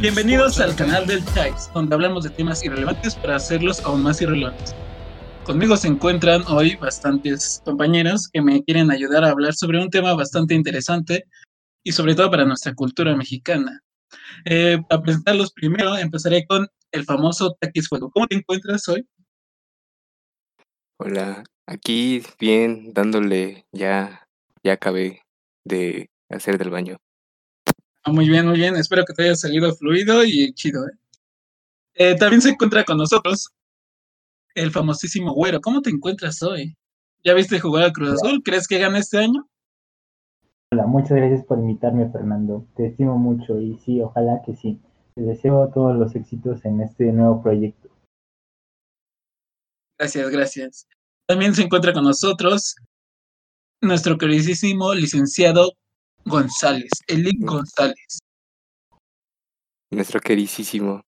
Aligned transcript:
Bienvenidos 0.00 0.60
al 0.60 0.76
canal 0.76 1.06
del 1.06 1.24
Chives, 1.26 1.70
donde 1.74 1.94
hablamos 1.94 2.24
de 2.24 2.30
temas 2.30 2.64
irrelevantes 2.64 3.14
para 3.16 3.36
hacerlos 3.36 3.80
aún 3.84 4.02
más 4.02 4.20
irrelevantes. 4.22 4.74
Conmigo 5.44 5.76
se 5.76 5.88
encuentran 5.88 6.42
hoy 6.48 6.76
bastantes 6.76 7.62
compañeros 7.64 8.28
que 8.32 8.42
me 8.42 8.62
quieren 8.64 8.90
ayudar 8.90 9.24
a 9.24 9.30
hablar 9.30 9.54
sobre 9.54 9.80
un 9.80 9.90
tema 9.90 10.14
bastante 10.14 10.54
interesante 10.54 11.24
y 11.84 11.92
sobre 11.92 12.14
todo 12.14 12.30
para 12.30 12.44
nuestra 12.44 12.74
cultura 12.74 13.14
mexicana. 13.16 13.80
Eh, 14.44 14.78
para 14.88 15.02
presentarlos 15.02 15.52
primero, 15.52 15.96
empezaré 15.96 16.46
con 16.46 16.66
el 16.92 17.04
famoso 17.04 17.56
Taquis 17.60 17.88
Fuego. 17.88 18.10
¿Cómo 18.10 18.26
te 18.26 18.36
encuentras 18.36 18.88
hoy? 18.88 19.06
Hola, 20.98 21.44
aquí 21.66 22.22
bien, 22.40 22.92
dándole, 22.92 23.66
ya, 23.72 24.26
ya 24.64 24.72
acabé 24.72 25.22
de 25.64 26.10
hacer 26.28 26.58
del 26.58 26.70
baño. 26.70 26.98
Ah, 28.06 28.12
muy 28.12 28.28
bien, 28.28 28.46
muy 28.46 28.56
bien. 28.56 28.76
Espero 28.76 29.04
que 29.04 29.12
te 29.12 29.24
haya 29.24 29.34
salido 29.34 29.74
fluido 29.74 30.24
y 30.24 30.54
chido. 30.54 30.86
¿eh? 30.86 30.92
Eh, 31.94 32.14
también 32.14 32.40
se 32.40 32.50
encuentra 32.50 32.84
con 32.84 32.98
nosotros 32.98 33.52
el 34.54 34.70
famosísimo 34.70 35.34
Güero. 35.34 35.60
¿Cómo 35.60 35.82
te 35.82 35.90
encuentras 35.90 36.40
hoy? 36.44 36.76
¿Ya 37.24 37.34
viste 37.34 37.58
jugar 37.58 37.82
al 37.82 37.92
Cruz 37.92 38.10
Azul? 38.10 38.42
¿Crees 38.44 38.68
que 38.68 38.78
gana 38.78 39.00
este 39.00 39.18
año? 39.18 39.48
Hola, 40.70 40.86
muchas 40.86 41.16
gracias 41.16 41.44
por 41.44 41.58
invitarme, 41.58 42.08
Fernando. 42.08 42.68
Te 42.76 42.86
estimo 42.86 43.18
mucho 43.18 43.60
y 43.60 43.76
sí, 43.78 44.00
ojalá 44.00 44.40
que 44.46 44.54
sí. 44.54 44.80
Te 45.16 45.22
deseo 45.22 45.68
todos 45.74 45.96
los 45.96 46.14
éxitos 46.14 46.64
en 46.64 46.82
este 46.82 47.10
nuevo 47.10 47.42
proyecto. 47.42 47.88
Gracias, 49.98 50.30
gracias. 50.30 50.88
También 51.26 51.54
se 51.54 51.62
encuentra 51.62 51.92
con 51.92 52.04
nosotros 52.04 52.76
nuestro 53.80 54.16
queridísimo 54.16 54.94
licenciado 54.94 55.72
González, 56.26 56.90
Elic 57.06 57.38
González. 57.40 58.18
Nuestro 59.90 60.20
queridísimo. 60.20 61.02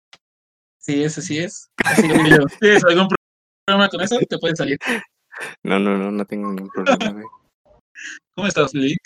Sí, 0.78 1.02
eso 1.02 1.20
sí 1.20 1.38
es. 1.38 1.68
Así 1.84 2.02
digo 2.02 2.24
yo. 2.26 2.38
¿Tienes 2.60 2.84
algún 2.84 3.08
problema 3.66 3.88
con 3.88 4.00
eso? 4.00 4.16
Te 4.28 4.38
puedes 4.38 4.56
salir. 4.58 4.78
No, 5.62 5.78
no, 5.78 5.98
no, 5.98 6.10
no 6.10 6.24
tengo 6.24 6.52
ningún 6.52 6.70
problema, 6.70 7.12
güey. 7.12 7.24
¿Cómo 8.34 8.46
estás, 8.48 8.74
Elic? 8.74 8.98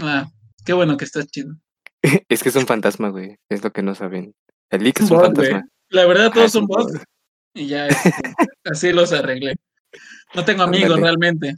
Ah, 0.00 0.26
qué 0.64 0.72
bueno 0.72 0.96
que 0.96 1.04
estás 1.04 1.26
chido. 1.28 1.54
Es 2.28 2.42
que 2.42 2.48
es 2.48 2.56
un 2.56 2.66
fantasma, 2.66 3.08
güey. 3.10 3.36
Es 3.50 3.62
lo 3.62 3.72
que 3.72 3.82
no 3.82 3.94
saben. 3.94 4.34
El 4.70 4.84
Lick 4.84 5.00
es 5.00 5.10
un 5.10 5.20
fantasma. 5.20 5.58
güey. 5.60 5.70
La 5.90 6.06
verdad, 6.06 6.32
todos 6.32 6.52
son 6.52 6.66
bots. 6.66 6.92
bot. 6.92 7.02
Y 7.54 7.66
ya, 7.66 7.88
este, 7.88 8.12
así 8.64 8.92
los 8.92 9.12
arreglé. 9.12 9.56
No 10.34 10.44
tengo 10.44 10.62
amigos 10.62 11.00
realmente. 11.00 11.54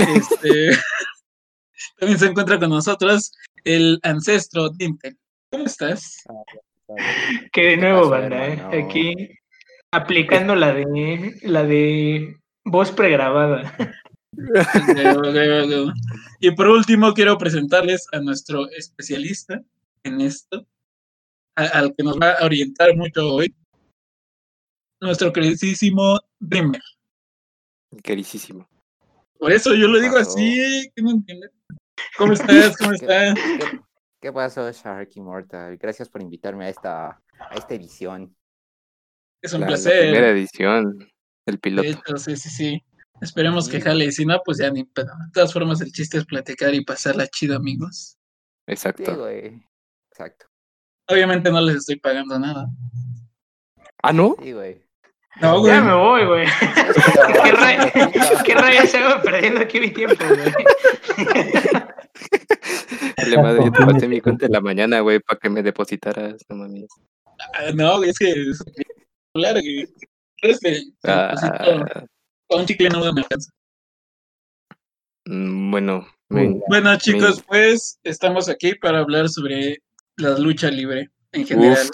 Este, 0.00 0.70
también 1.98 2.18
se 2.18 2.26
encuentra 2.26 2.58
con 2.58 2.70
nosotros 2.70 3.32
el 3.64 3.98
ancestro 4.02 4.70
Dintel. 4.70 5.18
¿Cómo 5.50 5.64
estás? 5.64 6.22
Que 7.52 7.62
de 7.62 7.74
¿Qué 7.74 7.76
nuevo, 7.76 8.08
banda, 8.08 8.48
¿eh? 8.48 8.82
aquí 8.84 9.14
aplicando 9.92 10.54
la 10.54 10.72
de 10.72 11.36
la 11.42 11.64
de 11.64 12.36
voz 12.64 12.90
pregrabada. 12.92 13.74
Y 16.40 16.52
por 16.52 16.68
último, 16.68 17.12
quiero 17.12 17.36
presentarles 17.36 18.06
a 18.12 18.20
nuestro 18.20 18.70
especialista 18.70 19.60
en 20.04 20.20
esto, 20.20 20.66
a- 21.56 21.66
al 21.66 21.94
que 21.94 22.04
nos 22.04 22.16
va 22.16 22.32
a 22.32 22.44
orientar 22.46 22.94
mucho 22.96 23.26
hoy, 23.34 23.54
nuestro 25.00 25.32
queridísimo 25.32 26.20
Dreamer. 26.38 26.80
Queridísimo. 28.02 28.66
Por 29.40 29.52
eso 29.52 29.74
yo 29.74 29.88
lo 29.88 29.98
digo 29.98 30.14
Pasó. 30.14 30.30
así, 30.30 30.90
¿qué 30.94 31.02
no 31.02 31.10
entiendes? 31.12 31.50
¿Cómo 32.16 32.32
estás? 32.72 32.76
¿Cómo 32.76 32.90
¿Qué, 32.90 32.96
estás? 32.96 33.34
qué- 33.34 33.80
qué 34.20 34.32
pasó, 34.32 34.70
Shark 34.70 35.10
Immortal? 35.16 35.76
Gracias 35.78 36.08
por 36.08 36.20
invitarme 36.22 36.66
a 36.66 36.68
esta, 36.68 37.06
a 37.08 37.54
esta 37.56 37.74
edición. 37.74 38.36
Es 39.42 39.52
un 39.54 39.60
La, 39.60 39.66
la 39.66 39.70
placer. 39.70 40.00
primera 40.02 40.28
edición. 40.30 40.98
El 41.46 41.54
De 41.54 41.58
piloto. 41.58 41.88
hecho, 41.88 42.16
sí, 42.18 42.36
sí, 42.36 42.50
sí. 42.50 42.84
Esperemos 43.22 43.68
que 43.68 43.78
Sí. 43.78 43.82
jale. 43.82 44.04
Y 44.04 44.12
si 44.12 44.24
no, 44.26 44.40
pues 44.44 44.58
ya 44.58 44.70
ni 44.70 44.84
pedo. 44.84 45.06
De 45.26 45.32
todas 45.32 45.52
formas, 45.52 45.80
el 45.80 45.90
chiste 45.92 46.18
es 46.18 46.26
platicar 46.26 46.74
y 46.74 46.84
pasarla 46.84 47.26
chido, 47.26 47.56
amigos. 47.56 48.16
Sí, 48.66 48.72
Exacto. 48.72 49.16
güey. 49.16 49.62
Exacto. 50.12 50.46
Obviamente 51.08 51.50
no 51.50 51.60
les 51.62 51.76
estoy 51.76 51.96
pagando 51.96 52.38
nada. 52.38 52.66
Ah, 54.02 54.12
¿no? 54.12 54.36
Sí, 54.42 54.52
güey. 54.52 54.82
No, 55.40 55.60
güey. 55.60 55.72
Ya 55.72 55.80
me 55.80 55.94
voy, 55.94 56.24
güey. 56.26 56.46
¿Qué, 57.34 57.40
¿Qué 57.42 57.52
rayos, 57.52 58.42
¿Qué 58.44 58.54
rayos 58.54 58.94
hago 58.94 59.22
perdiendo 59.22 59.60
aquí 59.60 59.80
mi 59.80 59.90
tiempo, 59.90 60.22
güey? 60.28 60.52
Le 63.26 63.36
madre, 63.38 63.64
yo 63.64 63.72
te 63.72 63.84
pasé 63.86 64.08
mi 64.08 64.20
cuenta 64.22 64.46
en 64.46 64.52
la 64.52 64.60
mañana, 64.60 65.00
güey, 65.00 65.20
para 65.20 65.38
que 65.38 65.50
me 65.50 65.62
depositaras. 65.62 66.42
No 66.48 66.56
mames. 66.56 66.88
Ah, 67.54 67.70
No, 67.74 68.02
es 68.02 68.18
que 68.18 68.30
es 68.30 68.62
claro 69.34 69.60
que 69.60 69.86
este, 70.42 70.82
Ah, 71.04 71.34
con 72.48 72.60
un 72.60 72.66
chicle 72.66 72.88
no 72.90 73.00
me 73.00 73.06
alcanza. 73.20 73.50
mm, 75.26 75.70
bueno, 75.70 76.06
me- 76.28 76.40
bien. 76.42 76.62
Bueno, 76.68 76.96
chicos, 76.98 77.42
pues 77.46 77.98
estamos 78.02 78.48
aquí 78.48 78.74
para 78.74 78.98
hablar 79.00 79.28
sobre 79.28 79.78
la 80.16 80.38
lucha 80.38 80.70
libre 80.70 81.10
en 81.32 81.46
general. 81.46 81.88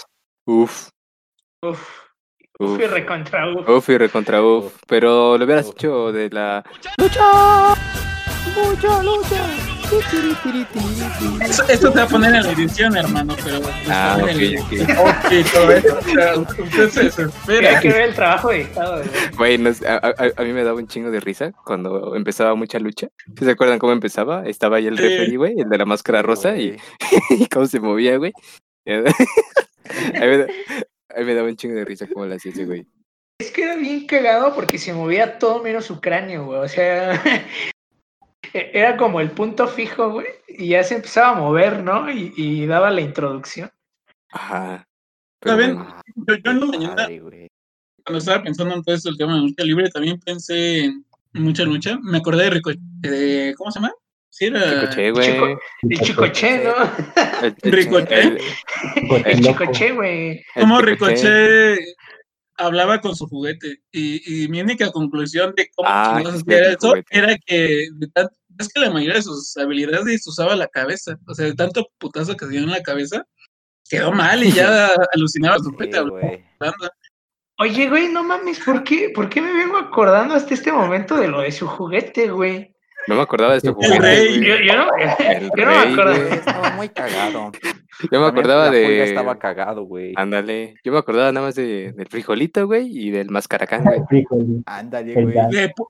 uf, 0.45 0.89
Uf, 1.61 1.71
uf, 1.71 1.89
uf 2.59 2.79
y 2.79 2.85
recontra 2.87 3.49
uf. 3.53 3.69
uf 3.69 3.89
y 3.89 3.97
recontra 3.97 4.41
uf. 4.41 4.65
Uf. 4.65 4.73
Pero 4.87 5.37
lo 5.37 5.45
hubieras 5.45 5.67
Uf. 5.67 5.73
hecho 5.75 6.11
de 6.11 6.29
la. 6.29 6.63
Eso- 11.41 11.63
Esto 11.69 11.91
te 11.91 11.97
va 11.99 12.03
a 12.03 12.07
poner 12.07 12.35
en 12.35 12.43
la 12.43 12.51
edición, 12.51 12.95
hermano, 12.97 13.35
pero. 13.43 13.61
pues, 13.61 13.73
Ah, 13.89 14.17
ok, 14.21 14.27
el- 14.29 14.57
ok. 14.59 15.51
Todo 15.53 15.71
eso. 15.71 15.97
Usted 16.61 17.11
se 17.11 17.67
Hay 17.67 17.79
que 17.81 17.89
ver 17.89 18.01
el 18.09 18.13
trabajo 18.15 18.51
editado, 18.51 19.01
güey. 19.37 19.57
No 19.57 19.69
a, 19.69 19.95
a- 19.95 20.13
a 20.35 20.43
mí 20.43 20.53
me 20.53 20.63
daba 20.63 20.77
un 20.77 20.87
chingo 20.87 21.09
de 21.11 21.19
risa 21.19 21.51
cuando 21.65 22.15
empezaba 22.15 22.55
mucha 22.55 22.79
lucha. 22.79 23.07
¿Sí 23.37 23.45
¿Se 23.45 23.51
acuerdan 23.51 23.79
cómo 23.79 23.93
empezaba? 23.93 24.45
Estaba 24.45 24.77
ahí 24.77 24.87
el 24.87 24.97
Sí. 24.97 25.03
referee, 25.03 25.37
güey, 25.37 25.59
el 25.59 25.69
de 25.69 25.77
la 25.77 25.85
máscara 25.85 26.21
rosa, 26.21 26.57
y 26.57 26.77
cómo 27.51 27.65
se 27.65 27.79
movía, 27.79 28.17
güey. 28.17 28.33
a, 31.17 31.19
mí 31.21 31.25
me, 31.25 31.33
daba 31.33 31.47
un 31.49 31.55
chingo 31.55 31.75
de 31.75 31.85
risa 31.85 32.07
cómo 32.07 32.25
lo 32.25 32.35
hacía 32.35 32.51
ese 32.51 32.65
güey. 32.65 32.85
Es 33.39 33.51
que 33.51 33.63
era 33.63 33.75
bien 33.75 34.05
cagado 34.07 34.53
porque 34.55 34.77
se 34.77 34.93
movía 34.93 35.37
todo 35.39 35.61
menos 35.63 35.85
su 35.85 35.99
cráneo, 35.99 36.45
güey. 36.45 36.59
O 36.59 36.67
sea, 36.67 37.11
e- 38.53 38.71
era 38.73 38.97
como 38.97 39.19
el 39.19 39.31
punto 39.31 39.67
fijo, 39.67 40.11
güey. 40.11 40.27
Y 40.47 40.69
ya 40.69 40.83
se 40.83 40.95
empezaba 40.95 41.29
a 41.29 41.39
mover, 41.39 41.83
¿no? 41.83 42.09
Y, 42.11 42.33
y 42.35 42.65
daba 42.65 42.89
la 42.91 43.01
introducción. 43.01 43.69
Ajá. 44.31 44.87
Pero 45.39 45.55
¿Saben? 45.55 45.75
bueno, 45.75 46.01
Yo, 46.15 46.35
yo 46.35 46.51
en 46.51 46.59
la 46.59 46.65
mañana, 46.65 46.95
Madre, 46.95 47.19
güey. 47.19 47.47
cuando 48.03 48.17
estaba 48.19 48.43
pensando 48.43 48.73
en 48.75 48.83
todo 48.83 48.95
esto, 48.95 49.09
el 49.09 49.17
tema 49.17 49.35
de 49.35 49.41
lucha 49.41 49.63
libre, 49.63 49.89
también 49.89 50.19
pensé 50.19 50.85
en 50.85 51.03
mucha 51.33 51.63
lucha. 51.63 51.97
Me 52.01 52.17
acordé 52.17 52.45
de 52.45 52.49
Rico. 52.49 52.71
de- 53.01 53.53
¿Cómo 53.57 53.71
se 53.71 53.79
llama? 53.79 53.93
Sí, 54.29 54.45
era. 54.45 54.81
Chicoche, 54.89 55.11
güey. 55.11 55.27
Chico- 55.27 55.59
El 55.89 55.99
chicoche, 55.99 56.63
¿no? 56.63 56.73
El- 57.43 57.55
el- 57.63 57.71
Ricochet. 57.71 58.11
el- 58.25 59.25
El 59.25 59.41
chicoche, 59.43 59.91
güey. 59.91 60.43
Chicoche. 60.53 60.81
Ricochet 60.85 61.79
hablaba 62.59 62.99
con 63.01 63.15
su 63.15 63.27
juguete. 63.27 63.77
Y, 63.91 64.43
y 64.43 64.47
mi 64.47 64.61
única 64.61 64.91
conclusión 64.91 65.53
de 65.55 65.69
cómo 65.75 65.87
Ah, 65.91 66.21
sí, 66.23 66.43
era 66.47 66.69
eso 66.71 66.89
juguete. 66.89 67.17
era 67.17 67.35
que 67.45 67.87
de 67.93 68.07
es 68.59 68.69
que 68.73 68.79
la 68.79 68.89
mayoría 68.89 69.15
de 69.15 69.21
sus 69.21 69.55
habilidades 69.57 70.25
usaba 70.27 70.55
la 70.55 70.67
cabeza. 70.67 71.15
O 71.27 71.33
sea, 71.35 71.45
de 71.45 71.53
tanto 71.53 71.87
putazo 71.99 72.35
que 72.35 72.45
se 72.45 72.51
dio 72.51 72.61
en 72.61 72.71
la 72.71 72.81
cabeza, 72.81 73.23
quedó 73.89 74.11
mal 74.11 74.43
y 74.43 74.51
ya 74.51 74.89
alucinaba 75.13 75.57
su 75.59 75.69
Sí, 75.69 75.75
güey. 76.09 76.43
hablando. 76.59 76.89
Oye, 77.59 77.89
güey, 77.89 78.09
no 78.09 78.23
mames, 78.23 78.59
¿por 78.59 78.83
qué, 78.83 79.11
¿por 79.15 79.29
qué 79.29 79.41
me 79.41 79.51
vengo 79.51 79.77
acordando 79.77 80.35
hasta 80.35 80.53
este 80.53 80.71
momento 80.71 81.15
de 81.17 81.27
lo 81.27 81.41
de 81.41 81.51
su 81.51 81.65
juguete, 81.67 82.29
güey? 82.29 82.75
No 83.07 83.15
me 83.15 83.21
acordaba 83.21 83.53
de 83.53 83.61
su 83.61 83.75
El 83.81 83.97
rey. 84.01 84.39
Yo, 84.45 84.55
yo 84.57 84.75
no, 84.75 84.87
El 85.19 85.49
yo 85.55 85.65
no 85.65 85.71
me 85.71 85.83
rey, 85.83 85.91
acuerdo. 85.93 86.11
güey. 86.13 86.23
Güey, 86.27 86.33
Estaba 86.39 86.69
muy 86.71 86.89
cagado. 86.89 87.51
Yo 88.11 88.19
me 88.21 88.27
acordaba 88.27 88.65
la 88.65 88.71
pulga 88.71 88.79
de. 88.87 89.03
Estaba 89.03 89.39
cagado, 89.39 89.83
güey. 89.83 90.13
Ándale. 90.15 90.75
Yo 90.83 90.91
me 90.91 90.97
acordaba 90.99 91.31
nada 91.31 91.45
más 91.47 91.55
de, 91.55 91.93
del 91.93 92.07
frijolito, 92.07 92.65
güey, 92.67 92.85
y 92.95 93.09
del 93.11 93.29
mascaracán, 93.29 93.83
güey. 93.83 94.01
Ándale, 94.65 95.13
güey. 95.13 95.35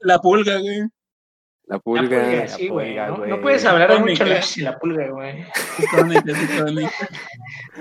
la 0.02 0.20
pulga, 0.20 0.58
güey. 0.60 0.80
La 1.70 1.76
La 1.76 1.80
pulga. 1.80 2.02
pulga, 2.02 2.36
la 2.44 2.48
sí, 2.48 2.68
güey. 2.70 2.88
pulga, 2.96 3.08
No, 3.08 3.26
no 3.26 3.42
puedes 3.42 3.66
hablar 3.66 3.92
de 3.94 4.00
lucha 4.00 4.42
sin 4.42 4.64
la 4.64 4.78
pulga, 4.80 5.10
güey. 5.10 5.44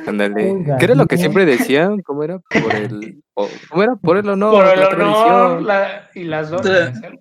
Ándale. 0.07 0.49
Pulga, 0.49 0.77
¿Qué 0.79 0.85
era 0.87 0.95
lo 0.95 1.07
que 1.07 1.17
siempre 1.17 1.45
decían? 1.45 2.01
¿Cómo 2.03 2.25
era? 2.25 2.39
Por 2.39 2.75
el. 2.75 3.23
o- 3.35 3.49
¿Cómo 3.69 3.83
era? 3.83 3.97
Por 3.97 4.17
el 4.19 4.29
honor. 4.29 4.55
Por 4.55 4.67
el 4.75 4.81
la 4.81 4.89
honor 4.89 5.63
la- 5.63 6.11
y 6.15 6.25
las 6.25 6.51
dos. 6.51 6.63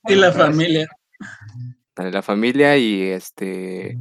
Y 0.07 0.15
la 0.15 0.31
familia. 0.31 0.87
La 1.97 2.21
familia 2.21 2.77
y 2.77 3.03
este. 3.03 3.97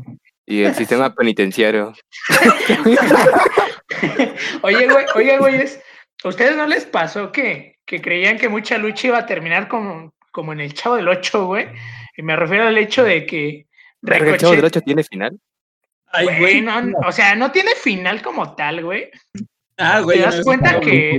Y 0.46 0.62
el 0.62 0.74
sistema 0.74 1.14
penitenciario. 1.14 1.92
Oye, 4.62 4.88
güey, 4.88 5.06
oye, 5.14 5.38
güeyes, 5.38 5.82
¿a 6.24 6.28
ustedes 6.28 6.56
no 6.56 6.66
les 6.66 6.84
pasó 6.84 7.32
que, 7.32 7.78
que 7.84 8.00
creían 8.00 8.38
que 8.38 8.48
mucha 8.48 8.78
lucha 8.78 9.08
iba 9.08 9.18
a 9.18 9.26
terminar 9.26 9.68
como, 9.68 10.14
como 10.32 10.52
en 10.52 10.60
el 10.60 10.74
Chavo 10.74 10.96
del 10.96 11.08
8, 11.08 11.46
güey? 11.46 11.68
Y 12.16 12.22
me 12.22 12.36
refiero 12.36 12.66
al 12.66 12.78
hecho 12.78 13.04
de 13.04 13.26
que 13.26 13.66
¿El 14.02 14.36
Chavo 14.38 14.54
del 14.54 14.64
8 14.64 14.80
tiene 14.82 15.04
final? 15.04 15.38
Ay, 16.08 16.26
Güey, 16.26 16.38
güey. 16.38 16.60
no, 16.60 16.80
no, 16.82 16.98
o 17.06 17.12
sea, 17.12 17.34
no 17.34 17.50
tiene 17.50 17.74
final 17.74 18.22
como 18.22 18.54
tal, 18.54 18.84
güey. 18.84 19.10
Ah, 19.78 20.00
güey. 20.00 20.18
¿Te 20.18 20.24
ya 20.24 20.30
das 20.30 20.44
cuenta 20.44 20.80
que, 20.80 21.18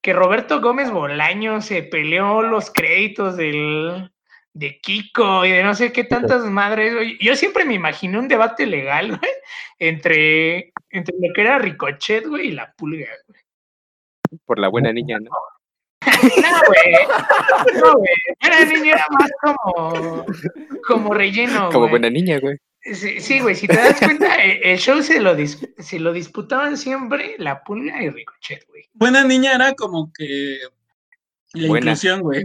que 0.00 0.12
Roberto 0.12 0.60
Gómez 0.60 0.90
Bolaño 0.90 1.60
se 1.60 1.82
peleó 1.82 2.42
los 2.42 2.70
créditos 2.70 3.36
del, 3.36 4.12
de 4.54 4.78
Kiko 4.80 5.44
y 5.46 5.50
de 5.50 5.62
no 5.62 5.74
sé 5.74 5.92
qué 5.92 6.04
tantas 6.04 6.44
madres, 6.44 6.94
güey? 6.94 7.18
Yo 7.20 7.34
siempre 7.36 7.64
me 7.64 7.74
imaginé 7.74 8.18
un 8.18 8.28
debate 8.28 8.66
legal, 8.66 9.08
güey, 9.18 9.30
entre, 9.78 10.72
entre 10.90 11.14
lo 11.20 11.32
que 11.34 11.40
era 11.40 11.58
Ricochet, 11.58 12.26
güey, 12.26 12.48
y 12.48 12.52
la 12.52 12.72
pulga, 12.74 13.06
güey. 13.28 13.40
Por 14.46 14.58
la 14.58 14.68
buena 14.68 14.92
niña, 14.92 15.18
¿no? 15.18 15.30
No, 16.04 16.60
güey. 16.66 17.80
No, 17.80 17.92
güey. 17.94 18.08
Era 18.40 18.64
niño, 18.64 18.92
era 18.94 19.06
más 19.10 19.30
como, 19.40 20.26
como 20.86 21.14
relleno, 21.14 21.66
Como 21.68 21.80
güey. 21.80 21.90
buena 21.90 22.10
niña, 22.10 22.38
güey. 22.40 22.56
Sí, 22.82 23.20
sí, 23.20 23.40
güey, 23.40 23.54
si 23.54 23.68
te 23.68 23.76
das 23.76 24.00
cuenta, 24.00 24.34
el, 24.42 24.58
el 24.64 24.78
show 24.78 25.00
se 25.02 25.20
lo, 25.20 25.36
dis- 25.36 25.72
se 25.78 26.00
lo 26.00 26.12
disputaban 26.12 26.76
siempre 26.76 27.36
la 27.38 27.62
pulga 27.62 28.02
y 28.02 28.10
Ricochet, 28.10 28.66
güey. 28.68 28.88
Buena 28.94 29.22
niña 29.24 29.54
era 29.54 29.74
como 29.74 30.10
que 30.12 30.58
la 31.54 31.68
Buena. 31.68 31.86
inclusión, 31.92 32.20
güey. 32.22 32.44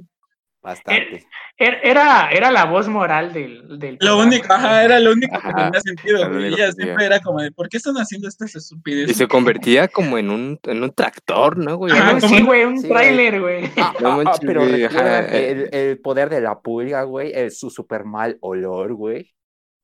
Bastante. 0.68 1.26
Era, 1.58 1.78
era, 1.82 2.30
era 2.32 2.52
la 2.52 2.66
voz 2.66 2.88
moral 2.90 3.32
del, 3.32 3.80
del 3.80 3.94
Lo 4.02 4.18
programa, 4.18 4.24
único, 4.24 4.54
ajá, 4.54 4.84
era 4.84 5.00
lo 5.00 5.14
único 5.14 5.40
que 5.40 5.54
tenía 5.54 5.80
sentido, 5.82 6.30
güey. 6.30 6.54
Ella 6.54 6.72
siempre 6.74 7.06
era 7.06 7.20
como 7.22 7.42
de, 7.42 7.52
¿por 7.54 7.70
qué 7.70 7.78
están 7.78 7.96
haciendo 7.96 8.28
estas 8.28 8.54
estupideces? 8.54 9.12
Y 9.12 9.14
se 9.18 9.28
convertía 9.30 9.88
como 9.88 10.18
en 10.18 10.30
un, 10.30 10.60
en 10.64 10.84
un 10.84 10.92
tractor, 10.94 11.58
¿no, 11.58 11.78
güey? 11.78 11.94
Ajá, 11.94 12.18
Ah, 12.18 12.20
sí, 12.22 12.42
güey, 12.42 12.66
un 12.66 12.80
Sí, 12.82 12.88
güey. 12.90 13.00
tráiler, 13.02 13.40
güey. 13.42 13.72
Ah, 13.78 13.94
No 14.02 14.10
ah, 14.10 14.12
ah, 14.14 14.16
manches, 14.18 14.40
pero 14.46 14.68
güey, 14.68 14.84
ajá, 14.84 15.26
eh. 15.28 15.52
el, 15.52 15.70
el 15.74 16.00
poder 16.02 16.30
de 16.30 16.42
la 16.42 16.60
pulga, 16.60 17.04
güey, 17.04 17.32
el- 17.34 17.52
su 17.52 17.70
super 17.70 18.04
mal 18.04 18.38
olor, 18.42 18.94
güey. 18.94 19.34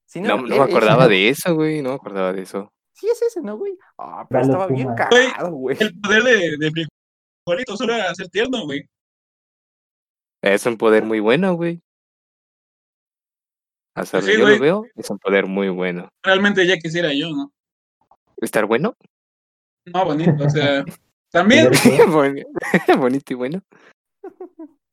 Si 0.06 0.20
No, 0.20 0.36
no 0.38 0.44
él- 0.44 0.50
me 0.50 0.56
él- 0.58 0.62
acordaba 0.64 1.08
de 1.08 1.30
eso, 1.30 1.56
güey. 1.56 1.82
No 1.82 1.90
me 1.92 1.96
acordaba 1.96 2.34
de 2.34 2.42
eso. 2.42 2.74
Sí, 2.92 3.08
es 3.10 3.22
ese, 3.22 3.42
¿no, 3.42 3.58
güey? 3.58 3.72
Ah, 3.98 4.28
pero 4.30 4.42
estaba 4.44 4.68
bien 4.68 4.90
cagado, 4.96 5.50
güey. 5.52 5.78
El 5.80 5.98
poder 6.00 6.24
de, 6.24 6.58
de 6.60 6.72
frijolito 7.46 7.78
solo 7.78 7.96
era 7.96 8.14
ser 8.14 8.28
tierno, 8.28 8.66
güey. 8.66 8.84
Es 10.44 10.66
un 10.66 10.78
poder 10.78 11.04
muy 11.06 11.20
bueno, 11.20 11.54
güey. 11.56 11.82
Hasta 13.96 14.22
Sí, 14.22 14.28
donde 14.34 14.42
yo 14.42 14.50
lo 14.50 14.60
veo, 14.60 14.86
es 14.96 15.10
un 15.10 15.20
poder 15.20 15.46
muy 15.46 15.70
bueno. 15.70 16.10
Realmente 16.24 16.66
ya 16.68 16.78
quisiera 16.78 17.14
yo, 17.14 17.30
¿no? 17.30 17.54
¿Estar 18.38 18.66
bueno? 18.66 18.96
No, 19.86 20.06
bonito, 20.06 20.44
o 20.44 20.50
sea, 20.50 20.84
también, 21.32 21.70
Boni- 22.10 22.44
Bonito 23.00 23.34
y 23.34 23.36
bueno. 23.36 23.62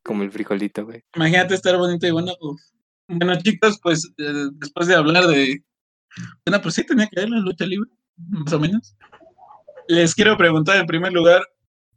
Como 0.05 0.23
el 0.23 0.31
frijolito, 0.31 0.85
güey. 0.87 1.02
imagínate 1.14 1.55
estar 1.55 1.76
bonito 1.76 2.06
y 2.06 2.11
bueno. 2.11 2.32
uf. 2.41 2.61
Bueno, 3.08 3.35
chicos, 3.43 3.79
pues 3.82 4.08
eh, 4.19 4.49
después 4.52 4.87
de 4.87 4.94
hablar 4.94 5.26
de. 5.26 5.64
Bueno, 6.47 6.62
pues 6.62 6.75
sí 6.76 6.85
tenía 6.87 7.08
que 7.08 7.20
ver 7.20 7.29
la 7.29 7.38
lucha 7.41 7.64
libre, 7.67 7.91
más 8.17 8.52
o 8.52 8.61
menos. 8.61 8.97
Les 9.88 10.14
quiero 10.14 10.37
preguntar 10.37 10.76
en 10.76 10.87
primer 10.87 11.12
lugar, 11.12 11.43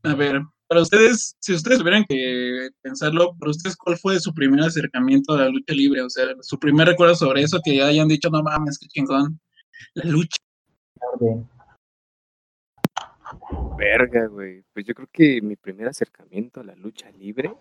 a 0.04 0.16
ver, 0.16 0.42
para 0.74 0.82
ustedes, 0.82 1.38
si 1.40 1.54
ustedes 1.54 1.78
tuvieran 1.78 2.04
que 2.04 2.70
pensarlo, 2.82 3.36
para 3.38 3.52
ustedes, 3.52 3.78
¿cuál 3.78 3.96
fue 3.96 4.20
su 4.20 4.34
primer 4.34 4.60
acercamiento 4.62 5.34
a 5.34 5.38
la 5.38 5.50
lucha 5.50 5.72
libre? 5.72 6.02
O 6.02 6.10
sea, 6.10 6.26
su 6.42 6.58
primer 6.58 6.88
recuerdo 6.88 7.14
sobre 7.14 7.44
eso, 7.44 7.60
que 7.64 7.84
hayan 7.84 8.08
dicho, 8.08 8.32
no 8.32 8.42
mames, 8.42 8.80
qué 8.80 8.88
chingón, 8.88 9.40
la 9.94 10.06
lucha. 10.06 10.38
Verga, 13.78 14.26
güey. 14.26 14.64
Pues 14.74 14.84
yo 14.88 14.96
creo 14.96 15.08
que 15.14 15.44
mi 15.44 15.56
primer 15.56 15.88
acercamiento 15.88 16.62
a 16.62 16.64
la 16.64 16.76
lucha 16.76 17.12
libre, 17.12 17.54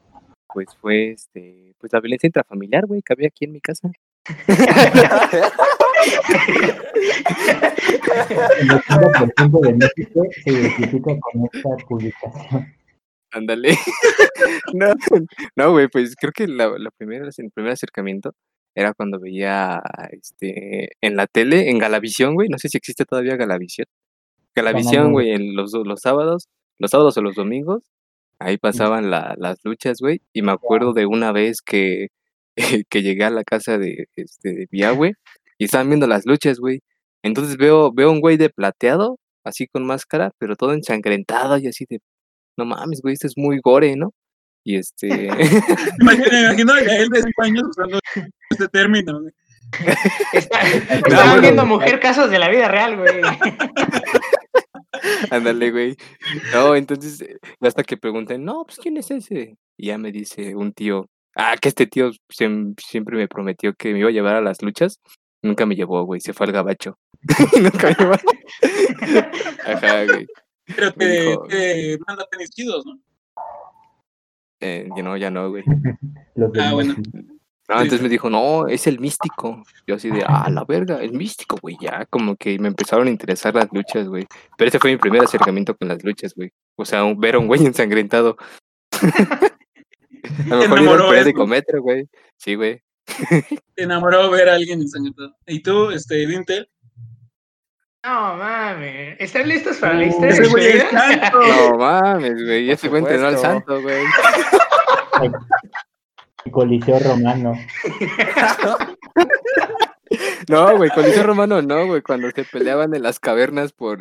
pues 0.47 0.75
fue 0.81 1.11
este, 1.11 1.75
pues 1.77 1.93
la 1.93 2.01
violencia 2.01 2.29
intrafamiliar, 2.29 2.87
güey, 2.87 3.03
que 3.03 3.13
había 3.13 3.29
aquí 3.29 3.45
en 3.45 3.53
mi 3.53 3.61
casa. 3.61 3.91
El 8.59 8.69
80% 8.71 9.61
de 9.61 9.73
México 9.75 10.23
se 10.45 10.51
identifica 10.51 11.21
con 11.21 11.49
esta 11.53 11.77
publicación. 11.87 12.82
Ándale. 13.33 13.71
no, 14.75 14.93
no, 15.57 15.73
güey, 15.73 15.89
pues 15.89 16.15
creo 16.17 16.33
que 16.33 16.47
la, 16.49 16.69
la 16.79 16.91
primera, 16.91 17.27
el 17.37 17.51
primer 17.51 17.73
acercamiento 17.73 18.33
era 18.75 18.95
cuando 18.95 19.19
veía 19.21 19.83
este 20.11 20.91
en 21.01 21.17
la 21.17 21.27
tele, 21.27 21.71
en 21.71 21.79
Galavisión, 21.79 22.35
güey. 22.35 22.49
No 22.49 22.59
sé 22.59 22.69
si 22.69 22.77
existe 22.79 23.05
todavía 23.05 23.37
Galavisión. 23.37 23.87
Galavisión, 24.55 25.13
güey, 25.13 25.31
en 25.31 25.57
los, 25.57 25.73
los 25.73 26.01
sábados, 26.01 26.49
los 26.79 26.91
sábados 26.91 27.17
o 27.17 27.23
los 27.23 27.35
domingos, 27.35 27.83
ahí 28.39 28.59
pasaban 28.59 29.11
la- 29.11 29.35
las 29.39 29.59
luchas, 29.65 29.99
güey. 30.01 30.21
Y 30.33 30.43
me 30.43 30.53
acuerdo 30.53 30.93
de 30.93 31.07
una 31.07 31.33
vez 31.33 31.63
que, 31.63 32.09
que 32.91 33.03
llegué 33.03 33.25
a 33.25 33.31
la 33.31 33.45
casa 33.45 33.79
de, 33.79 34.09
este, 34.17 34.53
de 34.55 34.67
Vía, 34.71 34.91
güey, 34.93 35.13
y 35.59 35.65
estaban 35.65 35.89
viendo 35.89 36.07
las 36.07 36.27
luchas, 36.27 36.59
güey. 36.59 36.81
Entonces 37.23 37.57
veo, 37.57 37.93
veo 37.93 38.11
un 38.11 38.21
güey 38.21 38.37
de 38.37 38.51
plateado, 38.51 39.19
así 39.45 39.67
con 39.69 39.87
máscara, 39.87 40.33
pero 40.39 40.57
todo 40.57 40.73
ensangrentado 40.75 41.57
y 41.59 41.67
así 41.69 41.87
de, 41.89 42.01
no 42.57 42.65
mames, 42.65 43.01
güey, 43.03 43.15
este 43.15 43.27
es 43.29 43.35
muy 43.37 43.61
gore, 43.63 43.97
¿no? 43.97 44.13
Y 44.65 44.77
este, 44.77 45.09
Imagino, 46.01 46.39
imagino 46.39 46.73
a 46.73 46.81
Gael 46.81 47.09
de 47.09 47.23
5 47.23 47.43
años 47.43 47.65
usando 47.71 47.99
este 48.51 48.69
término, 48.69 49.21
güey. 49.21 49.33
Está- 50.33 50.61
bueno, 50.61 51.07
Estaban 51.07 51.41
viendo 51.41 51.67
mujer 51.67 51.99
casos 51.99 52.31
de 52.31 52.39
la 52.39 52.49
vida 52.49 52.69
real, 52.69 52.97
güey. 52.99 53.21
ándale, 55.31 55.71
güey. 55.71 55.97
No, 56.53 56.75
entonces, 56.77 57.21
eh, 57.23 57.39
hasta 57.61 57.83
que 57.83 57.97
pregunté, 57.97 58.39
no, 58.39 58.65
pues, 58.65 58.79
¿quién 58.79 58.97
es 58.97 59.11
ese? 59.11 59.57
Y 59.77 59.87
ya 59.89 59.99
me 59.99 60.13
dice 60.13 60.55
un 60.55 60.73
tío, 60.73 61.09
ah, 61.37 61.57
que 61.61 61.69
este 61.69 61.87
tío 61.87 62.11
siem- 62.31 62.75
siempre 62.81 63.17
me 63.17 63.29
prometió 63.29 63.73
que 63.75 63.93
me 63.93 64.01
iba 64.01 64.09
a 64.09 64.13
llevar 64.13 64.37
a 64.37 64.41
las 64.43 64.63
luchas. 64.63 65.01
Nunca 65.43 65.67
me 65.67 65.75
llevó, 65.75 66.05
güey, 66.05 66.21
se 66.21 66.33
fue 66.33 66.47
al 66.47 66.53
gabacho. 66.53 66.99
Nunca 67.61 67.89
me 67.89 67.95
llevó. 67.95 68.15
Ajá, 69.67 70.05
güey. 70.05 70.27
Pero 70.77 70.93
te, 70.93 71.07
dijo- 71.07 71.47
te 71.49 71.99
manda 72.07 72.27
tenis 72.31 72.51
chidos, 72.51 72.85
¿no? 72.87 72.99
Eh, 74.61 74.89
ya 74.97 75.03
no, 75.03 75.17
ya 75.17 75.31
no, 75.31 75.51
güey. 75.51 75.65
Ah, 76.59 76.73
bueno. 76.73 76.95
No, 77.69 77.77
entonces 77.81 78.03
me 78.03 78.09
dijo, 78.09 78.29
no, 78.29 78.67
es 78.67 78.87
el 78.87 78.99
místico. 79.01 79.63
Yo 79.87 79.95
así 79.95 80.11
de, 80.11 80.25
ah, 80.27 80.49
la 80.51 80.65
verga, 80.65 81.01
el 81.01 81.13
místico, 81.13 81.57
güey. 81.61 81.77
Ya, 81.81 82.07
como 82.07 82.37
que 82.37 82.59
me 82.59 82.69
empezaron 82.69 83.07
a 83.07 83.11
interesar 83.11 83.55
las 83.55 83.69
luchas, 83.73 84.09
güey. 84.09 84.27
Pero 84.59 84.69
ese 84.69 84.79
fue 84.79 84.91
mi 84.91 84.97
primer 84.99 85.23
acercamiento 85.23 85.77
con 85.77 85.89
las 85.89 86.03
luchas, 86.03 86.35
güey. 86.35 86.51
O 86.77 86.85
sea, 86.85 87.05
un- 87.05 87.19
ver 87.21 87.37
a 87.37 87.39
un 87.39 87.47
güey 87.47 87.61
ensangrentado. 87.67 88.37
a 90.51 90.57
lo 90.57 90.69
mejor 90.69 91.01
eso. 91.01 91.09
periódico 91.09 91.47
metro, 91.47 91.83
güey. 91.83 92.09
Sí, 92.37 92.55
güey. 92.55 92.83
Te 93.75 93.83
enamoró 93.85 94.31
ver 94.31 94.49
a 94.49 94.55
alguien 94.55 94.81
ensangrentado. 94.81 95.35
¿Y 95.47 95.61
tú, 95.63 95.91
este, 95.91 96.27
Dintel? 96.27 96.69
No 98.05 98.37
mames. 98.37 99.17
¿Están 99.21 99.49
listos 99.49 99.77
para 99.77 99.95
la 99.95 100.07
historia 100.07 100.31
Ese 100.31 100.49
güey 100.49 100.67
es 100.67 100.75
vida? 100.75 100.91
santo. 100.91 101.41
No 101.41 101.79
mames, 101.79 102.45
güey. 102.45 102.71
Ese 102.71 102.89
güey 102.89 103.01
entrenó 103.03 103.29
al 103.29 103.39
santo, 103.39 103.81
güey. 103.81 104.05
Coliseo 106.51 106.99
Romano. 106.99 107.55
No, 110.49 110.77
güey, 110.77 110.91
Coliseo 110.91 111.23
Romano 111.23 111.63
no, 111.63 111.87
güey. 111.87 112.03
Cuando 112.03 112.29
se 112.33 112.45
peleaban 112.45 112.93
en 112.95 113.03
las 113.03 113.21
cavernas 113.21 113.73
por, 113.73 113.99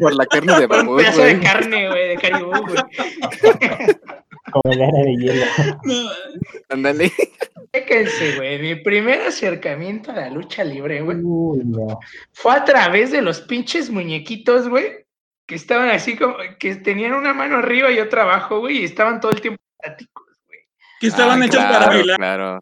por 0.00 0.14
la 0.14 0.24
carne 0.26 0.58
de 0.58 0.66
Por 0.66 0.78
un 0.78 0.86
mamut, 0.86 1.00
pedazo 1.02 1.22
de 1.22 1.38
carne, 1.40 1.88
güey, 1.88 2.08
de 2.08 2.16
caribú, 2.16 2.50
güey. 2.50 2.82
Como 4.52 4.72
era 4.72 4.86
de 4.86 5.16
hielo. 5.16 5.44
No, 5.84 6.10
Ándale. 6.70 7.12
Chéquense, 7.72 8.36
güey. 8.36 8.58
Mi 8.60 8.74
primer 8.76 9.20
acercamiento 9.22 10.10
a 10.10 10.16
la 10.16 10.30
lucha 10.30 10.64
libre, 10.64 11.00
güey, 11.02 11.18
no. 11.18 11.98
fue 12.32 12.52
a 12.54 12.64
través 12.64 13.10
de 13.12 13.22
los 13.22 13.40
pinches 13.42 13.90
muñequitos, 13.90 14.68
güey, 14.68 15.04
que 15.46 15.54
estaban 15.54 15.90
así 15.90 16.16
como, 16.16 16.36
que 16.58 16.76
tenían 16.76 17.12
una 17.14 17.34
mano 17.34 17.56
arriba 17.58 17.90
y 17.90 17.98
otra 18.00 18.22
abajo, 18.22 18.60
güey, 18.60 18.78
y 18.78 18.84
estaban 18.84 19.20
todo 19.20 19.32
el 19.32 19.40
tiempo 19.40 19.60
estáticos, 19.80 20.26
güey. 20.46 20.60
que 21.00 21.06
estaban 21.08 21.42
Ah, 21.42 21.46
hechos 21.46 21.56
claro, 21.64 21.72
para 21.78 21.86
bailar, 21.88 22.16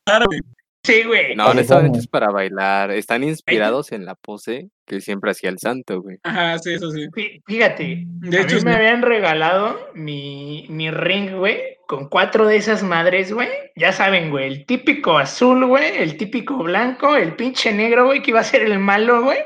Claro. 0.04 0.24
güey. 0.26 0.40
Sí, 0.86 1.02
güey. 1.04 1.34
No, 1.34 1.52
no 1.52 1.60
estaban 1.60 1.86
hechos 1.86 2.06
para 2.06 2.30
bailar. 2.30 2.90
Están 2.90 3.24
inspirados 3.24 3.92
en 3.92 4.04
la 4.04 4.14
pose 4.14 4.68
que 4.86 5.00
siempre 5.00 5.32
hacía 5.32 5.50
el 5.50 5.58
santo, 5.58 6.00
güey. 6.00 6.18
Ajá, 6.22 6.58
sí, 6.58 6.74
eso 6.74 6.90
sí. 6.90 7.06
Fí- 7.14 7.42
Fíjate, 7.46 8.04
De 8.06 8.38
a 8.38 8.42
hecho, 8.42 8.56
mí 8.56 8.62
me 8.64 8.74
habían 8.74 9.02
regalado 9.02 9.78
mi, 9.94 10.66
mi 10.68 10.90
ring, 10.90 11.36
güey, 11.36 11.60
con 11.88 12.08
cuatro 12.08 12.46
de 12.46 12.56
esas 12.56 12.82
madres, 12.82 13.32
güey. 13.32 13.48
Ya 13.74 13.92
saben, 13.92 14.30
güey, 14.30 14.46
el 14.46 14.66
típico 14.66 15.18
azul, 15.18 15.66
güey, 15.66 15.96
el 15.98 16.16
típico 16.16 16.56
blanco, 16.58 17.16
el 17.16 17.34
pinche 17.34 17.72
negro, 17.72 18.06
güey, 18.06 18.22
que 18.22 18.30
iba 18.30 18.40
a 18.40 18.44
ser 18.44 18.62
el 18.62 18.78
malo, 18.78 19.22
güey. 19.24 19.38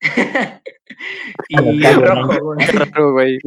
y 1.48 1.84
el 1.84 1.94
rojo, 1.94 2.38
güey. 2.54 2.66
Qué 2.66 2.72
raro, 2.78 3.12
güey. 3.12 3.38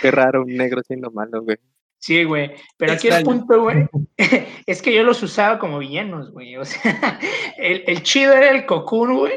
Qué 0.00 0.10
raro 0.10 0.42
un 0.42 0.56
negro 0.56 0.82
siendo 0.82 1.10
malo, 1.10 1.42
güey. 1.42 1.56
Sí, 2.02 2.24
güey. 2.24 2.50
Pero 2.78 2.92
aquí 2.92 3.06
el 3.06 3.14
Extraño. 3.14 3.38
punto, 3.38 3.62
güey, 3.62 3.86
es 4.66 4.82
que 4.82 4.92
yo 4.92 5.04
los 5.04 5.22
usaba 5.22 5.58
como 5.60 5.78
villanos, 5.78 6.32
güey. 6.32 6.56
O 6.56 6.64
sea, 6.64 7.20
el, 7.58 7.84
el 7.86 8.02
chido 8.02 8.32
era 8.32 8.50
el 8.50 8.66
cocoon, 8.66 9.16
güey. 9.16 9.34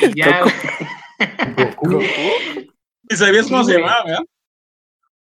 y 0.00 0.18
ya, 0.20 0.42
güey. 0.42 0.54
¿Y 3.08 3.16
sabías 3.16 3.46
Sí, 3.46 3.52
cómo 3.52 3.64
se 3.64 3.78
llamaba, 3.78 4.04
verdad? 4.04 4.24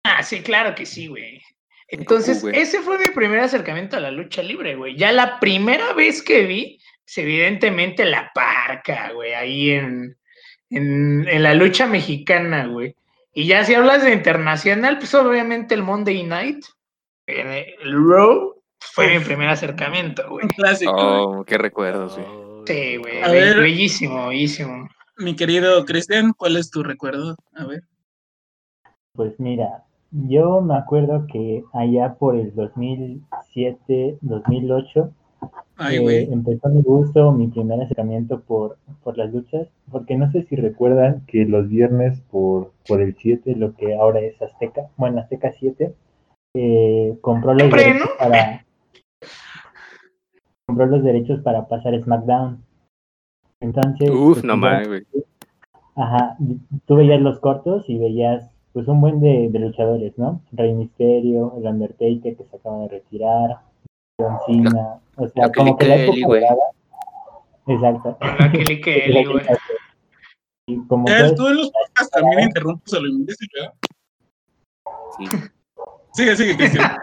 Ah, 0.04 0.24
sí, 0.24 0.42
claro 0.42 0.74
que 0.74 0.86
sí, 0.86 1.08
güey. 1.08 1.42
Entonces, 1.90 2.42
güey. 2.42 2.58
ese 2.60 2.82
fue 2.82 2.98
mi 2.98 3.08
primer 3.14 3.40
acercamiento 3.42 3.98
a 3.98 4.00
la 4.00 4.12
lucha 4.12 4.42
libre, 4.42 4.76
güey. 4.76 4.96
Ya 4.96 5.12
la 5.12 5.40
primera 5.40 5.94
vez 5.94 6.24
que 6.24 6.46
vi 6.46 6.80
pues 7.04 7.18
evidentemente 7.20 8.04
la 8.06 8.32
parca, 8.34 9.12
güey, 9.12 9.34
ahí 9.34 9.72
en, 9.72 10.18
en, 10.72 11.28
en 11.28 11.44
la 11.44 11.54
lucha 11.54 11.86
mexicana, 11.86 12.66
güey. 12.66 12.96
Y 13.38 13.48
ya 13.48 13.66
si 13.66 13.76
hablas 13.76 14.02
de 14.02 14.14
internacional, 14.14 14.98
pues 14.98 15.14
obviamente 15.14 15.76
el 15.76 15.84
Monday 15.84 16.24
Night, 16.24 16.64
el 17.28 18.10
Raw, 18.10 18.54
fue 18.80 19.20
mi 19.20 19.24
primer 19.26 19.50
acercamiento, 19.50 20.24
güey. 20.30 20.46
Un 20.46 20.52
clásico. 20.52 20.94
Oh, 20.96 21.44
qué 21.44 21.58
recuerdos, 21.58 22.18
güey. 22.18 22.64
Sí, 22.66 22.96
güey, 22.96 23.22
A 23.22 23.30
ver. 23.30 23.60
bellísimo, 23.60 24.28
bellísimo. 24.30 24.88
Mi 25.18 25.36
querido 25.36 25.84
Cristian, 25.84 26.32
¿cuál 26.32 26.56
es 26.56 26.72
tu 26.72 26.82
recuerdo? 26.82 27.36
A 27.56 27.66
ver. 27.66 27.82
Pues 29.12 29.38
mira, 29.38 29.84
yo 30.12 30.62
me 30.62 30.78
acuerdo 30.78 31.28
que 31.30 31.62
allá 31.74 32.16
por 32.16 32.38
el 32.38 32.56
2007, 32.56 34.18
2008, 34.22 35.14
Ay, 35.78 35.98
eh, 35.98 36.30
empezó 36.32 36.70
mi 36.70 36.82
gusto, 36.82 37.32
mi 37.32 37.48
primer 37.48 37.82
acercamiento 37.82 38.40
por, 38.42 38.78
por 39.04 39.18
las 39.18 39.34
luchas, 39.34 39.68
porque 39.92 40.16
no 40.16 40.32
sé 40.32 40.44
si 40.44 40.56
recuerdan 40.56 41.26
que 41.28 41.46
los 41.46 41.68
viernes 41.70 42.22
por, 42.32 42.72
por 42.88 43.02
el 43.02 43.16
7, 43.18 43.56
lo 43.56 43.74
que 43.76 43.96
ahora 43.96 44.22
es 44.22 44.42
Azteca, 44.42 44.88
bueno, 44.98 45.20
Azteca 45.20 45.52
7, 45.60 45.94
eh, 46.56 47.18
compró 47.22 47.54
los 47.54 47.70
derechos 47.70 48.00
¿no? 48.02 48.18
para 48.18 48.66
compró 50.68 50.86
los 50.88 51.04
derechos 51.04 51.42
para 51.42 51.68
pasar 51.68 52.00
SmackDown. 52.02 52.64
Entonces, 53.60 54.10
Uf, 54.10 54.34
pues, 54.34 54.44
no 54.46 54.54
ya- 54.54 54.58
mames, 54.60 54.88
güey. 54.88 55.04
Ajá, 55.98 56.36
tú 56.86 56.96
veías 56.98 57.22
los 57.22 57.40
cortos 57.40 57.90
y 57.90 57.98
veías 57.98 58.50
pues 58.74 58.88
un 58.90 59.00
buen 59.00 59.22
de, 59.22 59.48
de 59.50 59.60
luchadores, 59.60 60.18
¿no? 60.18 60.42
Rey 60.52 60.74
Misterio, 60.74 61.54
el 61.58 61.66
Undertaker 61.66 62.36
que 62.36 62.44
se 62.44 62.58
acaba 62.58 62.80
de 62.82 62.88
retirar, 62.90 63.60
John 64.20 64.38
Cena, 64.46 65.00
o 65.18 65.28
sea, 65.28 65.46
la 65.48 65.52
como 65.52 65.78
que 65.78 65.88
la 65.88 65.96
época 65.96 66.20
dorada. 66.28 66.56
Exacto. 67.68 68.18
La 68.22 68.52
Kelly 68.52 68.82
Kelly, 68.82 69.26
güey. 69.26 69.46
Y 70.68 70.78
como 70.88 71.08
Ya, 71.08 71.18
puedes- 71.20 71.36
tú 71.36 71.48
en 71.48 71.56
los 71.58 71.72
podcasts 71.72 72.12
también 72.12 72.40
interrumpes 72.44 72.94
a 72.94 73.00
lo 73.00 73.08
imbécil, 73.08 73.48
¿verdad? 73.54 73.74
Sí. 75.18 75.26
Sigue, 76.14 76.36
sigue, 76.36 76.58
Cristian. 76.58 76.98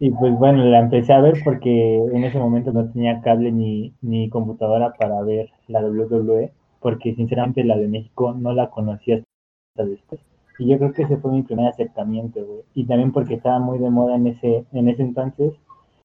Y 0.00 0.10
pues 0.10 0.32
bueno, 0.38 0.64
la 0.64 0.80
empecé 0.80 1.12
a 1.14 1.20
ver 1.20 1.40
porque 1.44 1.96
en 1.96 2.24
ese 2.24 2.38
momento 2.38 2.72
no 2.72 2.90
tenía 2.90 3.22
cable 3.22 3.50
ni, 3.52 3.94
ni 4.02 4.28
computadora 4.28 4.92
para 4.92 5.22
ver 5.22 5.50
la 5.68 5.80
WWE, 5.80 6.52
porque 6.80 7.14
sinceramente 7.14 7.64
la 7.64 7.76
de 7.78 7.88
México 7.88 8.34
no 8.36 8.52
la 8.52 8.68
conocía 8.70 9.16
hasta 9.16 9.88
después. 9.88 10.20
Y 10.58 10.68
yo 10.68 10.78
creo 10.78 10.92
que 10.92 11.02
ese 11.02 11.16
fue 11.16 11.32
mi 11.32 11.42
primer 11.42 11.68
acercamiento, 11.68 12.44
güey. 12.44 12.60
Y 12.74 12.86
también 12.86 13.12
porque 13.12 13.34
estaba 13.34 13.58
muy 13.58 13.78
de 13.78 13.90
moda 13.90 14.14
en 14.16 14.28
ese, 14.28 14.64
en 14.72 14.88
ese 14.88 15.02
entonces, 15.02 15.52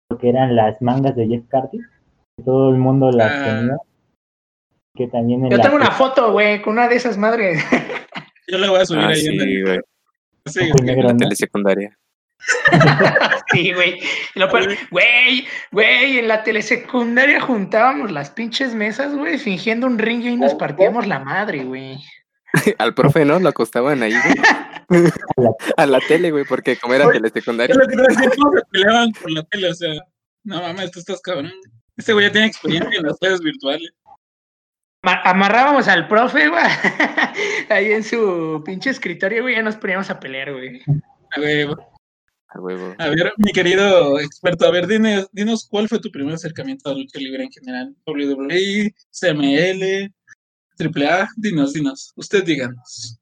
lo 0.10 0.18
que 0.18 0.30
eran 0.30 0.56
las 0.56 0.82
mangas 0.82 1.16
de 1.16 1.28
Jeff 1.28 1.44
Carty, 1.50 1.78
que 2.38 2.44
todo 2.44 2.70
el 2.72 2.78
mundo 2.78 3.12
las 3.12 3.32
Ah. 3.32 3.46
tenía. 3.46 3.78
Que 4.96 5.08
también 5.08 5.46
en 5.46 5.52
Yo 5.52 5.58
la 5.58 5.64
tengo 5.64 5.76
una 5.76 5.92
foto, 5.92 6.32
güey, 6.32 6.62
con 6.62 6.74
una 6.74 6.88
de 6.88 6.96
esas 6.96 7.18
madres. 7.18 7.64
Yo 8.48 8.58
la 8.58 8.70
voy 8.72 8.80
a 8.82 8.86
subir 8.86 9.04
Ah, 9.04 9.10
ahí 9.10 9.26
en 9.28 9.32
sí, 9.32 9.38
negro, 9.38 11.04
La 11.04 11.14
¿no? 11.14 11.18
telesecundaria. 11.18 11.96
Sí, 13.52 13.74
güey. 13.74 14.00
Güey, 14.92 15.46
güey, 15.72 16.20
en 16.20 16.28
la 16.28 16.44
telesecundaria 16.44 17.40
juntábamos 17.42 18.12
las 18.12 18.32
pinches 18.32 18.74
mesas, 18.74 19.16
güey, 19.16 19.38
fingiendo 19.38 19.86
un 19.88 20.00
ring 20.00 20.24
y 20.24 20.36
nos 20.38 20.56
partíamos 20.56 21.06
la 21.08 21.20
madre, 21.20 21.64
güey. 21.64 21.98
Al 22.78 22.94
profe, 22.94 23.26
¿no? 23.26 23.40
Lo 23.40 23.50
acostaban 23.50 24.02
ahí, 24.04 24.14
güey. 24.88 25.06
A 25.78 25.86
la 25.86 26.00
tele, 26.00 26.32
güey, 26.32 26.46
porque 26.46 26.78
como 26.78 26.94
era 26.96 27.10
telesecundaria. 27.12 27.74
Es 27.74 27.78
lo 27.80 27.88
que 27.88 27.96
te 27.96 28.02
iba 28.02 28.04
a 28.04 28.16
decir, 28.16 28.30
¿cómo 28.38 28.52
se 28.58 28.62
peleaban 28.72 29.12
por 29.12 29.32
la 29.32 29.44
tele? 29.44 29.70
O 29.70 29.74
sea, 29.74 29.94
no 30.44 30.62
mames, 30.62 30.92
tú 30.92 31.00
estás 31.00 31.22
cabrón. 31.22 31.52
Este 31.98 32.14
güey 32.14 32.26
ya 32.28 32.32
tiene 32.32 32.48
experiencia 32.48 32.98
en 32.98 33.06
las 33.06 33.18
redes 33.22 33.40
virtuales. 33.42 33.90
Ma- 35.04 35.22
amarrábamos 35.24 35.88
al 35.88 36.08
profe, 36.08 36.50
güey, 36.50 36.62
ahí 37.70 37.92
en 37.94 38.04
su 38.04 38.62
pinche 38.66 38.90
escritorio, 38.90 39.44
güey, 39.44 39.56
ya 39.56 39.62
nos 39.62 39.78
poníamos 39.78 40.10
a 40.10 40.20
pelear, 40.20 40.52
güey. 40.52 40.82
A 41.32 41.40
ver, 41.40 41.70
A 42.50 42.60
huevo. 42.60 42.96
a 42.98 43.08
ver, 43.10 43.32
mi 43.38 43.52
querido 43.54 44.20
experto, 44.20 44.66
a 44.66 44.72
ver, 44.72 44.88
dinos, 44.88 45.30
dinos 45.32 45.68
cuál 45.70 45.88
fue 45.88 46.00
tu 46.02 46.12
primer 46.12 46.34
acercamiento 46.36 46.90
a 46.90 46.94
la 46.94 47.00
lucha 47.00 47.18
libre 47.20 47.44
en 47.44 47.52
general. 47.52 47.96
WWE, 48.06 48.94
CML, 49.12 50.14
AAA, 50.80 51.28
dinos, 51.36 51.74
dinos. 51.74 52.14
Usted 52.16 52.44
díganos. 52.44 53.20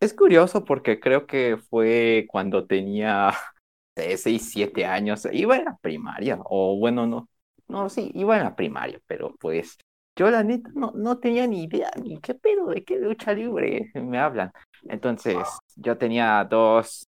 Es 0.00 0.12
curioso 0.14 0.64
porque 0.64 0.98
creo 0.98 1.26
que 1.26 1.56
fue 1.56 2.26
cuando 2.28 2.66
tenía 2.66 3.32
6, 3.96 4.50
7 4.50 4.84
años. 4.84 5.28
Iba 5.32 5.56
en 5.56 5.66
la 5.66 5.76
primaria, 5.80 6.38
o 6.44 6.76
bueno, 6.76 7.06
no. 7.06 7.28
No, 7.68 7.88
sí, 7.88 8.10
iba 8.14 8.36
en 8.36 8.44
la 8.44 8.56
primaria, 8.56 9.00
pero 9.06 9.34
pues 9.38 9.78
yo 10.16 10.30
la 10.30 10.42
neta 10.42 10.70
no, 10.74 10.92
no 10.94 11.18
tenía 11.18 11.46
ni 11.46 11.64
idea, 11.64 11.90
ni 12.02 12.18
qué 12.20 12.34
pedo, 12.34 12.66
de 12.66 12.84
qué 12.84 12.98
lucha 12.98 13.32
libre 13.32 13.90
me 13.94 14.18
hablan. 14.18 14.50
Entonces, 14.88 15.38
yo 15.76 15.96
tenía 15.96 16.44
dos, 16.50 17.06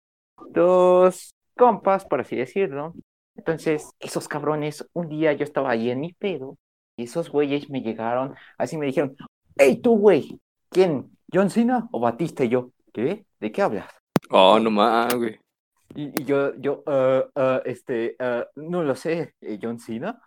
dos 0.49 1.35
compas, 1.55 2.05
por 2.05 2.21
así 2.21 2.35
decirlo. 2.35 2.93
Entonces, 3.35 3.91
esos 3.99 4.27
cabrones, 4.27 4.87
un 4.93 5.09
día 5.09 5.33
yo 5.33 5.43
estaba 5.43 5.71
ahí 5.71 5.89
en 5.89 5.99
mi 5.99 6.13
pedo, 6.13 6.57
y 6.97 7.03
esos 7.03 7.29
güeyes 7.29 7.69
me 7.69 7.81
llegaron, 7.81 8.35
así 8.57 8.77
me 8.77 8.85
dijeron, 8.85 9.15
hey 9.57 9.77
tú, 9.81 9.97
güey, 9.97 10.39
¿quién? 10.69 11.11
¿John 11.31 11.49
Cena 11.49 11.87
o 11.91 11.99
Batista? 11.99 12.43
Y 12.45 12.49
yo, 12.49 12.71
¿qué? 12.93 13.25
¿De 13.39 13.51
qué 13.51 13.61
hablas? 13.61 13.91
Oh, 14.29 14.59
no 14.59 14.71
mames, 14.71 15.15
güey. 15.15 15.39
Y, 15.95 16.21
y 16.21 16.25
yo, 16.25 16.55
yo, 16.55 16.83
"Ah, 16.87 17.25
ah, 17.35 17.61
este, 17.65 18.15
ah, 18.19 18.45
no 18.55 18.83
lo 18.83 18.95
sé, 18.95 19.33
John 19.61 19.79
Cena. 19.79 20.21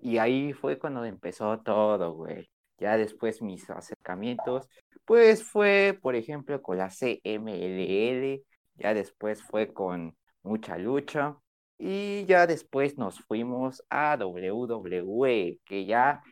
Y 0.00 0.18
ahí 0.18 0.52
fue 0.52 0.78
cuando 0.78 1.04
empezó 1.04 1.60
todo, 1.60 2.14
güey. 2.14 2.48
Ya 2.78 2.96
después 2.96 3.40
mis 3.42 3.68
acercamientos, 3.70 4.68
pues 5.04 5.44
fue, 5.44 5.98
por 6.02 6.16
ejemplo, 6.16 6.60
con 6.62 6.78
la 6.78 6.90
CMLL, 6.90 8.42
ya 8.74 8.94
después 8.94 9.42
fue 9.42 9.72
con 9.72 10.16
mucha 10.42 10.78
lucha, 10.78 11.36
y 11.84 12.24
ya 12.26 12.46
después 12.46 12.96
nos 12.96 13.18
fuimos 13.20 13.82
a 13.90 14.16
WWE, 14.16 15.58
que 15.64 15.84
ya, 15.84 16.22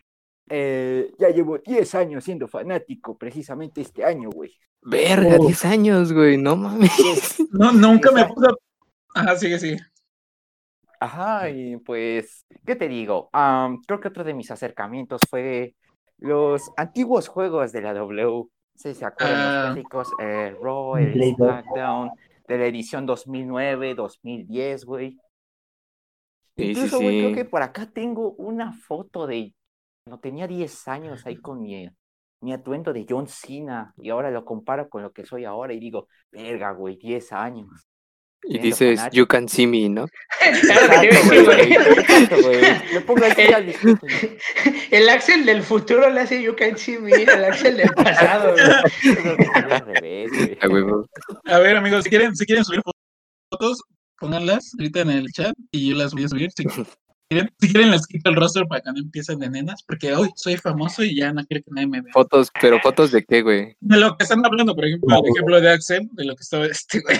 eh, 0.48 1.10
ya 1.18 1.30
llevo 1.30 1.58
10 1.58 1.92
años 1.96 2.22
siendo 2.22 2.46
fanático, 2.46 3.18
precisamente 3.18 3.80
este 3.80 4.04
año, 4.04 4.30
güey. 4.30 4.54
Verga, 4.82 5.36
Oh. 5.40 5.46
10 5.46 5.64
años, 5.64 6.12
güey. 6.12 6.36
No 6.38 6.54
mames. 6.56 6.90
No, 7.52 7.72
nunca 7.72 8.12
me 8.12 8.24
puso. 8.26 8.58
Ajá, 9.14 9.34
sigue, 9.36 9.58
sigue. 9.58 9.78
Ajá, 11.00 11.50
y 11.50 11.76
pues, 11.78 12.46
¿qué 12.64 12.76
te 12.76 12.86
digo? 12.88 13.28
Am, 13.32 13.80
creo 13.86 14.00
que 14.00 14.08
otro 14.08 14.22
de 14.22 14.34
mis 14.34 14.50
acercamientos 14.50 15.20
fue 15.28 15.74
los 16.18 16.70
antiguos 16.76 17.26
juegos 17.28 17.72
de 17.72 17.80
la 17.82 17.94
W. 17.94 18.44
Sí, 18.76 18.94
¿se 18.94 19.04
acuerdan 19.04 19.36
Ah. 19.40 19.62
los 19.64 19.72
clásicos? 19.74 20.08
Eh, 20.22 20.54
Raw, 20.62 20.96
el. 20.96 21.34
SmackDown, 21.34 22.10
de 22.46 22.58
la 22.58 22.66
edición 22.66 23.04
2009, 23.06 23.94
2010, 23.94 24.84
güey. 24.84 25.18
Incluso, 26.56 27.00
güey, 27.00 27.18
creo 27.18 27.28
sí. 27.30 27.34
que 27.34 27.44
por 27.44 27.62
acá 27.62 27.86
tengo 27.86 28.32
una 28.32 28.72
foto 28.72 29.26
de 29.26 29.54
cuando 30.04 30.20
tenía 30.20 30.46
10 30.46 30.88
años 30.88 31.26
ahí 31.26 31.36
con 31.36 31.62
mi, 31.62 31.88
mi 32.40 32.52
atuendo 32.52 32.92
de 32.92 33.06
John 33.08 33.28
Cena 33.28 33.94
y 33.96 34.10
ahora 34.10 34.30
lo 34.30 34.44
comparo 34.44 34.88
con 34.88 35.02
lo 35.02 35.12
que 35.12 35.24
soy 35.24 35.44
ahora 35.44 35.72
y 35.72 35.80
digo, 35.80 36.08
verga, 36.30 36.72
güey, 36.72 36.96
10 36.96 37.32
años. 37.32 37.86
Y 38.42 38.58
dices, 38.58 38.98
fanático. 38.98 39.20
you 39.20 39.26
can 39.26 39.46
see 39.48 39.66
me, 39.66 39.90
¿no? 39.90 40.06
El 44.90 45.08
Axel 45.10 45.44
del 45.44 45.62
futuro 45.62 46.08
le 46.08 46.20
hace 46.20 46.42
You 46.42 46.56
Can 46.56 46.78
See 46.78 46.98
Me 46.98 47.12
al 47.24 47.44
Axel 47.44 47.76
del 47.76 47.90
pasado. 47.90 48.54
A 51.44 51.58
ver, 51.58 51.76
amigos, 51.76 52.04
si 52.04 52.10
quieren, 52.10 52.34
si 52.34 52.46
quieren 52.46 52.64
subir 52.64 52.80
fotos, 53.50 53.82
pónganlas 54.20 54.72
ahorita 54.78 55.00
en 55.00 55.10
el 55.10 55.32
chat 55.32 55.54
y 55.72 55.90
yo 55.90 55.96
las 55.96 56.12
voy 56.14 56.24
a 56.24 56.28
subir. 56.28 56.50
Si 56.52 56.64
quieren, 57.28 57.50
si 57.58 57.72
quieren 57.72 57.90
les 57.90 58.06
quito 58.06 58.30
el 58.30 58.36
rostro 58.36 58.66
para 58.68 58.82
que 58.82 58.92
no 58.92 58.98
empiecen 58.98 59.38
de 59.40 59.50
nenas, 59.50 59.82
porque 59.82 60.14
hoy 60.14 60.30
soy 60.36 60.56
famoso 60.56 61.02
y 61.02 61.16
ya 61.16 61.32
no 61.32 61.44
quiero 61.46 61.64
que 61.64 61.70
nadie 61.72 61.88
me 61.88 62.00
vea. 62.02 62.12
Fotos, 62.12 62.50
pero 62.60 62.78
fotos 62.80 63.10
de 63.10 63.24
qué, 63.24 63.42
güey. 63.42 63.76
De 63.80 63.96
lo 63.96 64.16
que 64.16 64.24
están 64.24 64.44
hablando, 64.44 64.74
por 64.74 64.84
ejemplo, 64.84 65.16
el 65.16 65.30
ejemplo 65.30 65.60
de 65.60 65.70
Axel, 65.70 66.08
de 66.12 66.24
lo 66.24 66.36
que 66.36 66.42
estaba 66.42 66.66
este 66.66 67.00
güey. 67.00 67.18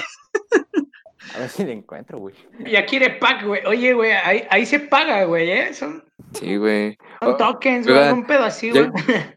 A 1.34 1.38
ver 1.38 1.48
si 1.48 1.64
le 1.64 1.72
encuentro, 1.72 2.18
güey. 2.18 2.34
Ya 2.66 2.84
quiere 2.86 3.10
pack, 3.10 3.46
güey. 3.46 3.64
Oye, 3.66 3.92
güey, 3.92 4.10
ahí, 4.12 4.44
ahí 4.50 4.66
se 4.66 4.80
paga, 4.80 5.24
güey, 5.24 5.50
¿eh? 5.50 5.74
Son, 5.74 6.02
Sí, 6.32 6.56
güey. 6.56 6.96
son 7.20 7.32
Oh, 7.32 7.36
tokens, 7.36 7.86
güey, 7.86 8.12
un 8.12 8.26
pedo 8.26 8.44
así, 8.44 8.70
güey. 8.70 8.90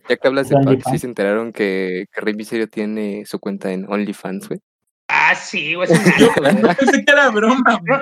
Ya 0.10 0.18
que 0.18 0.28
hablas 0.28 0.50
de 0.50 0.56
¿Es 0.60 0.66
pack, 0.66 0.82
sí 0.92 1.00
se 1.00 1.08
enteraron 1.08 1.52
que, 1.54 2.06
que 2.12 2.22
Rey 2.22 2.34
Misterio 2.34 2.68
tiene 2.68 3.26
su 3.26 3.40
cuenta 3.40 3.72
en 3.72 3.86
OnlyFans, 3.88 4.48
güey. 4.48 4.60
Ah, 5.08 5.36
sí, 5.36 5.76
güey. 5.76 5.88
Yo 6.20 6.34
pensé 6.34 7.06
que 7.06 7.12
era 7.12 7.30
broma, 7.30 7.80
güey. 7.86 8.00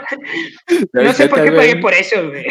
No, 0.94 1.14
sé 1.14 1.28
por 1.28 1.44
qué 1.44 1.52
pagué 1.52 1.76
por 1.78 1.94
eso, 1.94 2.28
güey. 2.30 2.46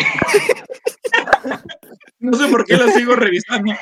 no 2.19 2.37
sé 2.37 2.49
por 2.49 2.65
qué 2.67 2.77
lo 2.77 2.89
sigo 2.89 3.15
revisando. 3.17 3.73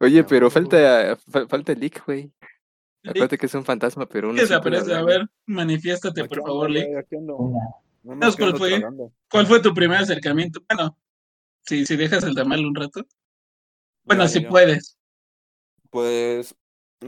Oye, 0.00 0.24
pero 0.24 0.50
falta, 0.50 1.16
fa- 1.30 1.46
falta 1.48 1.72
el 1.72 1.80
leak, 1.80 2.04
güey. 2.04 2.30
Acuérdate 3.04 3.38
que 3.38 3.46
es 3.46 3.54
un 3.54 3.64
fantasma, 3.64 4.06
pero 4.06 4.28
uno 4.28 4.36
¿Qué 4.36 4.42
sí 4.46 4.52
se 4.52 4.60
puede 4.60 4.76
aparece? 4.78 4.94
A 4.98 5.02
ver, 5.02 5.26
manifiéstate, 5.46 6.24
por 6.26 6.42
favor, 6.42 6.70
Lick. 6.70 6.86
Una, 7.12 7.60
No 8.02 8.20
¿Sabes 8.20 8.36
cuál 8.36 8.56
fue? 8.58 8.70
tragando. 8.70 9.12
¿Cuál 9.30 9.46
fue 9.46 9.60
tu 9.60 9.72
primer 9.72 9.98
acercamiento? 10.00 10.60
Bueno, 10.68 10.98
si, 11.62 11.86
si 11.86 11.96
dejas 11.96 12.24
el 12.24 12.34
tamal 12.34 12.64
un 12.66 12.74
rato. 12.74 13.06
Bueno, 14.04 14.24
Ya, 14.24 14.28
si 14.28 14.42
ya. 14.42 14.48
puedes. 14.50 14.98
Pues, 15.88 16.54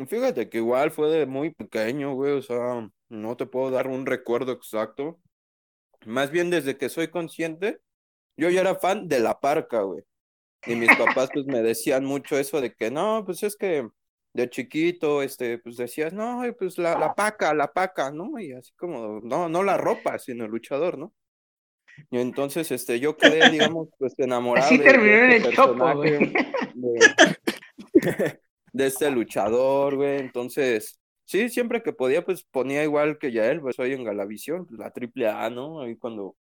fíjate 0.08 0.48
que 0.48 0.58
igual 0.58 0.90
fue 0.90 1.10
de 1.10 1.26
muy 1.26 1.50
pequeño, 1.50 2.14
güey, 2.14 2.32
o 2.32 2.42
sea, 2.42 2.88
no 3.08 3.36
te 3.36 3.46
puedo 3.46 3.70
dar 3.70 3.88
un 3.88 4.06
recuerdo 4.06 4.52
exacto. 4.52 5.20
Más 6.06 6.30
bien 6.30 6.50
desde 6.50 6.76
que 6.76 6.88
soy 6.88 7.08
consciente, 7.08 7.80
yo 8.36 8.50
ya 8.50 8.62
era 8.62 8.74
fan 8.74 9.08
de 9.08 9.20
la 9.20 9.40
parca, 9.40 9.82
güey. 9.82 10.02
Y 10.66 10.76
mis 10.76 10.94
papás 10.96 11.30
pues 11.32 11.46
me 11.46 11.62
decían 11.62 12.04
mucho 12.04 12.38
eso 12.38 12.60
de 12.60 12.74
que 12.74 12.90
no, 12.90 13.24
pues 13.24 13.42
es 13.42 13.56
que 13.56 13.88
de 14.32 14.48
chiquito, 14.48 15.22
este, 15.22 15.58
pues 15.58 15.76
decías, 15.76 16.12
no, 16.12 16.42
pues 16.58 16.78
la, 16.78 16.98
la 16.98 17.14
paca, 17.14 17.52
la 17.52 17.72
paca, 17.72 18.10
¿no? 18.10 18.38
Y 18.38 18.52
así 18.52 18.72
como, 18.76 19.20
no, 19.22 19.48
no 19.48 19.62
la 19.62 19.76
ropa, 19.76 20.18
sino 20.18 20.44
el 20.44 20.50
luchador, 20.50 20.98
¿no? 20.98 21.12
Y 22.10 22.18
entonces, 22.18 22.70
este, 22.70 22.98
yo 23.00 23.16
quedé, 23.16 23.50
digamos, 23.50 23.88
pues 23.98 24.14
enamorado 24.16 24.66
Así 24.66 24.78
de, 24.78 24.84
terminó 24.84 25.12
de 25.12 25.24
en 25.24 25.32
este 25.32 25.48
el 25.48 25.54
chopo, 25.54 25.94
güey. 25.94 26.32
de, 26.74 27.00
de 28.72 28.86
este 28.86 29.10
luchador, 29.10 29.96
güey. 29.96 30.18
Entonces, 30.18 30.98
sí, 31.24 31.48
siempre 31.48 31.82
que 31.82 31.92
podía, 31.92 32.24
pues 32.24 32.42
ponía 32.42 32.82
igual 32.82 33.18
que 33.18 33.32
ya 33.32 33.50
él, 33.50 33.60
pues 33.60 33.78
hoy 33.78 33.92
en 33.92 34.04
Galavisión, 34.04 34.66
la 34.70 34.90
triple 34.90 35.28
A, 35.28 35.50
¿no? 35.50 35.82
Ahí 35.82 35.96
cuando 35.96 36.36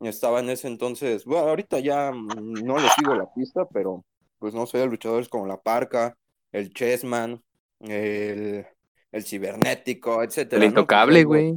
estaba 0.00 0.40
en 0.40 0.50
ese 0.50 0.68
entonces, 0.68 1.24
bueno, 1.24 1.48
ahorita 1.48 1.80
ya 1.80 2.12
mm, 2.12 2.64
no 2.64 2.78
le 2.78 2.88
sigo 2.90 3.14
la 3.14 3.32
pista, 3.32 3.66
pero 3.68 4.04
pues 4.38 4.54
no 4.54 4.66
sé, 4.66 4.84
luchadores 4.86 5.28
como 5.28 5.46
La 5.46 5.60
Parca, 5.60 6.16
el 6.52 6.72
Chessman, 6.72 7.42
el, 7.80 8.66
el 9.12 9.24
Cibernético, 9.24 10.22
etcétera. 10.22 10.64
El 10.64 10.72
¿no? 10.72 10.80
intocable, 10.80 11.24
güey. 11.24 11.54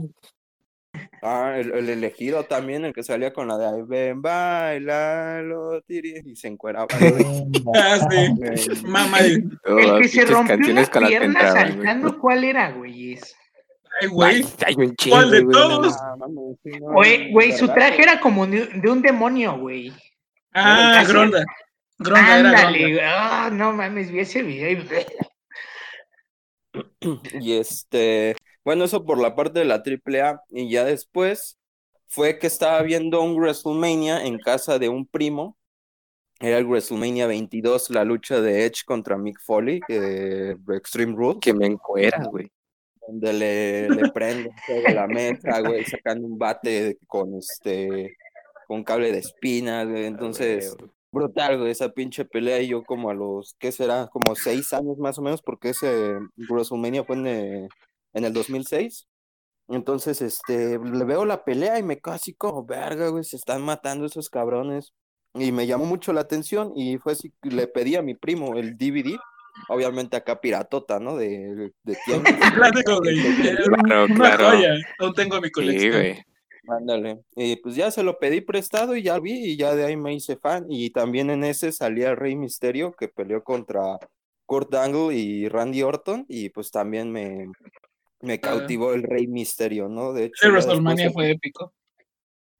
Ah, 1.22 1.54
el, 1.58 1.72
el 1.72 1.90
elegido 1.90 2.44
también, 2.44 2.84
el 2.86 2.94
que 2.94 3.02
salía 3.04 3.32
con 3.34 3.48
la 3.48 3.58
de 3.58 3.66
"Ay, 3.68 3.82
ven, 3.88 4.22
bailalo, 4.22 5.82
tiri", 5.84 6.22
y 6.26 6.36
se 6.36 6.48
encueraba. 6.50 6.88
güey. 7.00 7.44
Ah, 7.76 7.98
sí. 8.10 8.86
Mamá, 8.86 9.18
ay, 9.20 9.44
El 9.66 10.02
que 10.02 10.08
se 10.10 10.26
rompió 10.26 10.58
las 10.74 10.90
que 10.90 11.00
pierna 11.00 11.26
entraban, 11.28 11.54
güey. 11.54 11.74
saltando, 11.76 12.20
¿cuál 12.20 12.44
era, 12.44 12.72
güey? 12.72 13.18
güey. 14.12 14.36
Ay, 14.36 14.46
hay 14.66 14.76
un 14.76 14.96
chingo, 14.96 15.16
¿Cuál 15.16 15.32
de 15.32 15.42
güey, 15.42 15.54
todos? 15.54 15.80
mames. 15.80 15.98
ah, 16.02 16.16
mames, 16.18 16.58
sí, 16.64 16.70
no, 16.80 16.92
Güey, 16.94 17.32
güey, 17.32 17.52
su 17.54 17.68
traje 17.70 18.02
era 18.04 18.20
como 18.20 18.46
de, 18.46 18.66
de 18.68 18.90
un 18.90 19.02
demonio, 19.02 19.58
güey. 19.58 19.94
Ah, 20.54 21.04
Gronda. 21.08 21.44
Gronda 22.00 22.40
era 22.40 22.50
Gronda. 22.52 22.70
güey. 22.72 23.00
ah, 23.02 23.50
no 23.52 23.72
mames, 23.72 24.12
vi 24.12 24.20
ese 24.20 24.42
video 24.44 24.72
y... 24.72 24.88
Y 27.40 27.54
este, 27.58 28.36
bueno, 28.66 28.86
eso 28.86 29.06
por 29.06 29.20
la 29.20 29.36
parte 29.36 29.60
de 29.60 29.66
la 29.66 29.84
AAA. 29.84 30.42
Y 30.52 30.70
ya 30.70 30.84
después 30.86 31.58
fue 32.08 32.40
que 32.40 32.48
estaba 32.48 32.82
viendo 32.82 33.22
un 33.22 33.36
WrestleMania 33.36 34.24
en 34.26 34.38
casa 34.40 34.80
de 34.80 34.90
un 34.90 35.06
primo. 35.06 35.58
Era 36.40 36.58
el 36.58 36.66
WrestleMania 36.66 37.28
22, 37.28 37.90
la 37.92 38.04
lucha 38.04 38.42
de 38.42 38.66
Edge 38.66 38.84
contra 38.86 39.18
Mick 39.18 39.40
Foley, 39.42 39.80
eh, 39.88 40.56
Extreme 40.76 41.16
Rules, 41.16 41.38
Que 41.42 41.54
me 41.54 41.66
encueras, 41.68 42.28
güey. 42.28 42.52
donde 43.08 43.34
le, 43.34 43.90
le 43.90 44.12
prende 44.12 44.52
fuego 44.66 44.88
a 44.88 44.92
la 44.92 45.08
mesa, 45.08 45.62
güey, 45.62 45.86
sacando 45.86 46.28
un 46.28 46.38
bate 46.38 46.98
con 47.08 47.36
este, 47.36 48.18
con 48.68 48.84
cable 48.84 49.12
de 49.12 49.20
espinas, 49.20 49.88
güey. 49.88 50.06
Entonces, 50.06 50.76
brutal, 51.12 51.60
güey, 51.60 51.72
esa 51.72 51.90
pinche 51.94 52.26
pelea. 52.26 52.62
Y 52.62 52.68
yo 52.70 52.84
como 52.84 53.10
a 53.10 53.14
los, 53.14 53.56
¿qué 53.60 53.72
será? 53.72 54.08
Como 54.12 54.36
seis 54.36 54.74
años 54.74 54.98
más 54.98 55.18
o 55.20 55.22
menos, 55.22 55.42
porque 55.42 55.70
ese 55.70 56.18
WrestleMania 56.50 57.06
fue 57.06 57.16
en, 57.18 57.28
eh, 57.28 57.68
en 58.14 58.26
el 58.26 58.34
2006. 58.34 59.08
Entonces, 59.70 60.22
este, 60.22 60.78
le 60.80 61.06
veo 61.06 61.26
la 61.26 61.44
pelea 61.46 61.80
y 61.80 61.84
me 61.84 61.98
quedo 62.00 62.14
así 62.14 62.34
como, 62.34 62.66
verga, 62.66 63.08
güey, 63.10 63.24
se 63.24 63.38
están 63.38 63.62
matando 63.62 64.06
esos 64.06 64.30
cabrones. 64.30 64.94
Y 65.36 65.52
me 65.52 65.66
llamó 65.66 65.86
mucho 65.86 66.14
la 66.14 66.22
atención 66.22 66.74
y 66.76 66.98
fue 66.98 67.14
así, 67.14 67.34
que 67.42 67.50
le 67.50 67.68
pedí 67.68 67.96
a 67.96 68.02
mi 68.04 68.14
primo 68.14 68.56
el 68.56 68.78
DVD, 68.78 69.18
obviamente 69.70 70.16
acá 70.16 70.40
piratota, 70.40 71.00
¿no? 71.00 71.16
De, 71.18 71.72
de 71.84 71.98
güey. 73.00 73.20
Era 73.48 73.58
Claro, 73.84 74.06
una 74.06 74.16
claro. 74.16 74.50
joya. 74.52 74.76
Aún 75.00 75.14
tengo 75.14 75.40
mi 75.42 75.48
Sí, 75.48 75.52
colección. 75.52 75.92
güey. 75.94 76.24
Ándale. 76.68 77.20
Y 77.36 77.58
pues 77.58 77.76
ya 77.76 77.92
se 77.92 78.04
lo 78.04 78.20
pedí 78.20 78.42
prestado 78.42 78.96
y 78.96 79.02
ya 79.04 79.20
vi 79.20 79.34
y 79.52 79.58
ya 79.58 79.76
de 79.76 79.86
ahí 79.86 79.98
me 79.98 80.14
hice 80.14 80.38
fan. 80.38 80.66
Y 80.70 80.92
también 80.92 81.30
en 81.30 81.44
ese 81.44 81.72
salía 81.72 82.16
Rey 82.16 82.36
Misterio 82.36 82.94
que 82.94 83.08
peleó 83.10 83.44
contra 83.44 83.98
Kurt 84.46 84.74
Angle 84.76 85.16
y 85.16 85.48
Randy 85.50 85.82
Orton 85.84 86.26
y 86.30 86.50
pues 86.50 86.70
también 86.72 87.12
me, 87.12 87.48
me 88.24 88.40
cautivó 88.40 88.94
el 88.94 89.04
Rey 89.04 89.28
Misterio, 89.28 89.88
¿no? 89.90 90.14
De 90.14 90.26
hecho, 90.26 90.48
ya 90.48 90.50
WrestleMania 90.50 91.06
después- 91.06 91.26
fue 91.26 91.32
épico. 91.32 91.74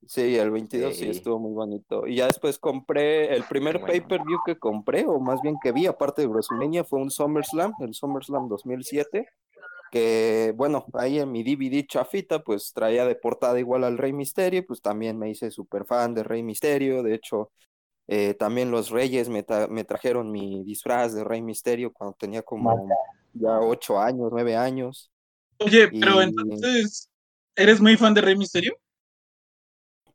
Sí, 0.06 0.36
el 0.36 0.50
22 0.50 0.94
sí 0.96 1.04
Sí. 1.04 1.10
estuvo 1.10 1.38
muy 1.38 1.52
bonito. 1.52 2.06
Y 2.06 2.16
ya 2.16 2.26
después 2.26 2.58
compré, 2.58 3.34
el 3.34 3.44
primer 3.44 3.78
Bueno. 3.78 3.86
pay-per-view 3.86 4.38
que 4.44 4.58
compré, 4.58 5.06
o 5.06 5.18
más 5.18 5.40
bien 5.40 5.56
que 5.62 5.72
vi, 5.72 5.86
aparte 5.86 6.20
de 6.22 6.28
WrestleMania, 6.28 6.84
fue 6.84 7.00
un 7.00 7.10
SummerSlam, 7.10 7.72
el 7.80 7.94
SummerSlam 7.94 8.46
2007, 8.48 9.26
que 9.90 10.52
bueno, 10.56 10.84
ahí 10.92 11.18
en 11.20 11.32
mi 11.32 11.42
DVD 11.42 11.86
chafita, 11.86 12.40
pues 12.40 12.72
traía 12.74 13.06
de 13.06 13.14
portada 13.14 13.58
igual 13.58 13.84
al 13.84 13.96
Rey 13.96 14.12
Misterio, 14.12 14.66
pues 14.66 14.82
también 14.82 15.18
me 15.18 15.30
hice 15.30 15.50
súper 15.50 15.86
fan 15.86 16.12
de 16.14 16.22
Rey 16.24 16.42
Misterio, 16.42 17.02
de 17.02 17.14
hecho, 17.14 17.50
eh, 18.06 18.34
también 18.34 18.70
los 18.70 18.90
Reyes 18.90 19.30
me, 19.30 19.46
tra- 19.46 19.68
me 19.68 19.84
trajeron 19.84 20.30
mi 20.30 20.62
disfraz 20.64 21.14
de 21.14 21.24
Rey 21.24 21.40
Misterio 21.40 21.90
cuando 21.92 22.14
tenía 22.18 22.42
como 22.42 22.86
ya 23.32 23.58
ocho 23.60 23.98
años, 23.98 24.28
nueve 24.30 24.54
años. 24.56 25.10
Oye, 25.64 25.88
pero 25.88 26.20
Y- 26.20 26.24
entonces, 26.24 27.10
¿eres 27.56 27.80
muy 27.80 27.96
fan 27.96 28.14
de 28.14 28.20
Rey 28.20 28.36
Misterio? 28.36 28.76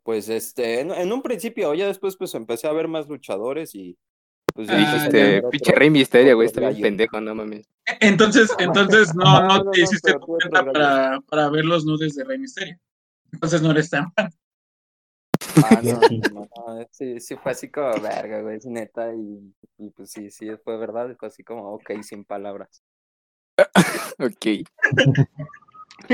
Pues 0.03 0.29
este, 0.29 0.79
en, 0.79 0.91
en 0.91 1.11
un 1.11 1.21
principio, 1.21 1.73
ya 1.73 1.87
después 1.87 2.15
pues 2.17 2.33
empecé 2.33 2.67
a 2.67 2.71
ver 2.73 2.87
más 2.87 3.07
luchadores 3.07 3.75
y 3.75 3.97
pues 4.53 4.67
ya 4.67 4.77
Ah, 4.77 5.07
otro- 5.07 5.49
pinche 5.51 5.71
Rey 5.73 5.89
Misterio, 5.89 6.35
güey. 6.35 6.47
Está 6.47 6.61
bien 6.61 6.81
pendejo, 6.81 7.21
no 7.21 7.35
mames. 7.35 7.67
Entonces, 7.99 8.49
entonces 8.59 9.13
no, 9.15 9.23
No, 9.47 9.71
te 9.71 9.79
no, 9.81 9.83
hiciste 9.85 10.13
cuenta 10.19 10.65
para, 10.65 11.21
para 11.21 11.49
ver 11.49 11.65
los 11.65 11.85
nudes 11.85 12.15
de 12.15 12.23
Rey 12.23 12.39
Misterio. 12.39 12.77
Entonces 13.31 13.61
no 13.61 13.71
eres 13.71 13.89
tan 13.89 14.11
fan. 14.13 14.31
Ah, 15.63 15.81
no, 15.83 15.99
no, 16.09 16.49
no, 16.55 16.87
sí, 16.91 17.19
sí 17.19 17.35
fue 17.35 17.51
así 17.51 17.69
como 17.69 17.91
verga, 18.01 18.41
güey, 18.41 18.57
es 18.57 18.65
neta 18.65 19.13
y, 19.13 19.53
y 19.77 19.89
pues 19.91 20.09
sí, 20.11 20.31
sí, 20.31 20.47
fue 20.63 20.77
verdad, 20.77 21.15
fue 21.19 21.27
así 21.27 21.43
como 21.43 21.73
ok, 21.73 21.91
sin 22.01 22.23
palabras. 22.25 22.81
Ok. 24.19 24.67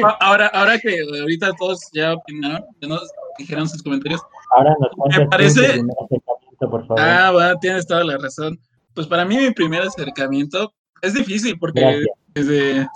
A- 0.04 0.18
Ahora, 0.20 0.48
ahora 0.48 0.78
que 0.80 1.00
ahorita 1.02 1.52
todos 1.58 1.80
ya 1.94 2.14
opinaron, 2.14 2.64
ya 2.82 2.88
nos 2.88 3.10
dijeron 3.38 3.68
sus 3.70 3.82
comentarios. 3.84 4.22
Ahora 4.56 4.76
nos 4.80 4.92
tú 4.92 5.30
parece- 5.30 5.82
por 6.60 6.86
favor. 6.88 7.00
Ah, 7.00 7.32
va, 7.32 7.56
tienes 7.60 7.86
toda 7.88 8.04
la 8.04 8.18
razón. 8.18 8.60
Pues 8.94 9.08
para 9.08 9.26
mí 9.26 9.38
mi 9.38 9.52
primer 9.52 9.82
acercamiento 9.82 10.74
es 11.02 11.14
difícil 11.14 11.58
porque 11.60 11.82
Gracias. 11.82 12.08
desde... 12.34 12.88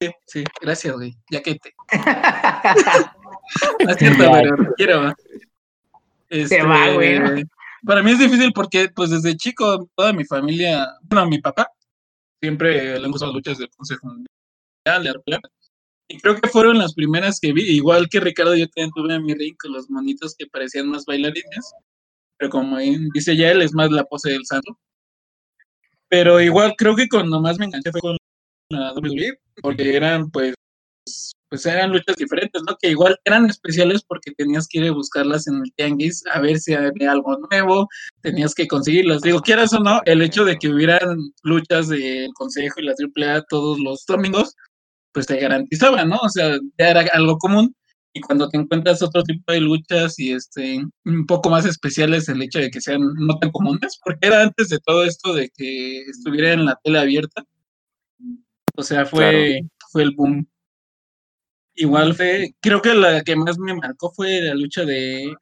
Sí, 0.00 0.10
sí, 0.26 0.44
gracias, 0.60 0.94
güey. 0.94 1.14
Ya 1.30 1.42
que 1.42 1.54
te... 1.56 1.74
No 3.84 3.90
es 3.90 3.96
cierto, 3.98 4.24
pero 4.32 4.56
quiero. 4.76 5.02
va. 5.02 5.14
Este, 6.30 6.62
va, 6.62 6.90
güey. 6.92 7.44
Para 7.86 8.02
mí 8.02 8.12
es 8.12 8.18
difícil 8.18 8.52
porque, 8.54 8.88
pues, 8.94 9.10
desde 9.10 9.36
chico, 9.36 9.88
toda 9.94 10.12
mi 10.14 10.24
familia, 10.24 10.88
bueno, 11.02 11.26
mi 11.28 11.38
papá, 11.38 11.68
siempre 12.44 12.98
le 12.98 13.04
han 13.04 13.10
gustado 13.10 13.32
las 13.32 13.36
luchas 13.36 13.58
del 13.58 13.70
Consejo 13.70 14.06
Mundial, 14.06 15.02
de 15.02 15.08
Arpla, 15.08 15.40
Y 16.08 16.18
creo 16.18 16.38
que 16.38 16.48
fueron 16.48 16.78
las 16.78 16.92
primeras 16.94 17.40
que 17.40 17.52
vi. 17.52 17.62
Igual 17.62 18.08
que 18.10 18.20
Ricardo, 18.20 18.54
yo 18.54 18.68
también 18.68 18.90
tuve 18.94 19.18
mi 19.20 19.34
ring 19.34 19.56
los 19.64 19.88
monitos 19.88 20.34
que 20.38 20.46
parecían 20.46 20.88
más 20.88 21.06
bailarines. 21.06 21.72
Pero 22.36 22.50
como 22.50 22.78
dice 23.14 23.36
ya 23.36 23.50
él, 23.50 23.62
es 23.62 23.72
más 23.72 23.90
la 23.90 24.04
pose 24.04 24.30
del 24.30 24.44
santo. 24.44 24.78
Pero 26.08 26.40
igual 26.40 26.74
creo 26.76 26.94
que 26.94 27.08
cuando 27.08 27.40
más 27.40 27.58
me 27.58 27.64
enganché 27.64 27.90
fue 27.90 28.00
con 28.00 28.16
la 28.70 28.92
WWE, 28.92 29.38
porque 29.62 29.96
eran 29.96 30.30
pues 30.30 30.54
pues 31.54 31.66
eran 31.66 31.92
luchas 31.92 32.16
diferentes, 32.16 32.62
¿no? 32.66 32.76
Que 32.80 32.90
igual 32.90 33.16
eran 33.24 33.46
especiales 33.46 34.02
porque 34.02 34.32
tenías 34.32 34.66
que 34.66 34.78
ir 34.78 34.88
a 34.88 34.92
buscarlas 34.92 35.46
en 35.46 35.62
el 35.62 35.72
tianguis 35.76 36.24
a 36.32 36.40
ver 36.40 36.58
si 36.58 36.74
había 36.74 37.12
algo 37.12 37.38
nuevo, 37.48 37.88
tenías 38.22 38.56
que 38.56 38.66
conseguirlas. 38.66 39.22
Digo, 39.22 39.40
quieras 39.40 39.72
o 39.72 39.78
no, 39.78 40.00
el 40.04 40.20
hecho 40.20 40.44
de 40.44 40.56
que 40.56 40.68
hubieran 40.68 41.16
luchas 41.44 41.90
del 41.90 42.32
Consejo 42.34 42.80
y 42.80 42.86
la 42.86 42.94
AAA 42.98 43.42
todos 43.48 43.78
los 43.78 44.04
domingos, 44.04 44.56
pues 45.12 45.28
te 45.28 45.36
garantizaba, 45.36 46.04
¿no? 46.04 46.16
O 46.16 46.28
sea, 46.28 46.58
ya 46.76 46.88
era 46.88 47.02
algo 47.12 47.38
común. 47.38 47.72
Y 48.14 48.20
cuando 48.20 48.48
te 48.48 48.58
encuentras 48.58 49.00
otro 49.00 49.22
tipo 49.22 49.52
de 49.52 49.60
luchas 49.60 50.18
y 50.18 50.32
este 50.32 50.82
un 51.04 51.26
poco 51.26 51.50
más 51.50 51.66
especiales, 51.66 52.28
el 52.28 52.42
hecho 52.42 52.58
de 52.58 52.70
que 52.72 52.80
sean 52.80 53.00
no 53.14 53.38
tan 53.38 53.52
comunes, 53.52 54.00
porque 54.04 54.26
era 54.26 54.42
antes 54.42 54.70
de 54.70 54.80
todo 54.80 55.04
esto 55.04 55.32
de 55.34 55.50
que 55.56 56.00
estuviera 56.00 56.52
en 56.52 56.64
la 56.64 56.76
tele 56.82 56.98
abierta. 56.98 57.44
O 58.76 58.82
sea, 58.82 59.06
fue, 59.06 59.60
fue 59.92 60.02
el 60.02 60.16
boom. 60.16 60.48
Igual 61.76 62.14
fue, 62.14 62.54
creo 62.60 62.80
que 62.80 62.94
la 62.94 63.22
que 63.22 63.34
más 63.36 63.58
me 63.58 63.74
marcó 63.74 64.12
fue 64.12 64.40
la 64.40 64.54
lucha 64.54 64.84
de 64.84 65.34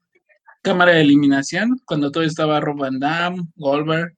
cámara 0.63 0.93
de 0.93 1.03
eliminación, 1.03 1.79
cuando 1.85 2.11
todo 2.11 2.23
estaba 2.23 2.61
Rob 2.61 2.79
Van 2.79 2.99
Damme, 2.99 3.43
Goldberg. 3.57 4.15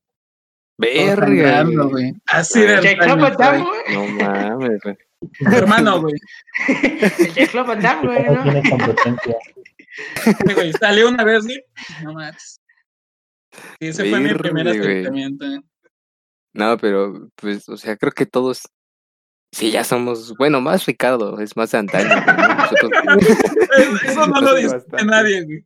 Verga, 0.76 1.64
güey. 1.64 2.12
Así 2.26 2.60
de 2.60 2.80
Jack 2.82 2.98
Van. 2.98 3.36
Damme, 3.36 3.64
güey. 3.64 3.94
No 3.94 4.06
mames, 4.24 4.80
güey. 4.82 4.96
Hermano, 5.40 6.00
güey. 6.02 6.14
Jack 7.34 7.50
Club 7.50 7.66
Van 7.66 7.80
Damme, 7.80 8.06
güey, 8.06 8.24
No 8.24 8.34
¿no? 8.34 8.42
tiene 8.42 8.70
competencia. 8.70 9.36
Sí, 10.24 10.54
güey, 10.54 10.72
salió 10.72 11.08
una 11.08 11.24
vez, 11.24 11.44
güey. 11.44 11.64
No 12.02 12.12
más. 12.14 12.60
Ese 13.78 14.08
fue 14.10 14.20
mi 14.20 14.34
primer 14.34 14.66
güey. 14.66 14.80
acercamiento. 14.80 15.46
No, 16.52 16.76
pero 16.78 17.30
pues, 17.36 17.68
o 17.68 17.76
sea, 17.76 17.96
creo 17.96 18.12
que 18.12 18.26
todos, 18.26 18.62
sí, 19.54 19.70
ya 19.70 19.84
somos, 19.84 20.34
bueno, 20.36 20.60
más 20.60 20.84
Ricardo, 20.86 21.38
es 21.40 21.56
más 21.56 21.70
de 21.70 21.78
antaño. 21.78 22.08
güey, 22.08 22.36
¿no? 22.36 22.54
Nosotros- 22.54 22.90
Eso 24.04 24.26
no 24.26 24.40
lo 24.40 24.56
Sí, 24.56 24.62
dice 24.64 25.04
nadie, 25.04 25.42
güey. 25.44 25.64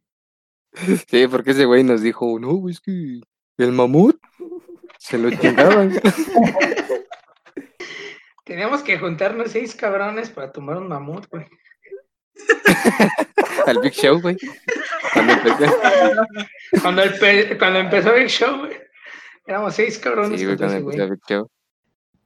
sí, 1.09 1.27
porque 1.29 1.53
ese 1.53 1.65
güey 1.65 1.83
nos 1.85 2.03
dijo, 2.03 2.39
no, 2.39 2.53
güey, 2.55 2.75
es 2.75 2.81
que 2.81 3.21
el 3.59 3.73
mamut 3.73 4.17
se 4.99 5.17
lo 5.19 5.31
chingaban. 5.31 6.01
Teníamos 8.45 8.83
que 8.83 8.99
juntarnos 8.99 9.51
seis 9.51 9.75
cabrones 9.75 10.31
para 10.31 10.51
tomar 10.53 10.79
un 10.79 10.89
mamut, 10.89 11.27
güey. 11.31 11.45
al 13.67 13.79
Big 13.81 13.93
Show, 13.93 14.21
güey. 14.23 14.37
Cuando 15.13 15.33
empecé. 15.35 15.67
Cuando, 16.81 17.03
el 17.03 17.19
pe- 17.19 17.59
cuando 17.59 17.79
empezó 17.81 18.15
el 18.15 18.29
show, 18.29 18.59
güey. 18.61 18.73
Éramos 19.47 19.75
seis 19.75 19.99
cabrones 19.99 20.41
Sí, 20.41 20.47
güey, 20.47 20.57
cuando 20.57 21.11
Big 21.11 21.21
Show. 21.29 21.51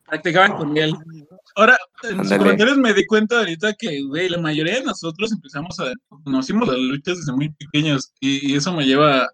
Practicaban 0.07 0.53
con 0.57 0.77
él. 0.77 0.95
Ahora, 1.57 1.77
en 2.03 2.19
sus 2.25 2.39
comentarios 2.39 2.79
me 2.79 2.95
di 2.95 3.05
cuenta 3.07 3.39
ahorita 3.41 3.75
que, 3.75 4.03
güey, 4.03 4.29
la 4.29 4.39
mayoría 4.39 4.77
de 4.77 4.85
nosotros 4.85 5.33
empezamos 5.33 5.79
a, 5.81 5.93
conocimos 6.25 6.69
las 6.69 6.79
luchas 6.79 7.19
desde 7.19 7.33
muy 7.33 7.51
pequeños 7.51 8.13
y, 8.21 8.53
y 8.53 8.57
eso 8.57 8.73
me 8.73 8.85
lleva, 8.87 9.25
a- 9.25 9.29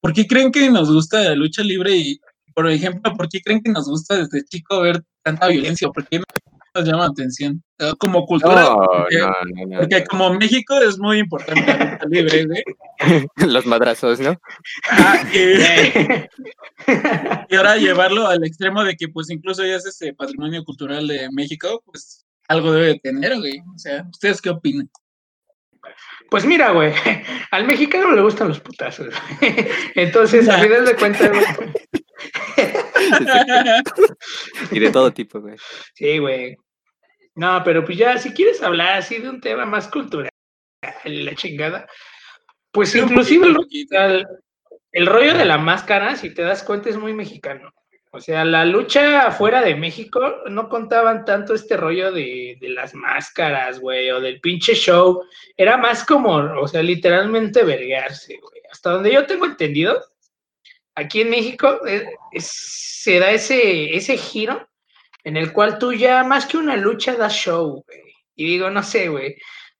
¿por 0.00 0.12
qué 0.12 0.26
creen 0.26 0.52
que 0.52 0.70
nos 0.70 0.92
gusta 0.92 1.20
la 1.22 1.34
lucha 1.34 1.62
libre? 1.62 1.96
Y, 1.96 2.20
por 2.54 2.68
ejemplo, 2.70 3.14
¿por 3.16 3.28
qué 3.28 3.40
creen 3.40 3.62
que 3.62 3.70
nos 3.70 3.88
gusta 3.88 4.16
desde 4.16 4.44
chico 4.44 4.80
ver 4.80 5.02
tanta 5.22 5.48
violencia? 5.48 5.88
¿Por 5.88 6.06
qué 6.06 6.18
nos 6.18 6.26
llama 6.80 7.04
la 7.04 7.10
atención? 7.10 7.62
Eh, 7.78 7.92
Como 7.98 8.24
cultura, 8.24 8.62
No, 8.62 8.76
porque, 8.86 9.18
no, 9.18 9.26
no, 9.26 9.66
no, 9.66 9.78
porque 9.80 10.00
no. 10.00 10.06
como 10.06 10.34
México 10.34 10.74
es 10.80 10.98
muy 10.98 11.18
importante 11.18 11.66
la 11.66 11.92
lucha 11.92 12.06
libre, 12.08 12.46
güey. 12.46 12.62
Los 13.52 13.66
madrazos, 13.66 14.20
¿no? 14.20 14.36
Ah, 14.90 15.22
y- 17.50 17.56
ahora 17.56 17.76
llevarlo 17.76 18.26
al 18.26 18.44
extremo 18.44 18.82
de 18.84 18.96
que 18.96 19.08
pues 19.08 19.28
incluso 19.30 19.64
ya 19.64 19.76
es 19.76 19.86
este 19.86 20.14
patrimonio 20.14 20.64
cultural 20.64 21.06
de 21.06 21.28
México, 21.32 21.82
pues 21.84 22.24
algo 22.48 22.72
debe 22.72 22.86
de 22.88 22.98
tener, 23.00 23.38
güey. 23.38 23.58
O 23.74 23.78
sea, 23.78 24.04
¿ustedes 24.10 24.40
qué 24.40 24.50
opinan? 24.50 24.88
Pues 26.30 26.44
mira, 26.46 26.70
güey, 26.72 26.92
al 27.50 27.66
mexicano 27.66 28.12
le 28.12 28.22
gustan 28.22 28.48
los 28.48 28.60
putazos. 28.60 29.08
güey. 29.40 29.68
Entonces, 29.94 30.48
a 30.48 30.58
final 30.58 30.86
de 30.86 30.94
cuentas, 30.96 31.30
güey, 31.30 31.44
Y 34.70 34.78
de 34.78 34.90
todo 34.90 35.12
tipo, 35.12 35.40
güey. 35.40 35.56
sí, 35.94 36.18
güey. 36.18 36.56
No, 37.34 37.62
pero 37.64 37.84
pues 37.84 37.96
ya, 37.98 38.18
si 38.18 38.32
quieres 38.32 38.62
hablar 38.62 38.98
así 38.98 39.18
de 39.18 39.28
un 39.30 39.40
tema 39.40 39.64
más 39.64 39.88
cultural, 39.88 40.28
la 41.04 41.34
chingada, 41.34 41.88
pues 42.70 42.90
Sí, 42.92 42.98
inclusive 43.00 43.46
el, 43.46 43.56
el- 43.90 44.26
el 44.92 45.06
rollo 45.06 45.34
de 45.34 45.46
la 45.46 45.56
máscara, 45.56 46.16
si 46.16 46.34
te 46.34 46.42
das 46.42 46.62
cuenta, 46.62 46.90
es 46.90 46.98
muy 46.98 47.14
mexicano. 47.14 47.72
O 48.10 48.20
sea, 48.20 48.44
la 48.44 48.66
lucha 48.66 49.30
fuera 49.30 49.62
de 49.62 49.74
México 49.74 50.20
no 50.50 50.68
contaban 50.68 51.24
tanto 51.24 51.54
este 51.54 51.78
rollo 51.78 52.12
de, 52.12 52.58
de 52.60 52.68
las 52.68 52.92
máscaras, 52.94 53.80
güey, 53.80 54.10
o 54.10 54.20
del 54.20 54.38
pinche 54.42 54.74
show. 54.74 55.22
Era 55.56 55.78
más 55.78 56.04
como, 56.04 56.34
o 56.36 56.68
sea, 56.68 56.82
literalmente 56.82 57.62
verguearse, 57.64 58.36
güey. 58.36 58.60
Hasta 58.70 58.90
donde 58.90 59.12
yo 59.14 59.24
tengo 59.24 59.46
entendido, 59.46 59.98
aquí 60.94 61.22
en 61.22 61.30
México 61.30 61.80
eh, 61.86 62.06
es- 62.32 62.52
se 63.02 63.18
da 63.18 63.30
ese, 63.30 63.96
ese 63.96 64.18
giro 64.18 64.68
en 65.24 65.36
el 65.36 65.52
cual 65.52 65.78
tú 65.78 65.92
ya 65.92 66.24
más 66.24 66.46
que 66.46 66.56
una 66.56 66.76
lucha 66.76 67.14
das 67.16 67.34
show, 67.34 67.82
güey. 67.86 68.00
Y 68.34 68.46
digo, 68.46 68.70
no 68.70 68.82
sé, 68.82 69.08
güey. 69.08 69.36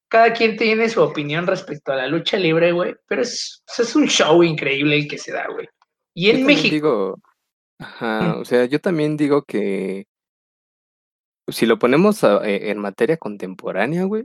Cada 0.08 0.32
quien 0.34 0.56
tiene 0.56 0.88
su 0.88 1.02
opinión 1.02 1.46
respecto 1.46 1.92
a 1.92 1.96
la 1.96 2.06
lucha 2.06 2.36
libre, 2.36 2.72
güey, 2.72 2.94
pero 3.08 3.22
es, 3.22 3.62
es 3.78 3.96
un 3.96 4.06
show 4.08 4.42
increíble 4.42 4.96
el 4.96 5.08
que 5.08 5.18
se 5.18 5.32
da, 5.32 5.46
güey. 5.48 5.66
Y 6.14 6.26
Yo 6.26 6.30
en 6.32 6.36
también 6.40 6.56
México, 6.58 6.74
digo, 6.74 7.18
ajá, 7.78 8.36
o 8.38 8.44
sea, 8.44 8.66
yo 8.66 8.78
también 8.78 9.16
digo 9.16 9.42
que 9.44 10.04
si 11.48 11.66
lo 11.66 11.78
ponemos 11.78 12.22
a- 12.24 12.46
e- 12.48 12.70
en 12.70 12.78
materia 12.78 13.16
contemporánea, 13.16 14.04
güey, 14.04 14.24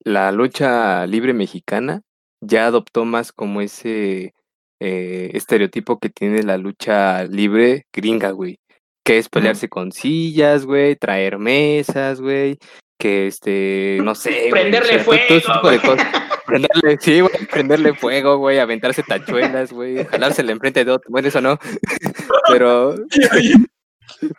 la 0.00 0.32
lucha 0.32 1.06
libre 1.06 1.32
mexicana 1.34 2.02
ya 2.40 2.66
adoptó 2.66 3.04
más 3.04 3.32
como 3.32 3.60
ese 3.60 4.34
eh, 4.80 5.30
estereotipo 5.34 5.98
que 5.98 6.08
tiene 6.08 6.42
la 6.42 6.56
lucha 6.56 7.24
libre 7.24 7.86
gringa, 7.92 8.30
güey, 8.30 8.58
que 9.08 9.16
es 9.18 9.28
pelearse 9.30 9.70
con 9.70 9.90
sillas, 9.90 10.66
güey, 10.66 10.94
traer 10.94 11.38
mesas, 11.38 12.20
güey, 12.20 12.58
que 12.98 13.26
este, 13.28 13.98
no 14.02 14.14
sé, 14.14 14.48
prenderle 14.50 15.02
sea, 15.02 15.04
todo- 15.04 15.16
todo 15.16 15.36
ese 15.38 15.40
fuego, 15.40 15.54
tipo 15.60 15.70
de 15.70 15.80
cosas. 15.80 16.06
Prenderle, 16.44 16.98
sí, 17.00 17.20
güey, 17.20 17.46
prenderle 17.50 17.94
fuego, 17.94 18.36
güey, 18.36 18.58
aventarse 18.58 19.02
tachuelas, 19.02 19.72
güey, 19.72 20.04
jalársela 20.04 20.52
enfrente 20.52 20.84
de 20.84 20.90
otro. 20.90 21.10
Bueno, 21.10 21.28
eso 21.28 21.40
no. 21.40 21.58
Pero, 22.50 22.94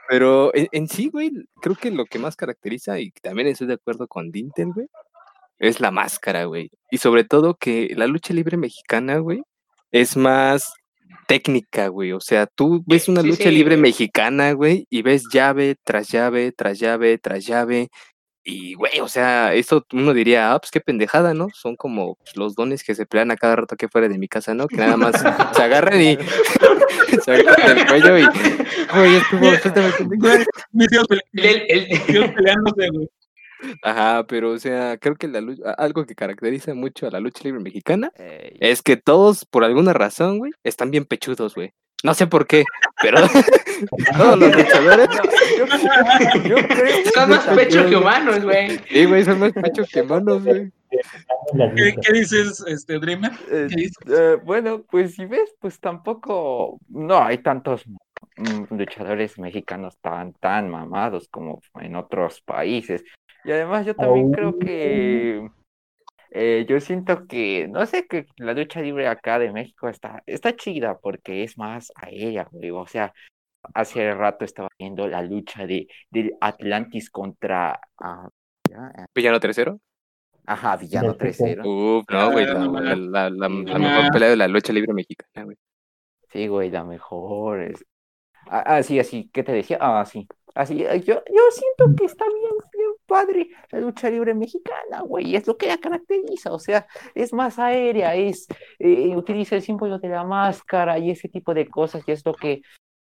pero 0.07 0.53
en, 0.55 0.67
en 0.71 0.87
sí, 0.87 1.09
güey, 1.09 1.31
creo 1.61 1.75
que 1.75 1.91
lo 1.91 2.05
que 2.05 2.19
más 2.19 2.35
caracteriza, 2.35 2.99
y 2.99 3.11
también 3.11 3.47
estoy 3.47 3.67
de 3.67 3.75
acuerdo 3.75 4.07
con 4.07 4.31
Dintel, 4.31 4.71
güey, 4.73 4.87
es 5.59 5.79
la 5.79 5.91
máscara, 5.91 6.45
güey. 6.45 6.71
Y 6.91 6.97
sobre 6.99 7.23
todo 7.23 7.55
que 7.55 7.93
la 7.95 8.07
lucha 8.07 8.33
libre 8.33 8.57
mexicana, 8.57 9.17
güey, 9.17 9.43
es 9.91 10.17
más 10.17 10.73
técnica, 11.27 11.87
güey. 11.87 12.11
O 12.13 12.19
sea, 12.19 12.47
tú 12.47 12.83
ves 12.85 13.07
una 13.07 13.21
Sí, 13.21 13.27
lucha 13.27 13.43
sí, 13.43 13.51
libre 13.51 13.75
güey. 13.75 13.89
mexicana, 13.91 14.51
güey, 14.53 14.85
y 14.89 15.01
ves 15.01 15.23
llave 15.31 15.75
tras 15.83 16.09
llave, 16.09 16.51
tras 16.51 16.79
llave, 16.79 17.17
tras 17.17 17.45
llave. 17.45 17.89
Y, 18.43 18.73
güey, 18.73 18.99
o 19.01 19.07
sea, 19.07 19.53
esto 19.53 19.85
uno 19.93 20.13
diría, 20.13 20.53
ah, 20.53 20.59
pues 20.59 20.71
qué 20.71 20.79
pendejada, 20.81 21.33
¿no? 21.33 21.49
Son 21.53 21.75
como 21.75 22.15
pues, 22.15 22.35
los 22.35 22.55
dones 22.55 22.83
que 22.83 22.95
se 22.95 23.05
pelean 23.05 23.29
a 23.31 23.35
cada 23.37 23.57
rato 23.57 23.75
aquí 23.75 23.85
fuera 23.91 24.07
de 24.07 24.17
mi 24.17 24.27
casa, 24.27 24.53
¿no? 24.55 24.67
Que 24.67 24.77
nada 24.77 24.97
más 24.97 25.13
se 25.55 25.61
agarran 25.63 26.01
y 26.01 26.17
se 27.25 27.31
agarran 27.31 27.77
el 27.77 27.85
cuello 27.87 28.17
y, 28.17 28.23
güey, 28.95 29.15
estuvo, 29.15 29.45
suéltame, 29.61 29.91
pendejo". 29.91 30.43
Mis 30.71 30.87
tíos 30.87 31.05
pele- 31.07 31.23
El- 31.33 31.65
el- 31.69 31.87
mis 31.89 32.05
tíos 32.07 32.31
peleándose, 32.31 32.89
güey. 32.91 33.09
Ajá, 33.83 34.25
pero, 34.27 34.51
o 34.51 34.59
sea, 34.59 34.97
creo 34.97 35.15
que 35.15 35.27
la 35.27 35.41
lucha, 35.41 35.71
algo 35.71 36.05
que 36.05 36.15
caracteriza 36.15 36.73
mucho 36.73 37.07
a 37.07 37.11
la 37.11 37.19
lucha 37.19 37.43
libre 37.43 37.61
mexicana 37.61 38.11
Ey, 38.15 38.57
es 38.59 38.81
que 38.81 38.97
todos, 38.97 39.45
por 39.45 39.63
alguna 39.63 39.93
razón, 39.93 40.39
güey, 40.39 40.51
están 40.63 40.91
bien 40.91 41.05
pechudos, 41.05 41.55
güey. 41.55 41.73
No 42.01 42.13
sé 42.13 42.27
por 42.27 42.47
qué, 42.47 42.63
pero 43.01 43.17
todos 44.17 44.39
los 44.39 44.55
luchadores, 44.55 45.09
yo, 45.57 46.41
yo 46.43 46.55
creo 46.55 47.03
que 47.03 47.09
Son 47.13 47.29
más 47.29 47.45
pecho 47.47 47.85
que 47.89 47.95
humanos, 47.97 48.41
güey. 48.41 48.79
sí, 48.89 49.05
güey, 49.05 49.25
son 49.25 49.39
más 49.39 49.51
pechos 49.51 49.89
que 49.89 50.03
manos, 50.03 50.43
güey. 50.43 50.71
¿Qué, 51.75 52.13
dices, 52.13 52.63
este, 52.67 52.99
Dreamer? 52.99 53.31
Eh, 53.51 53.67
¿Qué 53.69 53.75
dices? 53.75 53.97
eh, 54.07 54.37
bueno, 54.43 54.83
pues 54.89 55.15
si 55.15 55.25
ves, 55.25 55.53
pues 55.59 55.79
tampoco, 55.79 56.79
no 56.87 57.21
hay 57.21 57.39
tantos 57.39 57.83
luchadores 58.69 59.37
mexicanos 59.37 59.97
tan, 59.99 60.33
tan 60.33 60.69
mamados 60.69 61.27
como 61.29 61.61
en 61.79 61.95
otros 61.95 62.41
países. 62.41 63.03
Y 63.45 63.51
además 63.51 63.85
yo 63.85 63.95
también 63.95 64.31
creo 64.31 64.57
que 64.59 65.49
eh, 66.31 66.65
yo 66.67 66.79
siento 66.79 67.25
que, 67.27 67.67
no 67.67 67.85
sé, 67.85 68.07
que 68.07 68.25
la 68.37 68.53
lucha 68.53 68.81
libre 68.81 69.07
acá 69.07 69.39
de 69.39 69.51
México 69.51 69.89
está, 69.89 70.21
está 70.25 70.55
chida 70.55 70.97
porque 70.99 71.43
es 71.43 71.57
más 71.57 71.91
aérea, 71.95 72.47
güey. 72.51 72.69
O 72.71 72.85
sea, 72.85 73.13
hace 73.73 74.13
rato 74.13 74.45
estaba 74.45 74.69
viendo 74.77 75.07
la 75.07 75.21
lucha 75.21 75.65
de, 75.65 75.87
del 76.09 76.35
Atlantis 76.39 77.09
contra, 77.09 77.79
¿ya? 78.69 79.05
Villano 79.15 79.39
tercero. 79.39 79.79
ajá, 80.45 80.77
Villano. 80.77 81.15
3-0. 81.15 81.65
Uf, 81.65 82.05
no, 82.09 82.31
güey, 82.31 82.45
Ah, 82.45 83.29
la, 83.29 83.49
mejor 83.49 84.11
pelea 84.11 84.29
de 84.29 84.35
la 84.37 84.47
lucha 84.47 84.73
libre 84.73 84.93
mexicana, 84.93 85.45
güey. 85.45 85.57
Sí, 86.31 86.47
güey, 86.47 86.69
la 86.69 86.83
mejor. 86.83 87.61
Es... 87.61 87.83
Ah, 88.47 88.63
ah, 88.65 88.83
sí, 88.83 88.99
así, 88.99 89.29
¿qué 89.33 89.43
te 89.43 89.51
decía? 89.51 89.77
Ah, 89.81 90.05
sí. 90.05 90.27
Así, 90.55 90.77
yo, 90.77 90.87
yo 90.95 91.43
siento 91.51 91.95
que 91.95 92.05
está 92.05 92.25
bien, 92.25 92.51
bien 92.73 92.78
padre 93.09 93.49
la 93.71 93.79
lucha 93.81 94.09
libre 94.09 94.33
mexicana, 94.33 95.01
güey, 95.01 95.35
es 95.35 95.45
lo 95.47 95.57
que 95.57 95.67
la 95.67 95.77
caracteriza, 95.77 96.53
o 96.53 96.59
sea, 96.59 96.87
es 97.15 97.33
más 97.33 97.59
aérea, 97.59 98.15
es, 98.15 98.47
eh, 98.79 99.13
utiliza 99.17 99.55
el 99.57 99.61
símbolo 99.63 99.99
de 99.99 100.07
la 100.07 100.23
máscara 100.23 100.97
y 100.97 101.11
ese 101.11 101.27
tipo 101.27 101.53
de 101.53 101.67
cosas, 101.67 102.03
y 102.07 102.11
es 102.13 102.25
lo 102.25 102.33
que 102.33 102.61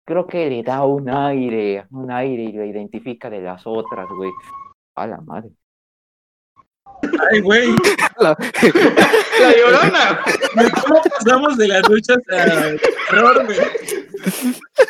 creo 0.06 0.26
que 0.28 0.50
le 0.50 0.64
da 0.64 0.84
un 0.86 1.10
aire, 1.10 1.86
un 1.92 2.12
aire 2.12 2.44
y 2.44 2.52
lo 2.52 2.66
identifica 2.66 3.30
de 3.30 3.40
las 3.42 3.62
otras, 3.66 4.08
güey. 4.10 4.32
A 4.96 5.08
la 5.08 5.22
madre. 5.22 5.52
Ay, 7.32 7.40
güey. 7.42 7.70
La- 8.20 8.36
La 9.42 9.52
llorona. 9.58 10.22
¿Cómo 10.84 11.02
pasamos 11.02 11.58
de 11.58 11.68
las 11.70 11.88
luchas 11.90 12.18
a 12.30 12.46
terror, 13.10 13.46
güey? 13.46 13.58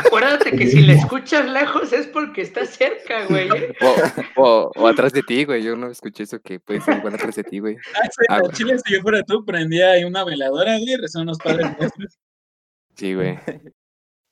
Acuérdate 0.06 0.52
que 0.52 0.68
si 0.68 0.82
la 0.82 0.94
escuchas 0.94 1.50
lejos 1.50 1.94
es 1.94 2.08
porque 2.08 2.42
está 2.42 2.66
cerca, 2.66 3.26
güey. 3.26 3.50
o, 3.82 3.96
o, 4.36 4.72
o 4.76 4.88
atrás 4.88 5.14
de 5.14 5.24
ti, 5.24 5.46
güey. 5.46 5.64
Yo 5.64 5.76
no 5.76 5.88
escuché 5.88 6.24
eso 6.24 6.40
que 6.42 6.60
puede 6.60 6.82
ser 6.82 6.98
igual 6.98 7.16
atrás 7.16 7.36
de 7.36 7.44
ti, 7.44 7.60
güey. 7.60 7.78
Ah, 7.96 8.04
sí, 8.04 8.26
Ah, 8.30 8.42
chile, 8.54 8.78
si 8.86 8.94
yo 8.94 9.02
fuera 9.02 9.24
tú, 9.24 9.46
prendía 9.46 9.92
ahí 9.92 10.04
una 10.04 10.24
veladora, 10.24 10.78
güey, 10.78 10.96
rezan 10.98 11.24
unos 11.24 11.38
padres 11.38 11.68
nuestros. 11.80 12.20
Sí, 12.96 13.14
güey. 13.16 13.40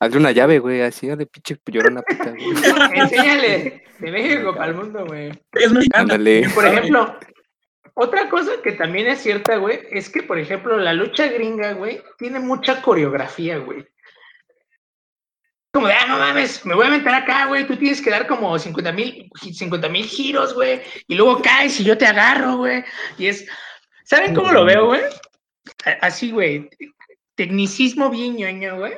Hazle 0.02 0.18
una 0.18 0.32
llave, 0.32 0.60
güey, 0.60 0.82
así, 0.82 1.08
de 1.08 1.26
pinche 1.26 1.58
llorona 1.66 2.02
puta, 2.02 2.32
güey. 2.32 3.00
Enséñale 3.00 3.84
de 4.00 4.12
México 4.12 4.54
para 4.56 4.72
el 4.72 4.76
mundo, 4.78 5.06
güey. 5.06 5.32
Es 5.54 5.72
mexicana. 5.72 6.04
Ándale. 6.04 6.48
Por 6.56 6.66
ejemplo, 6.66 7.18
Otra 7.96 8.30
cosa 8.30 8.52
que 8.64 8.72
también 8.72 9.08
es 9.08 9.20
cierta, 9.20 9.58
güey, 9.58 9.82
es 9.92 10.10
que, 10.10 10.24
por 10.24 10.40
ejemplo, 10.40 10.78
la 10.78 10.94
lucha 10.94 11.28
gringa, 11.28 11.74
güey, 11.74 12.02
tiene 12.18 12.40
mucha 12.40 12.82
coreografía, 12.82 13.58
güey. 13.58 13.86
Como 15.72 15.88
de, 15.88 15.94
ah, 15.94 16.06
no 16.08 16.18
mames, 16.18 16.66
me 16.66 16.74
voy 16.74 16.88
a 16.88 16.90
meter 16.90 17.14
acá, 17.14 17.46
güey, 17.46 17.68
tú 17.68 17.76
tienes 17.78 18.02
que 18.02 18.10
dar 18.10 18.26
como 18.26 18.58
50 18.58 18.92
mil 18.92 19.30
50 19.40 19.88
mil 19.90 20.04
giros, 20.06 20.56
güey, 20.56 20.82
y 21.08 21.14
luego 21.16 21.42
caes 21.44 21.80
y 21.80 21.84
yo 21.84 21.96
te 21.98 22.08
agarro, 22.08 22.58
güey. 22.58 22.84
Y 23.20 23.28
es, 23.28 23.46
¿saben 24.04 24.34
cómo 24.34 24.52
lo 24.52 24.66
veo, 24.66 24.88
güey? 24.88 25.02
Así, 26.02 26.32
güey, 26.32 26.70
tecnicismo 27.36 28.10
bien 28.10 28.36
ñoño, 28.36 28.78
güey. 28.78 28.94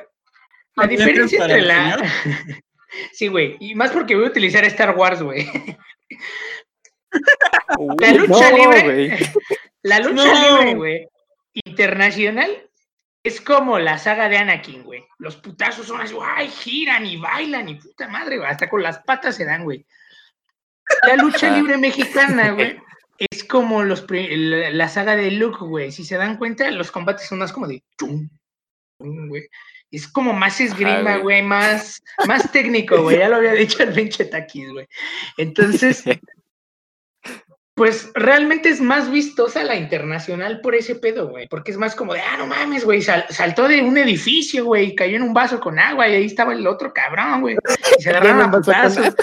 La 0.76 0.84
Ah, 0.84 0.86
diferencia 0.86 1.42
entre 1.42 1.60
la... 1.60 2.02
sí, 3.12 3.28
güey, 3.28 3.56
y 3.60 3.74
más 3.74 3.90
porque 3.90 4.14
voy 4.16 4.24
a 4.24 4.28
utilizar 4.28 4.64
Star 4.64 4.96
Wars, 4.96 5.20
güey. 5.22 5.46
La 7.98 8.12
lucha 8.12 8.50
No, 8.50 8.56
libre, 8.56 8.82
güey. 8.84 9.10
la 9.82 9.98
lucha 10.00 10.24
No. 10.24 10.58
libre, 10.58 10.74
güey, 10.74 11.08
internacional 11.66 12.70
es 13.22 13.40
como 13.40 13.78
la 13.78 13.98
saga 13.98 14.28
de 14.28 14.38
Anakin, 14.38 14.82
güey. 14.82 15.04
Los 15.18 15.36
putazos 15.36 15.86
son 15.86 16.00
así, 16.00 16.14
ay, 16.36 16.48
giran 16.48 17.06
y 17.06 17.16
bailan 17.16 17.68
y 17.68 17.76
puta 17.76 18.08
madre, 18.08 18.38
güey. 18.38 18.48
Hasta 18.48 18.68
con 18.68 18.82
las 18.82 18.98
patas 19.00 19.36
se 19.36 19.44
dan, 19.44 19.64
güey. 19.64 19.86
La 21.06 21.16
lucha 21.16 21.56
libre 21.56 21.76
mexicana, 21.78 22.50
güey, 22.50 22.80
es 23.18 23.44
como 23.44 23.82
los 23.82 24.04
la, 24.10 24.88
saga 24.88 25.16
de 25.16 25.30
Luke, 25.30 25.64
güey. 25.64 25.92
Si 25.92 26.04
se 26.04 26.16
dan 26.16 26.36
cuenta, 26.36 26.70
los 26.70 26.90
combates 26.90 27.28
son 27.28 27.38
más 27.38 27.52
como 27.52 27.68
de 27.68 27.82
chum, 27.98 28.28
chum, 28.98 29.28
güey. 29.28 29.48
Es 29.90 30.08
como 30.08 30.32
más 30.32 30.60
esgrima, 30.60 31.18
güey. 31.18 31.22
güey, 31.22 31.42
más, 31.42 32.02
más 32.26 32.50
técnico, 32.50 33.02
güey. 33.02 33.18
Ya 33.18 33.28
lo 33.28 33.36
había 33.36 33.52
dicho 33.52 33.82
el 33.82 33.92
pinche 33.92 34.24
Taquis, 34.24 34.70
güey. 34.72 34.86
Entonces, 35.36 36.02
pues 37.74 38.10
realmente 38.14 38.68
es 38.68 38.80
más 38.80 39.10
vistosa 39.10 39.64
la 39.64 39.76
internacional 39.76 40.60
por 40.60 40.74
ese 40.74 40.94
pedo, 40.94 41.28
güey. 41.28 41.48
Porque 41.48 41.70
es 41.70 41.78
más 41.78 41.94
como 41.94 42.12
de, 42.14 42.20
ah, 42.20 42.36
no 42.38 42.46
mames, 42.46 42.84
güey, 42.84 43.00
sal- 43.00 43.24
saltó 43.30 43.66
de 43.66 43.82
un 43.82 43.96
edificio, 43.96 44.64
güey, 44.66 44.88
y 44.88 44.94
cayó 44.94 45.16
en 45.16 45.22
un 45.22 45.32
vaso 45.32 45.58
con 45.58 45.78
agua 45.78 46.08
y 46.08 46.14
ahí 46.14 46.26
estaba 46.26 46.52
el 46.52 46.66
otro 46.66 46.92
cabrón, 46.92 47.40
güey. 47.40 47.56
Y 47.98 48.02
se 48.02 48.10
agarraron 48.16 48.42
a 48.42 48.50
putazos. 48.50 49.14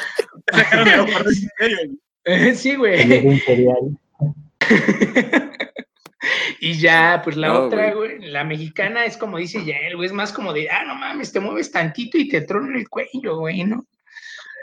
Güey. 2.26 2.56
Sí, 2.56 2.76
güey. 2.76 3.40
Y 6.60 6.74
ya, 6.74 7.22
pues 7.24 7.38
la 7.38 7.48
No, 7.48 7.60
otra, 7.62 7.94
güey, 7.94 8.20
la 8.20 8.44
mexicana 8.44 9.06
es 9.06 9.16
como 9.16 9.38
dice 9.38 9.64
ya 9.64 9.78
él, 9.78 9.96
güey, 9.96 10.08
es 10.08 10.12
más 10.14 10.34
como 10.34 10.52
de, 10.52 10.70
ah, 10.70 10.84
no 10.86 10.96
mames, 10.96 11.32
te 11.32 11.40
mueves 11.40 11.72
tantito 11.72 12.18
y 12.18 12.28
te 12.28 12.42
trono 12.42 12.78
el 12.78 12.90
cuello, 12.90 13.38
güey, 13.38 13.64
¿no? 13.64 13.86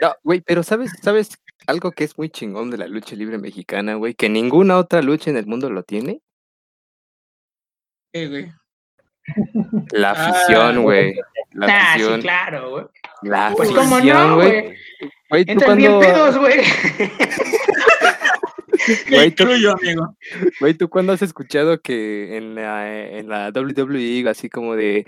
No, 0.01 0.13
güey, 0.23 0.41
pero 0.41 0.63
¿sabes, 0.63 0.91
¿sabes 1.01 1.29
algo 1.65 1.91
que 1.91 2.03
es 2.03 2.17
muy 2.17 2.29
chingón 2.29 2.69
de 2.69 2.77
la 2.77 2.87
lucha 2.87 3.15
libre 3.15 3.37
mexicana, 3.37 3.95
güey? 3.95 4.13
Que 4.13 4.29
ninguna 4.29 4.77
otra 4.77 5.01
lucha 5.01 5.29
en 5.31 5.37
el 5.37 5.45
mundo 5.47 5.69
lo 5.69 5.83
tiene. 5.83 6.21
Eh, 8.13 8.27
güey. 8.27 8.51
La 9.91 10.11
Ah, 10.11 10.29
afición, 10.29 10.83
güey. 10.83 11.15
La 11.53 11.65
Ah, 11.67 11.69
sí, 11.95 12.01
afición. 12.01 12.21
claro, 12.21 12.69
güey. 12.71 12.85
La 13.23 13.53
Pues 13.55 13.69
afición, 13.69 13.89
cómo 13.89 13.99
no, 14.05 14.35
güey. 14.35 14.75
tú 15.29 15.35
Entran 15.35 15.77
bien 15.77 15.91
cuando, 15.93 16.13
pedos, 16.13 16.37
güey. 16.37 16.57
Güey, 19.09 19.31
tú- 19.31 19.43
incluyo, 19.43 19.73
amigo. 19.73 20.15
güey, 20.61 20.73
¿tú 20.73 20.87
cuándo 20.89 21.11
has 21.11 21.21
escuchado 21.21 21.81
que 21.81 22.37
en 22.37 22.55
la, 22.55 23.09
en 23.09 23.27
la 23.27 23.51
WWE, 23.51 24.29
así 24.29 24.49
como 24.49 24.75
de 24.75 25.05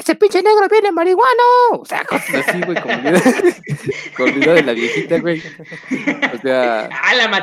ese 0.00 0.14
pinche 0.16 0.42
negro 0.42 0.66
viene 0.70 0.90
marihuano? 0.92 1.42
O 1.80 1.84
sea, 1.84 2.04
cosas 2.04 2.44
así, 2.48 2.60
güey, 2.62 2.76
con 4.16 4.34
video 4.34 4.54
de 4.54 4.62
la 4.62 4.72
viejita, 4.72 5.18
güey. 5.18 5.40
O 6.34 6.38
sea, 6.42 6.88
Ah, 6.92 7.14
la 7.14 7.24
No, 7.28 7.30
güey. 7.30 7.40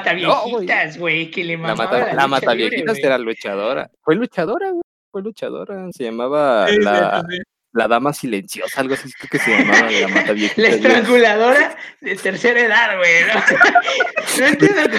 mataviejitas, 0.66 0.98
güey, 0.98 1.32
que 1.32 1.44
le 1.44 1.58
la 1.58 1.76
mata, 1.76 1.92
la, 2.00 2.06
la 2.06 2.14
lucha 2.14 2.28
mataviejitas 2.28 2.96
libre, 2.96 3.08
era 3.08 3.18
luchadora. 3.18 3.90
Fue 4.04 4.16
luchadora, 4.16 4.70
güey. 4.72 4.82
Fue 5.12 5.22
luchadora. 5.22 5.88
Se 5.92 6.04
llamaba 6.04 6.68
Sí, 6.68 6.78
la, 6.82 7.24
sí. 7.30 7.38
la 7.74 7.88
dama 7.88 8.12
silenciosa, 8.14 8.82
algo 8.82 8.94
así 8.96 9.12
creo 9.14 9.30
que 9.32 9.40
se 9.40 9.52
llamaba 9.58 9.90
la 9.90 10.00
La 10.02 10.08
mataviejitas. 10.10 10.56
güey. 10.58 10.76
estranguladora 10.76 11.78
de 12.02 12.16
tercera 12.16 12.60
edad, 12.60 12.98
güey. 12.98 13.14
No, 13.28 14.40
no 14.40 14.46
entiendo. 14.48 14.98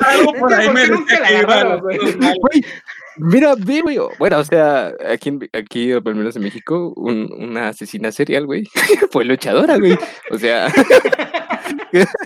Algo 0.00 0.32
por 0.34 0.54
ahí 0.54 0.68
me 0.70 0.86
nunca 0.88 1.20
la 1.20 1.28
agarraron, 1.28 1.80
güey. 1.80 1.98
Mira, 3.20 3.54
ve, 3.56 3.80
güey. 3.82 3.98
Bueno, 4.18 4.38
o 4.38 4.44
sea, 4.44 4.92
aquí, 5.08 5.38
aquí 5.52 5.92
al 5.92 6.02
menos 6.02 6.36
en 6.36 6.42
México, 6.42 6.92
un- 6.96 7.32
una 7.38 7.68
asesina 7.68 8.10
serial, 8.12 8.46
güey, 8.46 8.64
fue 9.12 9.24
luchadora, 9.24 9.76
güey. 9.78 9.96
O 10.30 10.38
sea, 10.38 10.68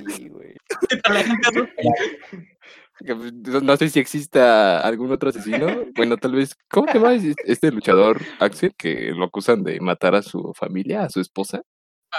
sí, 0.08 0.28
güey. 0.28 0.54
Pues, 3.06 3.32
no 3.32 3.60
no 3.60 3.76
sé 3.76 3.88
si 3.88 3.98
exista 3.98 4.78
algún 4.80 5.10
otro 5.10 5.28
asesino. 5.30 5.66
Bueno, 5.96 6.16
tal 6.16 6.32
vez, 6.36 6.54
¿cómo 6.70 6.86
se 6.86 6.94
llama 6.98 7.14
es- 7.14 7.34
este 7.44 7.70
luchador, 7.72 8.20
Axel, 8.38 8.72
que 8.78 9.10
lo 9.14 9.24
acusan 9.24 9.64
de 9.64 9.80
matar 9.80 10.14
a 10.14 10.22
su 10.22 10.52
familia, 10.54 11.02
a 11.02 11.10
su 11.10 11.20
esposa? 11.20 11.62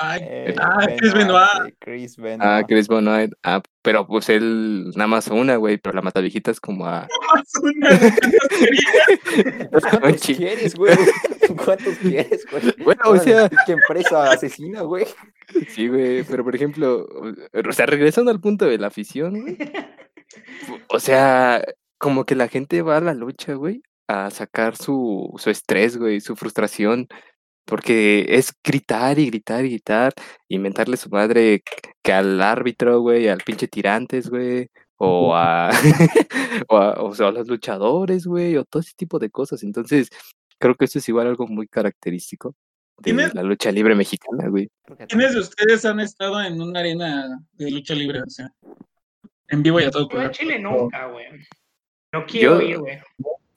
Ay, 0.01 0.19
Eh, 0.23 0.55
ah, 0.59 0.87
Chris 0.97 1.13
Benoit. 1.13 2.41
Ah. 2.41 2.63
Chris 2.67 2.87
Benoit. 2.87 3.31
Ah, 3.43 3.61
pero 3.81 4.05
pues 4.07 4.29
él 4.29 4.91
nada 4.95 5.07
más 5.07 5.27
una, 5.27 5.55
güey, 5.55 5.77
pero 5.77 5.95
la 5.95 6.01
mataviejitas 6.01 6.53
es 6.53 6.59
como 6.59 6.85
a... 6.85 7.07
más 7.35 7.51
una 7.61 7.89
queridas. 8.49 9.83
¿Cuántos 9.99 10.21
quieres, 10.21 10.75
güey? 10.75 10.95
¿Cuántos 11.63 11.97
quieres, 11.97 12.45
güey? 12.51 12.73
Bueno, 12.83 13.01
o 13.05 13.17
sea, 13.17 13.49
pinche 13.49 13.73
empresa 13.73 14.31
asesina, 14.31 14.81
güey. 14.81 15.05
Sí, 15.69 15.87
güey, 15.87 16.23
pero 16.23 16.43
por 16.43 16.55
ejemplo, 16.55 17.07
o 17.07 17.71
sea, 17.71 17.85
regresando 17.85 18.31
al 18.31 18.41
punto 18.41 18.65
de 18.65 18.77
la 18.77 18.87
afición, 18.87 19.41
güey. 19.41 19.57
O 20.89 20.99
sea, 20.99 21.63
como 21.97 22.25
que 22.25 22.35
la 22.35 22.47
gente 22.47 22.81
va 22.81 22.97
a 22.97 23.01
la 23.01 23.13
lucha, 23.13 23.53
güey, 23.53 23.81
a 24.07 24.29
sacar 24.31 24.75
su, 24.75 25.33
su 25.37 25.49
estrés, 25.49 25.97
güey, 25.97 26.19
su 26.19 26.35
frustración, 26.35 27.07
porque 27.65 28.25
es 28.29 28.53
gritar 28.63 29.17
y 29.19 29.27
gritar 29.27 29.65
y 29.65 29.69
gritar, 29.69 30.13
inventarle 30.47 30.97
su 30.97 31.09
madre 31.09 31.63
que 32.03 32.13
al 32.13 32.41
árbitro, 32.41 33.01
güey, 33.01 33.27
al 33.27 33.39
pinche 33.39 33.67
tirantes, 33.67 34.29
güey, 34.29 34.69
o 34.97 35.35
a, 35.35 35.69
o 36.69 36.77
a, 36.77 36.91
o 37.03 37.13
sea, 37.15 37.27
a 37.27 37.31
los 37.31 37.47
luchadores, 37.47 38.25
güey, 38.25 38.55
o 38.57 38.63
todo 38.65 38.81
ese 38.81 38.93
tipo 38.95 39.19
de 39.19 39.29
cosas. 39.29 39.63
Entonces, 39.63 40.09
creo 40.59 40.75
que 40.75 40.85
eso 40.85 40.99
es 40.99 41.09
igual 41.09 41.27
algo 41.27 41.47
muy 41.47 41.67
característico 41.67 42.55
de 42.97 43.11
¿Tienes- 43.11 43.33
la 43.33 43.43
lucha 43.43 43.71
libre 43.71 43.93
mexicana, 43.95 44.47
güey. 44.47 44.69
¿Quiénes 45.09 45.33
de 45.33 45.39
ustedes 45.41 45.83
han 45.85 45.99
estado 45.99 46.41
en 46.41 46.61
una 46.61 46.79
arena 46.79 47.39
de 47.53 47.71
lucha 47.71 47.93
libre? 47.93 48.21
O 48.21 48.29
sea, 48.29 48.49
en 49.49 49.61
vivo 49.63 49.79
y 49.81 49.83
a 49.83 49.91
todo 49.91 50.03
Yo 50.03 50.09
color. 50.09 50.31
Chile 50.31 50.59
nunca, 50.59 51.07
güey. 51.07 51.25
No 52.13 52.25
quiero 52.25 52.61
Yo- 52.61 52.67
ir, 52.67 52.77
güey. 52.79 52.99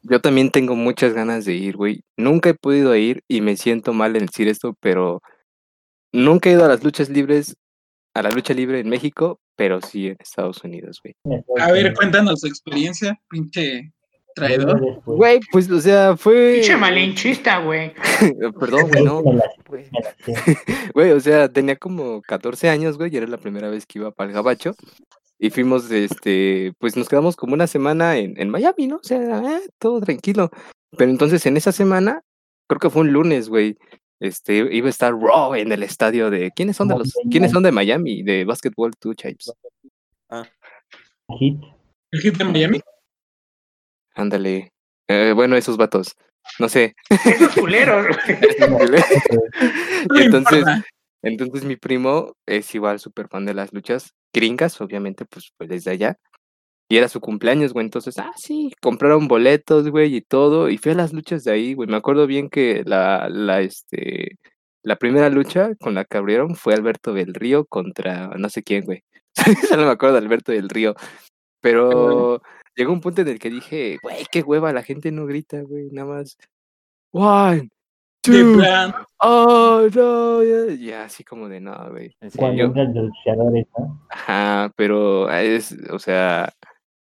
Yo 0.03 0.21
también 0.21 0.51
tengo 0.51 0.75
muchas 0.77 1.13
ganas 1.13 1.45
de 1.45 1.55
ir, 1.55 1.77
güey. 1.77 2.03
Nunca 2.17 2.51
he 2.51 2.55
podido 2.55 2.95
ir 2.97 3.23
y 3.29 3.41
me 3.41 3.57
siento 3.57 3.93
mal 3.93 4.17
en 4.17 4.27
decir 4.27 4.49
esto, 4.49 4.75
pero 4.81 5.23
nunca 6.13 6.49
he 6.49 6.53
ido 6.53 6.65
a 6.65 6.69
las 6.69 6.83
luchas 6.85 7.09
libres, 7.09 7.57
a 8.15 8.23
la 8.23 8.31
lucha 8.31 8.55
libre 8.55 8.81
en 8.81 8.89
México, 8.89 9.41
pero 9.57 9.81
sí 9.81 10.07
en 10.07 10.17
Estados 10.21 10.63
Unidos, 10.63 11.01
güey. 11.03 11.17
A 11.61 11.73
ver, 11.73 11.95
cuéntanos 11.95 12.41
tu 12.41 12.47
experiencia, 12.47 13.19
pinche 13.29 13.93
traidor. 14.35 14.81
Después. 14.81 15.17
Güey, 15.17 15.41
pues, 15.51 15.71
o 15.71 15.81
sea, 15.81 16.17
fue... 16.17 16.55
Pinche 16.55 16.77
malinchista, 16.77 17.59
güey. 17.59 17.93
Perdón, 18.61 18.89
güey, 18.89 19.05
no. 19.05 19.23
Güey, 20.95 21.11
o 21.11 21.21
sea, 21.21 21.49
tenía 21.49 21.77
como 21.77 22.23
14 22.23 22.69
años, 22.69 22.97
güey, 22.97 23.13
y 23.13 23.17
era 23.17 23.27
la 23.27 23.37
primera 23.37 23.69
vez 23.69 23.85
que 23.85 23.99
iba 23.99 24.11
para 24.11 24.31
el 24.31 24.35
Gabacho. 24.35 24.75
Y 25.39 25.51
fuimos, 25.51 25.91
este, 25.91 26.73
pues 26.79 26.97
nos 26.97 27.09
quedamos 27.09 27.37
como 27.37 27.55
una 27.55 27.69
semana 27.69 28.17
en, 28.17 28.41
en 28.41 28.51
Miami, 28.51 28.89
¿no? 28.89 28.97
O 28.97 29.05
sea, 29.05 29.39
eh, 29.39 29.69
todo 29.79 30.01
tranquilo. 30.01 30.51
Pero 30.97 31.11
entonces 31.11 31.47
en 31.47 31.57
esa 31.57 31.71
semana, 31.71 32.23
creo 32.67 32.81
que 32.81 32.91
fue 32.91 33.03
un 33.03 33.13
lunes, 33.13 33.49
güey, 33.49 33.79
este, 34.21 34.75
iba 34.75 34.89
a 34.89 34.91
estar 34.91 35.15
Raw 35.15 35.55
en 35.55 35.71
el 35.71 35.85
estadio 35.85 36.29
de... 36.31 36.51
¿Quiénes 36.51 36.77
son 36.77 36.89
de 36.89 36.99
los... 36.99 37.13
¿Quiénes 37.31 37.53
son 37.53 37.63
de 37.63 37.71
Miami? 37.71 38.25
De 38.25 38.45
básquetbol, 38.45 38.93
tú, 38.99 39.15
Chipes. 39.15 39.53
Hit. 41.39 41.63
El 42.11 42.21
hit 42.21 42.37
de 42.37 42.45
Miami. 42.45 42.81
Ándale. 44.15 44.73
Eh, 45.07 45.33
bueno, 45.37 45.57
esos 45.57 45.77
vatos. 45.77 46.17
No 46.59 46.69
sé. 46.69 46.97
Esos 47.25 47.55
culeros, 47.55 48.07
güey. 48.09 48.39
Entonces. 50.25 50.65
Entonces 51.23 51.65
mi 51.65 51.77
primo 51.77 52.37
es 52.47 52.75
igual 52.75 53.01
súper 53.01 53.29
fan 53.29 53.45
de 53.45 53.55
las 53.55 53.73
luchas 53.73 54.15
gringas, 54.33 54.81
obviamente, 54.81 55.25
pues, 55.27 55.53
pues 55.57 55.69
desde 55.69 55.93
allá. 55.93 56.19
Y 56.91 56.97
era 56.97 57.09
su 57.09 57.21
cumpleaños, 57.21 57.73
güey. 57.75 57.85
Entonces, 57.87 58.19
ah, 58.19 58.33
sí, 58.37 58.73
compraron 58.81 59.29
boletos, 59.29 59.91
güey, 59.91 60.17
y 60.17 60.23
todo. 60.23 60.71
Y 60.71 60.79
fui 60.79 60.93
a 60.93 60.95
las 60.95 61.13
luchas 61.13 61.45
de 61.45 61.53
ahí, 61.53 61.75
güey. 61.75 61.89
Me 61.89 61.97
acuerdo 61.97 62.27
bien 62.27 62.49
que 62.51 62.83
la, 62.87 63.29
la, 63.31 63.61
este, 63.61 64.39
la 64.83 64.97
primera 64.97 65.29
lucha 65.31 65.75
con 65.81 65.95
la 65.95 66.05
que 66.05 66.17
abrieron 66.19 66.55
fue 66.57 66.75
Alberto 66.75 67.13
del 67.13 67.35
Río 67.35 67.67
contra 67.67 68.29
no 68.39 68.49
sé 68.49 68.63
quién, 68.63 68.85
güey. 68.85 69.05
Solo 69.69 69.85
me 69.85 69.91
acuerdo 69.91 70.15
de 70.15 70.23
Alberto 70.23 70.53
del 70.53 70.69
Río. 70.71 70.95
Pero 71.61 72.43
llegó 72.77 72.93
un 72.93 73.01
punto 73.01 73.23
en 73.23 73.29
el 73.29 73.39
que 73.39 73.51
dije, 73.51 73.99
güey, 74.03 74.27
qué 74.33 74.43
hueva, 74.43 74.73
la 74.73 74.83
gente 74.83 75.13
no 75.13 75.27
grita, 75.27 75.61
güey, 75.63 75.89
nada 75.93 76.09
más. 76.09 76.37
One, 77.13 77.69
De 78.25 78.45
plan, 78.55 78.95
oh, 79.21 79.89
no, 79.95 80.43
ya, 80.43 80.75
ya, 80.75 81.05
así 81.05 81.25
como 81.25 81.49
de 81.49 81.61
no, 81.61 81.91
güey. 81.91 82.15
En 82.21 82.31
Cuando 82.31 82.57
serio. 82.57 82.67
entran 82.67 82.95
los 82.95 83.05
luchadores, 83.07 83.67
¿no? 83.79 84.07
Ajá, 84.11 84.73
pero 84.77 85.31
es, 85.31 85.75
o 85.91 85.99
sea, 85.99 86.53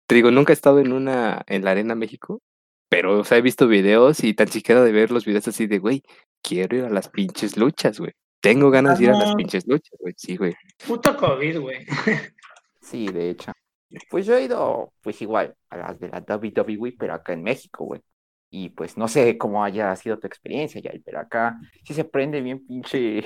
te 0.09 0.15
digo, 0.17 0.31
nunca 0.31 0.53
he 0.53 0.55
estado 0.55 0.81
en 0.81 0.93
una, 0.93 1.43
en 1.47 1.65
la 1.65 1.71
Arena 1.73 1.95
México, 1.95 2.41
pero, 2.89 3.21
o 3.21 3.25
sea, 3.25 3.39
he 3.39 3.43
visto 3.43 3.69
videos 3.69 4.25
y 4.25 4.35
tan 4.35 4.49
siquiera 4.49 4.83
de 4.83 4.91
ver 4.93 5.11
los 5.11 5.25
videos 5.25 5.47
así 5.49 5.67
de, 5.67 5.79
güey, 5.79 6.03
quiero 6.43 6.77
ir 6.77 6.85
a 6.85 6.91
las 6.91 7.09
pinches 7.09 7.57
luchas, 7.57 8.01
güey. 8.01 8.13
Tengo 8.41 8.71
ganas 8.71 8.99
de 8.99 9.05
ir 9.05 9.11
a 9.11 9.19
las 9.19 9.35
pinches 9.37 9.67
luchas, 9.69 9.97
güey. 10.01 10.15
Sí, 10.17 10.37
güey. 10.37 10.55
Puto 10.87 11.17
COVID, 11.17 11.61
güey. 11.61 11.87
Sí, 12.81 13.07
de 13.07 13.31
hecho. 13.31 13.53
Pues 14.11 14.27
yo 14.27 14.35
he 14.37 14.43
ido, 14.43 14.93
pues 15.03 15.23
igual, 15.23 15.55
a 15.71 15.77
las 15.77 16.01
de 16.01 16.09
la 16.09 16.19
WWE, 16.27 16.97
pero 16.99 17.15
acá 17.15 17.33
en 17.33 17.45
México, 17.45 17.85
güey. 17.85 18.01
Y 18.55 18.69
pues 18.69 18.99
no 18.99 19.09
sé 19.09 19.39
cómo 19.39 19.65
haya 19.65 19.97
sido 19.97 20.19
tu 20.19 20.27
experiencia, 20.27 20.79
ya, 20.81 20.93
pero 21.05 21.21
acá 21.21 21.59
sí 21.85 21.95
se 21.95 22.05
prende 22.05 22.41
bien 22.43 22.65
pinche. 22.67 23.25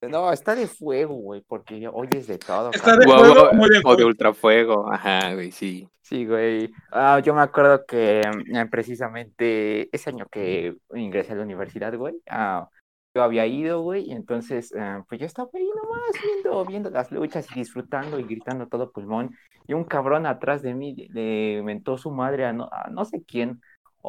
No, 0.00 0.32
está 0.32 0.54
de 0.54 0.68
fuego, 0.68 1.14
güey, 1.14 1.40
porque 1.48 1.88
oyes 1.92 2.28
de 2.28 2.38
todo. 2.38 2.70
Está 2.70 2.92
cabrón. 2.92 3.00
de 3.00 3.06
fuego, 3.24 3.34
guau, 3.40 3.54
muy 3.54 3.68
de 3.68 3.78
o 3.78 3.78
de 3.78 3.82
fuego. 3.82 4.06
ultrafuego, 4.06 4.92
ajá, 4.92 5.34
güey, 5.34 5.50
sí. 5.50 5.88
Sí, 6.02 6.24
güey. 6.24 6.70
Ah, 6.92 7.18
yo 7.18 7.34
me 7.34 7.40
acuerdo 7.40 7.84
que 7.84 8.22
mm, 8.46 8.68
precisamente 8.70 9.88
ese 9.94 10.10
año 10.10 10.26
que 10.30 10.76
ingresé 10.94 11.32
a 11.32 11.36
la 11.36 11.42
universidad, 11.42 11.92
güey, 11.96 12.14
ah, 12.30 12.68
yo 13.14 13.22
había 13.24 13.46
ido, 13.46 13.80
güey, 13.82 14.04
y 14.08 14.12
entonces, 14.12 14.72
ah, 14.78 15.02
pues 15.08 15.20
yo 15.20 15.26
estaba 15.26 15.48
ahí 15.52 15.66
nomás 15.66 16.22
viendo, 16.22 16.64
viendo 16.64 16.90
las 16.90 17.10
luchas 17.10 17.48
y 17.50 17.54
disfrutando 17.58 18.20
y 18.20 18.22
gritando 18.22 18.68
todo 18.68 18.92
pulmón. 18.92 19.34
Y 19.66 19.74
un 19.74 19.82
cabrón 19.84 20.26
atrás 20.26 20.62
de 20.62 20.74
mí 20.74 20.94
le- 20.94 21.08
le 21.56 21.62
mentó 21.64 21.98
su 21.98 22.12
madre 22.12 22.44
a 22.46 22.52
no, 22.52 22.68
a 22.70 22.88
no 22.90 23.04
sé 23.04 23.24
quién. 23.26 23.60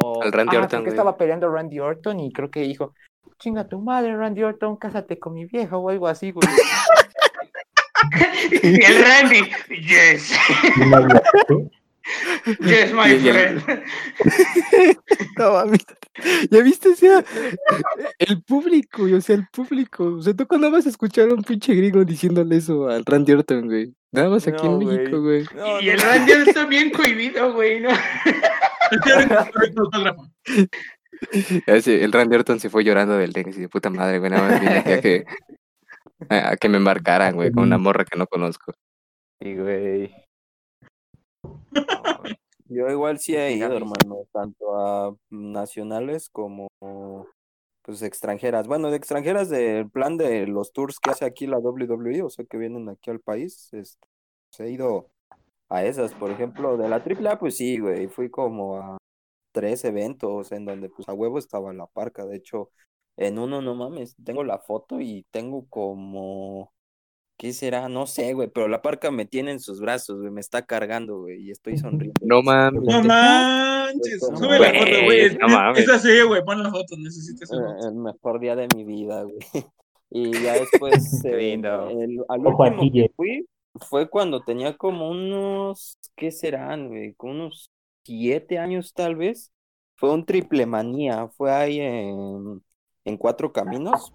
O, 0.02 0.24
Al 0.24 0.32
Randy 0.32 0.56
ah, 0.56 0.60
Orton, 0.60 0.70
creo 0.70 0.84
que 0.84 0.90
estaba 0.90 1.18
peleando 1.18 1.50
Randy 1.50 1.80
Orton 1.80 2.20
y 2.20 2.32
creo 2.32 2.50
que 2.50 2.62
dijo, 2.62 2.94
chinga 3.40 3.68
tu 3.68 3.80
madre, 3.80 4.16
Randy 4.16 4.44
Orton, 4.44 4.78
cásate 4.78 5.20
con 5.20 5.34
mi 5.34 5.46
vieja 5.46 5.78
o 5.78 5.90
algo 5.90 6.08
así, 6.08 6.32
güey. 6.32 6.48
Y 8.52 8.84
el 8.84 9.04
Randy, 9.04 9.42
yes, 9.70 10.32
yes, 12.62 12.94
my 12.94 13.12
Y 13.12 13.20
friend. 13.20 13.62
No. 15.38 15.64
¿Ya 16.50 16.62
viste? 16.62 16.90
O 16.90 16.96
sea, 16.96 17.24
el 18.18 18.42
público, 18.44 19.04
güey, 19.04 19.14
o 19.14 19.22
sea, 19.22 19.36
el 19.36 19.48
público. 19.48 20.06
O 20.06 20.22
sea, 20.22 20.34
¿tú 20.34 20.48
cuándo 20.48 20.72
vas 20.72 20.86
a 20.86 20.90
escuchar 20.90 21.30
a 21.30 21.34
un 21.34 21.44
pinche 21.44 21.74
gringo 21.74 22.04
diciéndole 22.04 22.58
eso 22.58 22.90
al 22.90 23.06
Randy 23.06 23.34
Orton, 23.34 23.68
güey? 23.68 23.94
Nada 24.12 24.30
más 24.30 24.48
aquí 24.48 24.68
No, 24.68 24.82
en 24.82 24.88
México, 24.88 25.22
güey. 25.22 25.46
No, 25.56 25.80
Y 25.80 25.86
no, 25.86 25.92
el 25.92 26.00
Randy 26.00 26.32
está 26.32 26.66
bien 26.66 26.90
cohibido, 26.90 27.54
güey, 27.54 27.82
¿no? 27.82 27.90
El 31.86 32.12
Randy 32.12 32.36
Orton 32.36 32.60
se 32.60 32.70
fue 32.70 32.84
llorando 32.84 33.18
del 33.18 33.34
ring, 33.34 33.50
así 33.50 33.62
de 33.62 33.70
puta 33.70 33.90
madre, 33.90 34.20
güey. 34.20 34.32
Nada 34.32 34.48
más 34.48 34.62
vine 34.62 34.78
aquí 34.78 34.92
a 34.92 35.02
que, 35.02 35.26
a, 36.30 36.56
que 36.56 36.70
me 36.70 36.78
embarcaran, 36.78 37.36
güey, 37.36 37.52
con 37.52 37.64
una 37.64 37.78
morra 37.78 38.06
que 38.06 38.18
no 38.18 38.26
conozco. 38.28 38.74
Sí, 39.42 39.56
güey. 39.56 40.14
Yo 42.70 42.88
igual 42.90 43.20
sí 43.20 43.36
he 43.36 43.52
ido, 43.54 43.76
hermano, 43.76 44.28
tanto 44.32 44.78
a 44.78 45.16
nacionales 45.30 46.30
como 46.30 46.68
pues 47.82 48.04
extranjeras. 48.04 48.68
Bueno, 48.68 48.92
de 48.92 48.98
extranjeras 48.98 49.50
del 49.50 49.90
plan 49.90 50.18
de 50.18 50.46
los 50.46 50.72
tours 50.72 51.00
que 51.00 51.10
hace 51.10 51.26
aquí 51.26 51.48
la 51.48 51.58
WWE, 51.58 52.22
o 52.22 52.30
sea, 52.30 52.46
que 52.46 52.58
vienen 52.58 52.88
aquí 52.88 53.10
al 53.10 53.20
país, 53.20 53.70
este, 53.74 54.08
pues, 54.52 54.60
he 54.60 54.72
ido 54.72 55.10
a 55.70 55.86
esas, 55.86 56.14
por 56.14 56.32
ejemplo, 56.32 56.78
de 56.78 56.90
la 56.90 56.98
AAA, 56.98 57.40
pues 57.40 57.58
sí, 57.58 57.80
güey, 57.80 58.08
fui 58.08 58.30
como 58.30 58.78
a 58.78 58.98
tres 59.52 59.84
eventos 59.86 60.52
en 60.52 60.66
donde 60.66 60.90
pues 60.90 61.08
a 61.10 61.14
huevo 61.14 61.38
estaba 61.40 61.74
la 61.74 61.86
parca, 61.88 62.26
de 62.26 62.38
hecho, 62.38 62.70
en 63.18 63.38
uno, 63.40 63.62
no 63.62 63.76
mames, 63.76 64.16
tengo 64.24 64.44
la 64.44 64.60
foto 64.60 65.00
y 65.02 65.26
tengo 65.32 65.66
como... 65.70 66.72
¿Qué 67.38 67.54
será? 67.54 67.88
No 67.88 68.06
sé, 68.06 68.34
güey, 68.34 68.50
pero 68.50 68.68
la 68.68 68.82
parca 68.82 69.12
me 69.12 69.26
tiene 69.26 69.52
en 69.52 69.62
sus 69.62 69.80
brazos, 69.80 70.20
güey, 70.20 70.30
me 70.30 70.42
está 70.42 70.66
cargando, 70.66 71.20
güey, 71.22 71.42
y 71.44 71.52
estoy 71.52 71.78
sonriendo. 71.78 72.20
No 72.22 72.42
mames. 72.44 72.82
No 72.84 73.02
manches. 73.04 74.22
No 74.30 74.38
Sube 74.38 74.60
la 74.60 74.68
mames. 74.68 74.80
foto, 74.84 75.06
güey. 75.06 75.38
No 75.38 75.48
mames. 75.48 75.80
es 75.84 75.90
así, 75.90 76.22
güey. 76.28 76.44
Pon 76.44 76.62
la 76.62 76.70
foto. 76.70 76.98
Necesito 76.98 77.46
esa 77.46 77.56
Eh, 77.56 77.60
foto. 77.60 77.88
El 77.88 77.96
mejor 77.96 78.40
día 78.42 78.56
de 78.58 78.68
mi 78.76 78.84
vida, 78.84 79.24
güey. 79.24 79.38
Y 80.12 80.32
ya 80.44 80.54
después, 80.54 81.24
eh, 81.26 81.38
lindo. 81.38 81.88
el- 81.90 82.20
al 82.28 82.40
último 82.46 82.92
que 82.92 83.12
fui 83.16 83.48
fue 83.88 84.10
cuando 84.10 84.42
tenía 84.44 84.76
como 84.78 85.10
unos, 85.10 85.98
¿qué 86.16 86.32
serán, 86.32 86.88
güey? 86.90 87.14
Como 87.16 87.34
unos 87.34 87.70
siete 88.04 88.58
años 88.58 88.94
tal 88.94 89.16
vez. 89.16 89.52
Fue 89.96 90.14
un 90.14 90.26
triple 90.26 90.66
manía, 90.66 91.28
fue 91.28 91.52
ahí 91.52 91.80
en, 91.82 92.64
en 93.06 93.18
Cuatro 93.18 93.52
Caminos. 93.52 94.14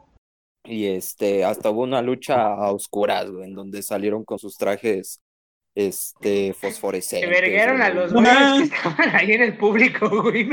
Y 0.65 0.87
este, 0.87 1.45
hasta 1.45 1.71
hubo 1.71 1.83
una 1.83 2.01
lucha 2.01 2.55
a 2.55 2.73
oscuras, 2.73 3.31
güey, 3.31 3.49
en 3.49 3.55
donde 3.55 3.83
salieron 3.83 4.25
con 4.25 4.39
sus 4.39 4.57
trajes, 4.57 5.21
este, 5.75 6.49
Se 6.49 6.55
fosforescentes. 6.55 7.29
vergueron 7.29 7.83
a 7.83 7.91
los 7.91 8.13
güeyes 8.13 8.31
que 8.57 8.63
estaban 8.75 9.15
ahí 9.15 9.33
en 9.33 9.43
el 9.43 9.59
público, 9.59 10.09
güey. 10.23 10.49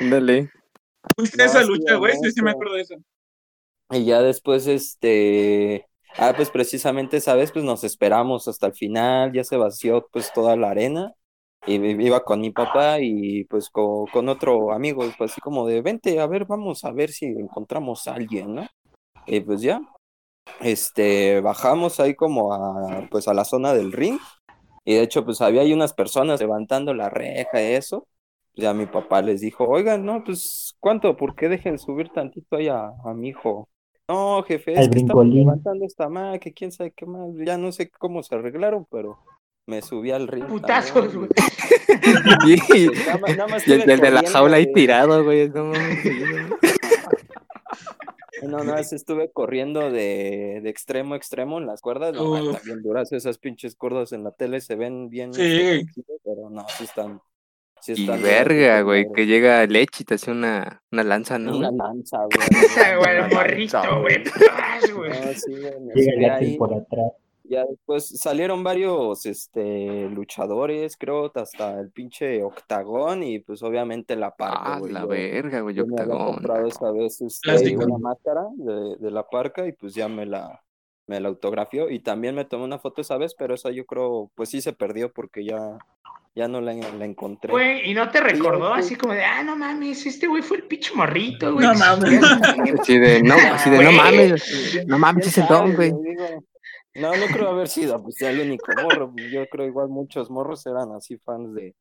Dale. 0.00 0.50
¿Fuiste 1.16 1.36
No, 1.36 1.44
esa 1.50 1.62
lucha, 1.62 1.94
güey? 1.96 2.14
Sí, 2.20 2.32
sí, 2.32 2.42
me 2.42 2.50
acuerdo 2.50 2.74
de 2.74 2.80
eso. 2.82 2.96
Y 3.90 4.04
ya 4.06 4.20
después, 4.22 4.66
este, 4.66 5.86
ah, 6.18 6.32
pues 6.36 6.50
precisamente 6.50 7.16
esa 7.18 7.34
vez, 7.34 7.52
pues 7.52 7.64
nos 7.64 7.84
esperamos 7.84 8.48
hasta 8.48 8.66
el 8.68 8.74
final, 8.74 9.32
ya 9.32 9.44
se 9.44 9.56
vació 9.56 10.08
pues 10.12 10.32
toda 10.32 10.56
la 10.56 10.70
arena, 10.70 11.12
y 11.66 11.74
iba 11.76 12.24
con 12.24 12.40
mi 12.40 12.50
papá 12.50 12.98
y 13.00 13.44
pues 13.44 13.70
co- 13.70 14.06
con, 14.12 14.28
otro 14.28 14.72
amigo, 14.72 15.02
pues 15.18 15.32
así 15.32 15.40
como 15.40 15.66
de, 15.66 15.82
vente, 15.82 16.20
a 16.20 16.26
ver, 16.26 16.46
vamos 16.46 16.84
a 16.84 16.92
ver 16.92 17.10
si 17.10 17.26
encontramos 17.26 18.06
a 18.06 18.14
alguien, 18.14 18.54
¿no? 18.54 18.66
Y 19.26 19.40
pues 19.40 19.62
ya, 19.62 19.80
este, 20.60 21.40
bajamos 21.40 22.00
ahí 22.00 22.14
como 22.14 22.52
a, 22.54 23.08
pues 23.10 23.28
a 23.28 23.34
la 23.34 23.44
zona 23.44 23.74
del 23.74 23.92
ring, 23.92 24.18
y 24.84 24.94
de 24.94 25.02
hecho, 25.02 25.24
pues 25.24 25.40
había 25.40 25.62
ahí 25.62 25.72
unas 25.72 25.94
personas 25.94 26.40
levantando 26.40 26.94
la 26.94 27.10
reja 27.10 27.62
y 27.62 27.74
eso, 27.74 28.06
ya 28.56 28.74
mi 28.74 28.86
papá 28.86 29.22
les 29.22 29.40
dijo, 29.40 29.66
oigan, 29.68 30.04
no, 30.04 30.22
pues, 30.24 30.76
¿cuánto? 30.80 31.16
¿Por 31.16 31.34
qué 31.36 31.48
dejen 31.48 31.78
subir 31.78 32.10
tantito 32.10 32.56
ahí 32.56 32.68
a 32.68 32.92
mi 33.14 33.28
hijo? 33.30 33.68
No, 34.08 34.42
jefe, 34.42 34.72
es 34.72 34.78
Al 34.78 34.90
que 34.90 34.98
estamos 34.98 35.22
brincolín. 35.24 35.46
levantando 35.46 35.84
esta 35.86 36.08
madre, 36.08 36.38
que 36.38 36.52
quién 36.52 36.70
sabe 36.72 36.92
qué 36.92 37.06
más, 37.06 37.30
ya 37.36 37.56
no 37.56 37.72
sé 37.72 37.90
cómo 37.90 38.22
se 38.22 38.34
arreglaron, 38.34 38.86
pero 38.90 39.18
me 39.66 39.80
subí 39.80 40.10
al 40.10 40.28
ring. 40.28 40.44
Putazos, 40.46 41.14
güey. 41.16 41.28
Y, 42.46 42.86
Nada 43.06 43.18
más- 43.18 43.36
nada 43.36 43.46
más 43.48 43.66
y 43.66 43.72
el, 43.72 43.86
de 43.86 44.10
la 44.10 44.22
jaula 44.30 44.56
ahí 44.58 44.70
tirado, 44.74 45.24
güey. 45.24 45.48
No. 45.48 45.72
No, 48.42 48.58
no, 48.64 48.76
es- 48.76 48.92
estuve 48.92 49.30
corriendo 49.32 49.90
de, 49.90 50.60
de 50.62 50.68
extremo 50.68 51.14
a 51.14 51.16
extremo 51.16 51.56
en 51.58 51.66
las 51.66 51.80
cuerdas. 51.80 52.12
No, 52.14 52.30
Uf. 52.32 52.38
están 52.56 52.60
bien 52.66 52.82
duras 52.82 53.10
esas 53.12 53.38
pinches 53.38 53.74
cuerdas 53.74 54.12
en 54.12 54.22
la 54.22 54.32
tele, 54.32 54.60
se 54.60 54.76
ven 54.76 55.08
bien. 55.08 55.32
Sí. 55.32 55.86
Pero 56.22 56.50
no, 56.50 56.66
sí 56.76 56.84
están. 56.84 57.20
Sí 57.84 58.04
Y 58.04 58.06
verga, 58.06 58.80
güey, 58.82 59.06
que 59.12 59.26
llega 59.26 59.66
Leche 59.66 60.02
y 60.02 60.04
te 60.04 60.14
hace 60.14 60.30
una, 60.30 60.82
una 60.90 61.04
lanza, 61.04 61.38
¿no? 61.38 61.56
Una 61.58 61.70
lanza, 61.70 62.18
güey. 62.24 62.48
El 63.28 63.34
morrito, 63.34 63.80
güey. 64.00 64.24
No, 64.24 65.32
sí, 65.34 65.52
Llega 65.94 66.36
ahí. 66.36 66.56
por 66.56 66.72
atrás. 66.74 67.12
Ya 67.46 67.62
después 67.66 68.08
salieron 68.18 68.64
varios 68.64 69.26
este 69.26 70.08
luchadores, 70.08 70.96
creo, 70.96 71.30
hasta 71.34 71.78
el 71.78 71.90
pinche 71.90 72.42
octagón 72.42 73.22
y 73.22 73.40
pues 73.40 73.62
obviamente 73.62 74.16
la 74.16 74.34
parca, 74.34 74.76
Ah, 74.76 74.80
la 74.88 75.00
Yo- 75.00 75.08
verga, 75.08 75.60
güey, 75.60 75.74
Yo 75.74 75.86
me 75.86 76.00
había 76.00 76.14
octagón. 76.14 76.34
comprado 76.36 76.66
esa 76.66 76.90
vez 76.90 77.20
este, 77.20 77.50
Plástico. 77.50 77.84
una 77.84 77.98
máscara 77.98 78.46
de, 78.56 78.96
de 78.98 79.10
la 79.10 79.28
parca 79.28 79.66
y 79.66 79.72
pues 79.72 79.94
ya 79.94 80.08
me 80.08 80.24
la, 80.24 80.62
me 81.06 81.20
la 81.20 81.28
autografió 81.28 81.90
y 81.90 82.00
también 82.00 82.34
me 82.34 82.46
tomé 82.46 82.64
una 82.64 82.78
foto 82.78 83.02
esa 83.02 83.18
vez, 83.18 83.34
pero 83.34 83.52
esa 83.54 83.70
yo 83.70 83.84
creo 83.84 84.30
pues 84.34 84.48
sí 84.48 84.62
se 84.62 84.72
perdió 84.72 85.12
porque 85.12 85.44
ya, 85.44 85.76
ya 86.34 86.48
no 86.48 86.60
la, 86.60 86.74
la 86.74 87.04
encontré. 87.04 87.50
Güey, 87.50 87.90
y 87.90 87.94
no 87.94 88.10
te 88.10 88.20
recordó 88.20 88.70
güey. 88.70 88.80
así 88.80 88.96
como 88.96 89.12
de, 89.12 89.24
ah, 89.24 89.42
no 89.42 89.56
mames, 89.56 90.04
este 90.06 90.26
güey 90.26 90.42
fue 90.42 90.58
el 90.58 90.64
pinche 90.64 90.92
morrito, 90.94 91.52
güey. 91.52 91.66
No 91.66 91.74
mames. 91.74 92.20
Así 92.80 92.98
de, 92.98 93.22
no, 93.22 93.34
así 93.34 93.70
de, 93.70 93.84
no 93.84 93.92
mames, 93.92 94.84
no 94.86 94.98
mames, 94.98 95.24
¿Quién 95.24 95.30
es 95.30 95.38
el 95.38 95.46
sabe, 95.46 95.66
don, 95.66 95.76
güey. 95.76 95.92
No, 96.96 97.16
no 97.16 97.26
creo 97.26 97.48
haber 97.50 97.68
sido 97.68 98.02
pues 98.02 98.20
el 98.22 98.40
único 98.40 98.72
morro, 98.80 99.12
yo 99.30 99.48
creo 99.48 99.66
igual 99.66 99.88
muchos 99.88 100.30
morros 100.30 100.64
eran 100.66 100.92
así 100.92 101.18
fans 101.18 101.54
de, 101.54 101.74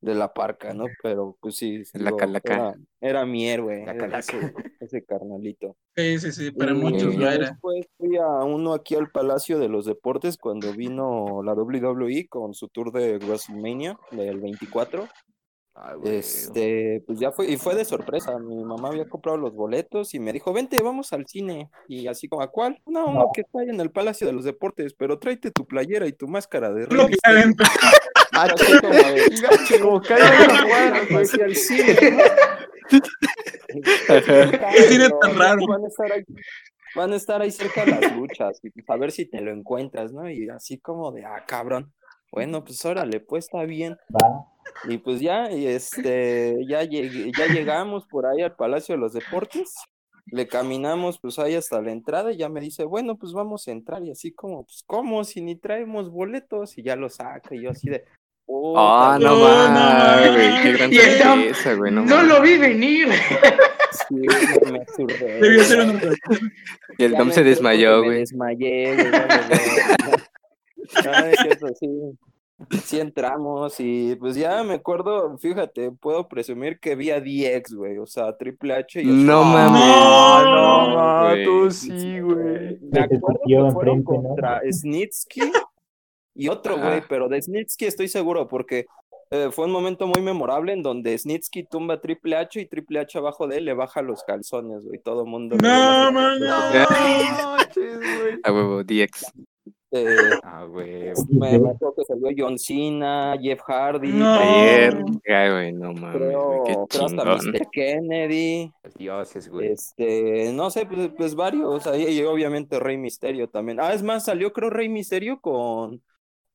de 0.00 0.14
la 0.14 0.32
parca, 0.32 0.72
¿no? 0.72 0.86
Pero 1.02 1.36
pues 1.40 1.56
sí, 1.56 1.82
La 1.94 2.06
digo, 2.10 2.16
calaca. 2.16 2.54
era, 2.54 2.74
era 3.00 3.26
mi 3.26 3.48
héroe, 3.48 3.84
La 3.84 3.96
calaca. 3.96 4.18
ese, 4.20 4.52
ese 4.80 5.04
carnalito. 5.04 5.76
Sí, 5.96 6.18
sí, 6.18 6.32
sí. 6.32 6.50
Para 6.52 6.72
Y 6.72 6.74
muchos 6.74 7.14
lo 7.14 7.20
ya 7.20 7.34
era. 7.34 7.50
después 7.50 7.86
fui 7.98 8.16
a 8.16 8.26
uno 8.44 8.72
aquí 8.72 8.94
al 8.94 9.10
Palacio 9.10 9.58
de 9.58 9.68
los 9.68 9.84
Deportes 9.86 10.36
cuando 10.38 10.72
vino 10.72 11.42
la 11.44 11.52
WWE 11.54 12.26
con 12.28 12.54
su 12.54 12.68
tour 12.68 12.92
de 12.92 13.18
WrestleMania 13.18 13.98
del 14.12 14.40
24. 14.40 15.06
Ay, 15.74 15.96
güey. 15.98 16.16
Este, 16.16 17.02
pues 17.06 17.20
ya 17.20 17.30
fue, 17.30 17.48
y 17.50 17.56
fue 17.56 17.74
de 17.74 17.84
sorpresa. 17.84 18.38
Mi 18.38 18.62
mamá 18.64 18.88
había 18.88 19.08
comprado 19.08 19.38
los 19.38 19.54
boletos 19.54 20.14
y 20.14 20.18
me 20.18 20.32
dijo, 20.32 20.52
vente, 20.52 20.82
vamos 20.82 21.12
al 21.12 21.26
cine. 21.26 21.70
Y 21.88 22.06
así 22.08 22.28
como, 22.28 22.42
¿a 22.42 22.48
cuál? 22.48 22.80
No, 22.86 23.06
uno 23.06 23.20
No. 23.20 23.30
que 23.32 23.42
está 23.42 23.60
ahí 23.60 23.68
en 23.68 23.80
el 23.80 23.90
Palacio 23.90 24.26
de 24.26 24.32
los 24.32 24.44
Deportes, 24.44 24.94
pero 24.94 25.18
tráete 25.18 25.50
tu 25.52 25.66
playera 25.66 26.06
y 26.06 26.12
tu 26.12 26.26
máscara 26.26 26.72
de 26.72 26.86
Lo 26.88 27.06
Rey 27.06 27.14
que 28.48 28.86
adentro. 28.86 29.48
Así 29.50 29.78
como 29.80 30.00
güey. 30.00 31.22
hacia 31.22 31.44
el 31.44 31.56
cine, 31.56 31.96
¿no? 32.10 32.22
¿Qué 33.68 34.82
cine 34.88 35.08
tan 35.20 35.38
raro? 35.38 35.66
Van 35.66 35.84
a 35.84 35.88
estar 35.88 36.12
ahí, 36.12 36.24
van 36.94 37.12
a 37.12 37.16
estar 37.16 37.42
ahí 37.42 37.50
cerca 37.50 37.84
de 37.84 37.92
las 37.92 38.16
luchas 38.16 38.58
y 38.62 38.70
pues, 38.70 38.88
a 38.88 38.96
ver 38.96 39.12
si 39.12 39.26
te 39.26 39.40
lo 39.40 39.52
encuentras, 39.52 40.12
¿no? 40.12 40.28
Y 40.28 40.48
así 40.48 40.78
como 40.78 41.12
de, 41.12 41.24
ah, 41.24 41.44
cabrón. 41.46 41.92
Bueno, 42.32 42.64
pues 42.64 42.84
órale, 42.84 43.20
pues 43.20 43.46
está 43.46 43.64
bien. 43.64 43.96
Va. 44.12 44.46
Y 44.88 44.98
pues 44.98 45.20
ya, 45.20 45.50
y 45.50 45.66
este, 45.66 46.56
ya 46.66 46.84
llegué, 46.84 47.32
ya 47.36 47.46
llegamos 47.46 48.06
por 48.06 48.26
ahí 48.26 48.42
al 48.42 48.54
Palacio 48.54 48.94
de 48.94 49.00
los 49.00 49.12
Deportes. 49.12 49.74
Le 50.26 50.46
caminamos 50.46 51.18
pues 51.18 51.40
ahí 51.40 51.56
hasta 51.56 51.82
la 51.82 51.90
entrada 51.90 52.32
y 52.32 52.36
ya 52.36 52.48
me 52.48 52.60
dice, 52.60 52.84
bueno, 52.84 53.16
pues 53.16 53.32
vamos 53.32 53.66
a 53.66 53.72
entrar. 53.72 54.04
Y 54.04 54.12
así 54.12 54.32
como, 54.32 54.64
pues, 54.64 54.84
¿cómo? 54.86 55.24
Si 55.24 55.40
ni 55.40 55.56
traemos 55.56 56.10
boletos. 56.10 56.78
Y 56.78 56.82
ya 56.82 56.94
lo 56.94 57.08
saca. 57.08 57.54
Y 57.54 57.62
yo 57.62 57.70
así 57.70 57.88
de, 57.90 58.04
Ah, 58.76 59.14
puta, 59.16 59.28
no 59.28 59.36
no, 59.36 59.68
no 59.68 59.70
mames, 59.70 60.32
güey, 60.32 60.62
qué 60.62 60.72
gran 60.72 60.92
sorpresa, 60.92 61.74
güey, 61.74 61.92
no 61.92 62.04
No 62.04 62.22
lo 62.22 62.40
vi 62.42 62.58
venir. 62.58 63.08
sí, 64.08 64.14
me 64.70 64.80
asurré. 64.80 65.34
Debió 65.40 65.64
ser 65.64 65.80
una 65.80 66.00
Y 66.98 67.04
el 67.04 67.12
Dom 67.16 67.30
se 67.30 67.44
desmayó, 67.44 67.96
porque 67.96 68.00
Me 68.00 68.06
güey. 68.08 68.18
desmayé, 68.20 68.94
güey. 68.94 69.10
vale, 69.10 69.26
güey. 69.38 71.04
No, 71.04 71.12
es 71.26 71.38
cierto, 71.40 71.66
sí. 71.78 71.88
Sí 72.84 73.00
entramos 73.00 73.76
y 73.78 74.16
pues 74.16 74.36
ya 74.36 74.62
me 74.64 74.74
acuerdo, 74.74 75.38
fíjate, 75.38 75.92
puedo 75.92 76.28
presumir 76.28 76.78
que 76.78 76.94
vi 76.94 77.10
a 77.10 77.18
DX, 77.18 77.72
güey, 77.74 77.96
o 77.96 78.06
sea, 78.06 78.36
Triple 78.36 78.74
H 78.74 79.00
y 79.00 79.06
No 79.06 79.44
mames. 79.44 79.80
No, 79.80 80.44
no, 80.90 81.28
güey. 81.30 81.44
tú 81.44 81.70
sí, 81.70 82.20
güey. 82.20 82.78
Me 82.92 83.00
acuerdo 83.00 83.40
que 83.46 83.72
fueron 83.72 84.02
contra 84.02 84.60
Snitsky 84.70 85.50
y 86.34 86.48
otro 86.48 86.78
güey, 86.78 87.02
pero 87.08 87.28
de 87.28 87.40
Snitsky 87.42 87.86
estoy 87.86 88.08
seguro 88.08 88.48
porque 88.48 88.86
eh, 89.30 89.48
fue 89.52 89.66
un 89.66 89.72
momento 89.72 90.06
muy 90.06 90.22
memorable 90.22 90.72
en 90.72 90.82
donde 90.82 91.16
Snitsky 91.16 91.64
tumba 91.64 91.94
a 91.94 92.00
Triple 92.00 92.36
H 92.36 92.60
y 92.60 92.66
Triple 92.66 92.98
H 93.00 93.16
abajo 93.18 93.46
de 93.46 93.58
él 93.58 93.64
le 93.66 93.74
baja 93.74 94.02
los 94.02 94.22
calzones, 94.24 94.84
güey, 94.84 94.98
todo 94.98 95.22
el 95.22 95.28
mundo. 95.28 95.56
No, 95.62 96.12
man, 96.12 96.40
no. 96.40 96.54
A 98.42 98.52
huevo, 98.52 98.82
DX. 98.82 99.32
Eh, 99.92 100.16
Ah, 100.44 100.64
güey. 100.66 101.12
me, 101.30 101.58
me 101.58 101.70
acuerdo 101.70 101.94
que 101.96 102.04
salió 102.04 102.28
John 102.36 102.58
Cena, 102.58 103.36
Jeff 103.40 103.60
Hardy, 103.66 104.12
No. 104.12 104.34
Ayer. 104.34 105.02
Ay, 105.28 105.50
güey, 105.50 105.72
no 105.72 105.92
mames, 105.92 106.16
creo, 106.16 106.62
qué 106.64 106.76
creo 106.88 107.06
hasta. 107.06 107.24
Mr. 107.24 107.70
Kennedy, 107.72 108.72
dioses, 108.96 109.48
güey. 109.48 109.72
este, 109.72 110.52
no 110.52 110.70
sé, 110.70 110.86
pues, 110.86 111.10
pues 111.16 111.34
varios, 111.34 111.86
ahí 111.88 112.04
y 112.04 112.22
obviamente 112.22 112.78
Rey 112.78 112.98
Misterio 112.98 113.48
también. 113.48 113.80
Ah, 113.80 113.92
es 113.92 114.02
más, 114.04 114.24
salió 114.24 114.52
creo 114.52 114.70
Rey 114.70 114.88
Misterio 114.88 115.40
con, 115.40 116.00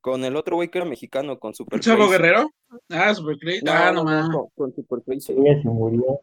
con 0.06 0.24
el 0.24 0.36
otro 0.36 0.56
güey 0.58 0.70
que 0.70 0.78
era 0.78 0.86
mexicano, 0.88 1.39
con 1.39 1.56
Super 1.56 1.80
Chavo. 1.80 2.08
Guerrero. 2.08 2.51
Ah, 2.89 3.12
super 3.16 3.39
crazy. 3.39 3.64
Ah, 3.68 3.91
no 3.91 4.03
mames. 4.03 4.30
con, 4.30 4.49
con 4.56 4.76
Super 4.76 5.01
Crazy. 5.03 5.34
Murió. 5.64 6.20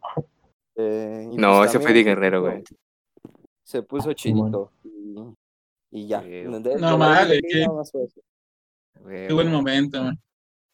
Eh, 0.77 1.27
No, 1.33 1.57
pues 1.57 1.71
ese 1.71 1.79
fue 1.81 1.91
de 1.91 2.03
Guerrero, 2.05 2.41
güey. 2.43 2.63
Se 3.65 3.83
puso 3.83 4.13
chidito. 4.13 4.71
Y, 4.85 5.17
y 5.91 6.07
ya. 6.07 6.21
Sí. 6.21 6.29
De- 6.29 6.77
No 6.79 6.97
mames, 6.97 7.27
WWE 7.27 7.41
qué- 7.41 9.27
Qué 9.27 9.33
buen 9.33 9.51
momento, 9.51 10.01
man. 10.01 10.17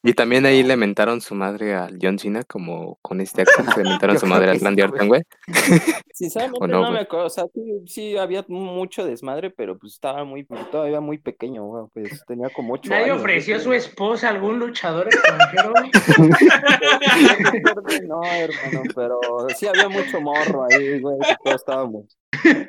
Y 0.02 0.14
también 0.14 0.46
ahí 0.46 0.64
le 0.64 0.78
mentaron 0.78 1.20
su 1.20 1.36
madre 1.36 1.76
al 1.76 1.98
John 2.02 2.18
Cena, 2.18 2.44
como 2.44 2.98
con 3.02 3.20
este 3.20 3.42
accent, 3.42 3.76
le 3.76 3.84
mentaron 3.90 4.18
su 4.18 4.26
madre 4.28 4.52
al 4.52 4.60
sí, 4.60 4.64
Randy 4.66 4.82
güey. 4.82 4.92
Orton, 4.92 5.08
güey. 5.10 5.22
Sinceramente 6.14 6.60
¿O 6.62 6.68
no, 6.68 6.82
no, 6.84 6.92
me 6.92 7.00
acuerdo, 7.00 7.28
o 7.28 7.30
sea, 7.30 7.46
sí, 7.54 7.62
sí 7.86 8.18
había 8.18 8.46
mucho 8.48 9.06
desmadre, 9.06 9.50
pero 9.50 9.78
pues 9.78 9.94
estaba 9.94 10.24
muy, 10.24 10.46
todavía 10.72 11.00
muy 11.00 11.18
pequeño, 11.18 11.64
güey, 11.66 11.86
pues 11.94 12.24
tenía 12.28 12.50
como 12.50 12.74
ocho 12.74 12.90
Nadie 12.90 13.06
años. 13.06 13.20
ofreció 13.20 13.56
a 13.56 13.60
su 13.60 13.74
esposa 13.74 14.28
a 14.28 14.32
algún 14.32 14.60
luchador 14.60 15.08
extranjero. 15.08 15.72
güey? 15.72 15.92
No, 18.08 18.24
hermano, 18.24 18.84
pero 18.96 19.20
sí 19.56 19.68
había 19.68 19.88
mucho 19.88 20.20
morro 20.20 20.66
ahí, 20.70 21.00
güey, 21.00 21.18
todos 21.44 21.56
estábamos 21.56 22.20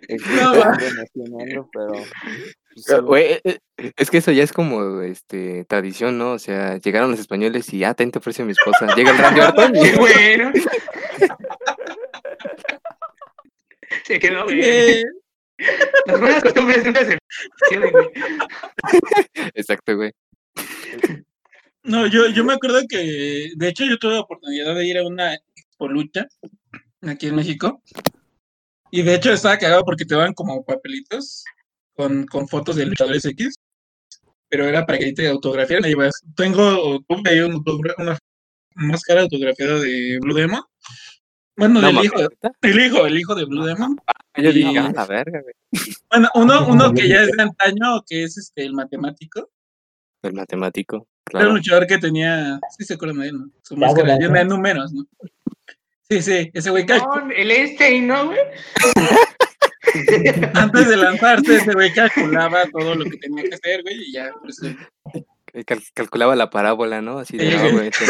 este, 0.09 0.29
No, 1.55 1.69
pero 1.73 1.93
Güey, 3.03 3.33
eh, 3.33 3.41
eh, 3.45 3.93
es 3.97 4.11
que 4.11 4.19
eso 4.19 4.31
ya 4.31 4.45
es 4.45 4.53
como 4.53 5.01
este 5.03 5.65
tradición, 5.65 6.19
¿no? 6.19 6.33
O 6.33 6.39
sea, 6.39 6.79
llegaron 6.79 7.11
los 7.11 7.19
españoles 7.21 7.73
y 7.73 7.83
ah, 7.85 7.95
te 7.95 8.11
ofrece 8.17 8.45
mi 8.45 8.53
esposa. 8.53 8.95
Llega 8.95 9.11
el 9.11 9.19
Randy 9.19 9.41
Orton 9.47 9.77
y 9.77 9.91
Bueno. 9.97 10.53
Se 14.05 14.21
quedó 14.21 14.47
bien. 14.47 14.65
Eh, 14.65 15.05
Las 16.07 16.21
buenas 16.21 16.43
costumbres 16.43 16.85
nunca 16.85 17.05
se 17.05 17.19
güey. 17.77 18.11
Exacto, 19.55 19.97
güey. 19.97 20.13
No, 21.83 22.07
yo, 22.07 22.29
yo 22.29 22.45
me 22.45 22.53
acuerdo 22.53 22.83
que, 22.87 23.53
de 23.57 23.69
hecho, 23.69 23.87
yo 23.87 23.97
tuve 23.97 24.13
la 24.13 24.21
oportunidad 24.21 24.75
de 24.75 24.87
ir 24.87 24.99
a 24.99 25.03
una 25.03 25.39
lucha 25.81 26.29
aquí 27.01 27.29
en 27.29 27.37
México. 27.37 27.83
Y 28.91 29.03
de 29.03 29.15
hecho 29.15 29.33
estaba 29.33 29.57
cagado 29.57 29.83
porque 29.85 30.05
te 30.05 30.15
daban 30.15 30.35
como 30.35 30.63
papelitos 30.63 31.43
con, 32.01 32.27
con 32.27 32.49
fotos 32.49 32.77
de 32.77 32.87
luchadores 32.87 33.25
X. 33.25 33.55
Pero 34.49 34.67
era 34.67 34.85
para 34.87 34.99
que 34.99 35.13
te 35.13 35.29
autografiaran. 35.29 35.89
Y 35.89 35.93
ibas, 35.93 36.15
tengo, 36.37 37.01
tuve 37.09 37.31
ahí 37.31 37.41
un 37.41 37.63
una 37.99 38.19
máscara 38.75 39.21
autografiada 39.23 39.79
de 39.81 40.19
Blue 40.21 40.35
Demon. 40.35 40.63
Bueno, 41.57 41.81
No 41.81 41.87
del 41.89 42.05
hijo, 42.05 42.17
el 42.63 42.81
hijo, 42.81 43.07
el 43.07 43.19
hijo 43.19 43.35
de 43.35 43.45
Blue 43.45 43.65
Demon. 43.65 43.97
Yo 44.37 44.53
dije, 44.53 44.73
Y- 44.73 44.77
ah, 44.79 44.91
la 44.95 45.07
verga, 45.07 45.41
güey. 45.43 45.55
Bueno, 46.11 46.29
uno, 46.35 46.67
uno 46.69 46.93
que 46.93 47.07
ya 47.09 47.23
es 47.23 47.33
de 47.33 47.43
antaño, 47.43 48.03
que 48.09 48.25
es 48.25 48.39
este 48.39 48.65
el 48.65 48.73
matemático. 48.73 49.51
El 50.23 50.33
matemático, 50.35 50.97
Era 50.97 51.05
un 51.05 51.31
claro. 51.41 51.53
luchador 51.53 51.87
que 51.87 51.99
tenía, 51.99 52.59
sí 52.77 52.85
se 52.85 52.95
acuerdan 52.95 53.21
de 53.21 53.29
él, 53.29 53.39
¿no? 53.39 53.51
Su 53.63 53.75
Ya, 53.75 53.81
máscara 53.81 54.17
llena 54.19 54.39
de 54.41 54.45
números, 54.47 54.93
¿no? 54.93 55.07
Sí, 56.09 56.21
sí, 56.23 56.51
ese 56.53 56.71
güey 56.71 56.85
No, 56.87 57.31
el 57.35 57.51
Einstein, 57.51 58.07
¿no, 58.09 58.27
güey? 58.27 58.39
antes 60.55 60.89
de 60.89 60.97
lanzarse, 60.97 61.57
ese 61.57 61.73
güey 61.73 61.93
calculaba 61.93 62.65
todo 62.67 62.95
lo 62.95 63.05
que 63.05 63.17
tenía 63.17 63.45
que 63.45 63.55
hacer, 63.55 63.83
güey, 63.83 63.97
y 64.09 64.13
ya, 64.13 64.31
pues, 64.43 64.61
eh, 64.63 65.65
cal- 65.65 65.83
calculaba 65.95 66.37
la 66.37 66.51
parábola, 66.51 67.01
¿no? 67.01 67.19
Así 67.19 67.37
de, 67.39 67.51
Sí, 67.51 67.57
no, 67.57 67.63
güey. 67.63 67.73
güey. 67.75 67.91
te- 67.91 68.07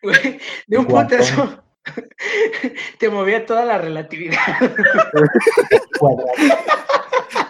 Güey, 0.02 0.38
de 0.66 0.78
un 0.78 0.86
putazo 0.86 1.62
te 2.98 3.08
movía 3.08 3.44
toda 3.46 3.64
la 3.64 3.78
relatividad. 3.78 4.36
Cuadrado. 5.98 6.28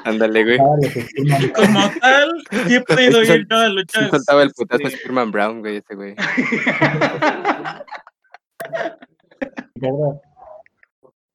Ándale, 0.04 0.44
güey. 0.44 0.58
Como 1.54 1.90
tal, 2.00 2.42
sí 2.66 2.74
he 2.76 2.80
yo 3.12 3.20
a 3.20 3.66
Sí 3.66 3.72
luchas. 3.74 4.10
soltaba 4.10 4.42
el 4.42 4.52
putazo 4.52 4.86
este, 4.86 4.98
Spearman 4.98 5.30
Brown, 5.30 5.60
güey, 5.60 5.76
ese 5.78 5.94
güey. 5.94 6.14
¿verdad? 9.74 10.20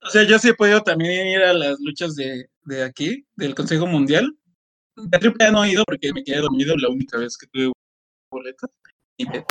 O 0.06 0.10
sea, 0.10 0.24
yo 0.24 0.38
sí 0.40 0.50
he 0.50 0.54
podido 0.54 0.82
también 0.82 1.28
ir 1.28 1.40
a 1.42 1.54
las 1.54 1.80
luchas 1.80 2.16
de, 2.16 2.48
de 2.66 2.84
aquí, 2.84 3.26
del 3.36 3.56
Consejo 3.56 3.88
Mundial. 3.88 4.32
De 4.96 5.18
triple 5.18 5.52
no 5.52 5.64
he 5.64 5.72
ido 5.72 5.84
porque 5.86 6.14
me 6.14 6.24
quedé 6.24 6.38
dormido 6.42 6.76
la 6.78 6.90
única 6.90 7.18
vez 7.18 7.38
que 7.38 7.48
tuve 7.48 7.72
que- 9.18 9.44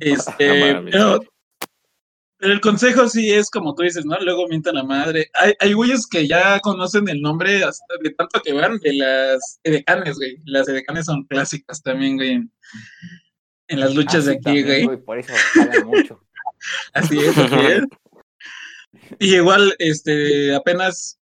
Este, 0.00 0.32
pero, 0.90 1.20
pero 2.38 2.52
el 2.54 2.60
consejo 2.60 3.08
sí 3.08 3.30
es 3.30 3.50
como 3.50 3.74
tú 3.74 3.82
dices, 3.82 4.04
¿no? 4.06 4.16
Luego 4.20 4.48
mientan 4.48 4.76
la 4.76 4.82
madre. 4.84 5.28
Hay, 5.34 5.52
hay 5.60 5.72
güeyes 5.74 6.06
que 6.06 6.26
ya 6.26 6.58
conocen 6.60 7.08
el 7.08 7.20
nombre 7.20 7.62
hasta 7.62 7.84
de 8.02 8.10
tanto 8.10 8.40
que 8.40 8.52
van 8.54 8.78
de 8.78 8.94
las 8.94 9.60
edecanes, 9.62 10.16
güey. 10.16 10.38
Las 10.46 10.68
edecanes 10.68 11.04
son 11.06 11.24
clásicas 11.24 11.82
también, 11.82 12.16
güey, 12.16 12.30
en, 12.30 12.52
en 13.68 13.80
las 13.80 13.94
luchas 13.94 14.24
de 14.24 14.32
aquí, 14.32 14.42
también, 14.42 14.86
güey. 14.86 15.04
Por 15.04 15.18
eso 15.18 15.32
jalan 15.54 15.86
mucho. 15.86 16.20
Así 16.92 17.18
es, 17.18 17.36
así 17.38 17.54
es. 17.54 17.82
Y 19.18 19.36
igual, 19.36 19.74
este, 19.78 20.54
apenas 20.54 21.18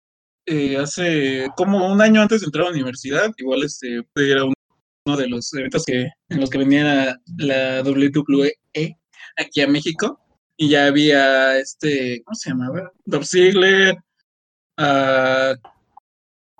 eh, 0.47 0.77
hace 0.77 1.49
como 1.57 1.91
un 1.91 2.01
año 2.03 2.21
antes 2.23 2.41
de 2.41 2.47
entrar 2.47 2.65
a 2.67 2.69
la 2.69 2.75
universidad, 2.75 3.33
igual 3.39 3.62
este, 3.65 3.99
a 3.99 4.45
un- 4.45 4.53
uno 5.07 5.17
de 5.17 5.29
los 5.29 5.53
eventos 5.55 5.85
que, 5.85 6.09
en 6.29 6.41
los 6.41 6.49
que 6.51 6.59
venía 6.59 7.19
la, 7.39 7.83
WWE 7.83 8.53
aquí 9.37 9.61
a 9.62 9.67
México. 9.69 10.21
Y 10.57 10.69
ya 10.69 10.87
había 10.87 11.59
este, 11.59 12.23
¿cómo 12.25 12.35
se 12.37 12.51
llamaba? 12.51 12.93
Dolph 13.05 13.27
Ziggler, 13.27 13.97
ah, 14.79 15.55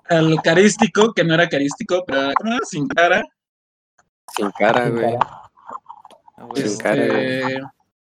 al 0.09 0.41
carístico, 0.43 1.13
que 1.13 1.23
no 1.23 1.33
era 1.33 1.47
carístico, 1.49 2.03
pero 2.05 2.31
¿cómo 2.35 2.53
era? 2.53 2.65
sin 2.65 2.87
cara. 2.87 3.23
Sin 4.35 4.51
cara, 4.51 4.85
Sin 4.85 4.93
güey. 4.95 5.05
cara. 5.17 5.41
Güey, 6.37 6.67
Sin 6.67 6.77
cara, 6.77 7.07
güey. 7.07 7.37
Este, 7.53 7.61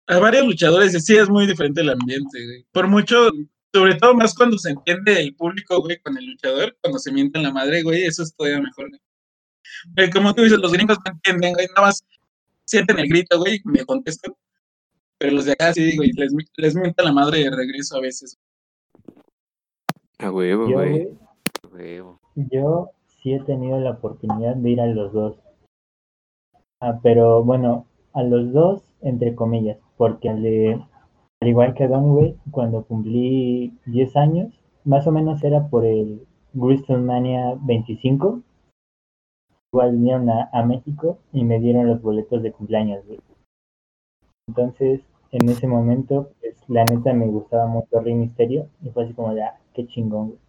a 0.07 0.19
varios 0.19 0.45
luchadores 0.45 0.93
y 0.93 0.99
sí 0.99 1.15
es 1.15 1.29
muy 1.29 1.47
diferente 1.47 1.81
el 1.81 1.89
ambiente, 1.89 2.45
güey. 2.45 2.65
Por 2.71 2.87
mucho, 2.87 3.29
sobre 3.73 3.95
todo 3.95 4.13
más 4.13 4.33
cuando 4.35 4.57
se 4.57 4.71
entiende 4.71 5.19
el 5.19 5.35
público, 5.35 5.81
güey, 5.81 5.99
con 5.99 6.17
el 6.17 6.25
luchador, 6.25 6.77
cuando 6.81 6.99
se 6.99 7.11
mientan 7.11 7.43
la 7.43 7.51
madre, 7.51 7.83
güey, 7.83 8.03
eso 8.03 8.23
es 8.23 8.35
todavía 8.35 8.61
mejor, 8.61 8.89
güey. 8.89 9.01
Pero 9.95 10.11
como 10.11 10.33
tú 10.33 10.43
dices, 10.43 10.59
los 10.59 10.71
gringos 10.71 10.97
no 11.05 11.11
entienden, 11.11 11.53
güey, 11.53 11.67
nada 11.75 11.87
más 11.87 12.03
sienten 12.65 12.99
el 12.99 13.09
grito, 13.09 13.37
güey, 13.39 13.55
y 13.55 13.61
me 13.65 13.85
contestan. 13.85 14.33
Pero 15.17 15.33
los 15.33 15.45
de 15.45 15.53
acá 15.53 15.73
sí, 15.73 15.95
güey, 15.95 16.11
les, 16.13 16.33
les 16.57 16.75
mientan 16.75 17.05
la 17.05 17.11
madre 17.13 17.39
de 17.43 17.51
regreso 17.51 17.97
a 17.97 18.01
veces. 18.01 18.37
A 20.19 20.31
huevo, 20.31 20.69
Yo, 20.69 20.75
güey. 20.77 20.91
güey, 20.91 21.17
Huevo. 21.71 22.21
Yo 22.35 22.91
sí 23.21 23.33
he 23.33 23.39
tenido 23.41 23.79
la 23.79 23.91
oportunidad 23.91 24.55
de 24.55 24.69
ir 24.69 24.79
a 24.81 24.87
los 24.87 25.11
dos. 25.13 25.37
Ah, 26.79 26.99
pero 27.01 27.43
bueno, 27.43 27.87
a 28.13 28.23
los 28.23 28.51
dos, 28.53 28.83
entre 29.01 29.35
comillas, 29.35 29.77
porque 29.97 30.29
al, 30.29 30.45
al 31.41 31.47
igual 31.47 31.73
que 31.73 31.87
güey, 31.87 32.35
cuando 32.51 32.83
cumplí 32.83 33.77
10 33.85 34.15
años, 34.15 34.53
más 34.83 35.07
o 35.07 35.11
menos 35.11 35.43
era 35.43 35.67
por 35.67 35.85
el 35.85 36.25
WrestleMania 36.53 37.57
25, 37.61 38.41
igual 39.73 39.91
vinieron 39.91 40.29
a, 40.29 40.63
México 40.63 41.19
y 41.33 41.43
me 41.43 41.59
dieron 41.59 41.87
los 41.87 42.01
boletos 42.01 42.41
de 42.41 42.51
cumpleaños, 42.51 43.05
güey. 43.05 43.19
Entonces, 44.47 45.01
en 45.31 45.49
ese 45.49 45.67
momento, 45.67 46.31
pues 46.39 46.55
la 46.69 46.85
neta 46.85 47.13
me 47.13 47.27
gustaba 47.27 47.67
mucho 47.67 47.99
Rey 47.99 48.13
Misterio 48.13 48.69
y 48.81 48.89
fue 48.89 49.03
así 49.03 49.13
como 49.13 49.33
de, 49.33 49.43
ah, 49.43 49.59
qué 49.73 49.85
chingón, 49.87 50.27
güey. 50.27 50.39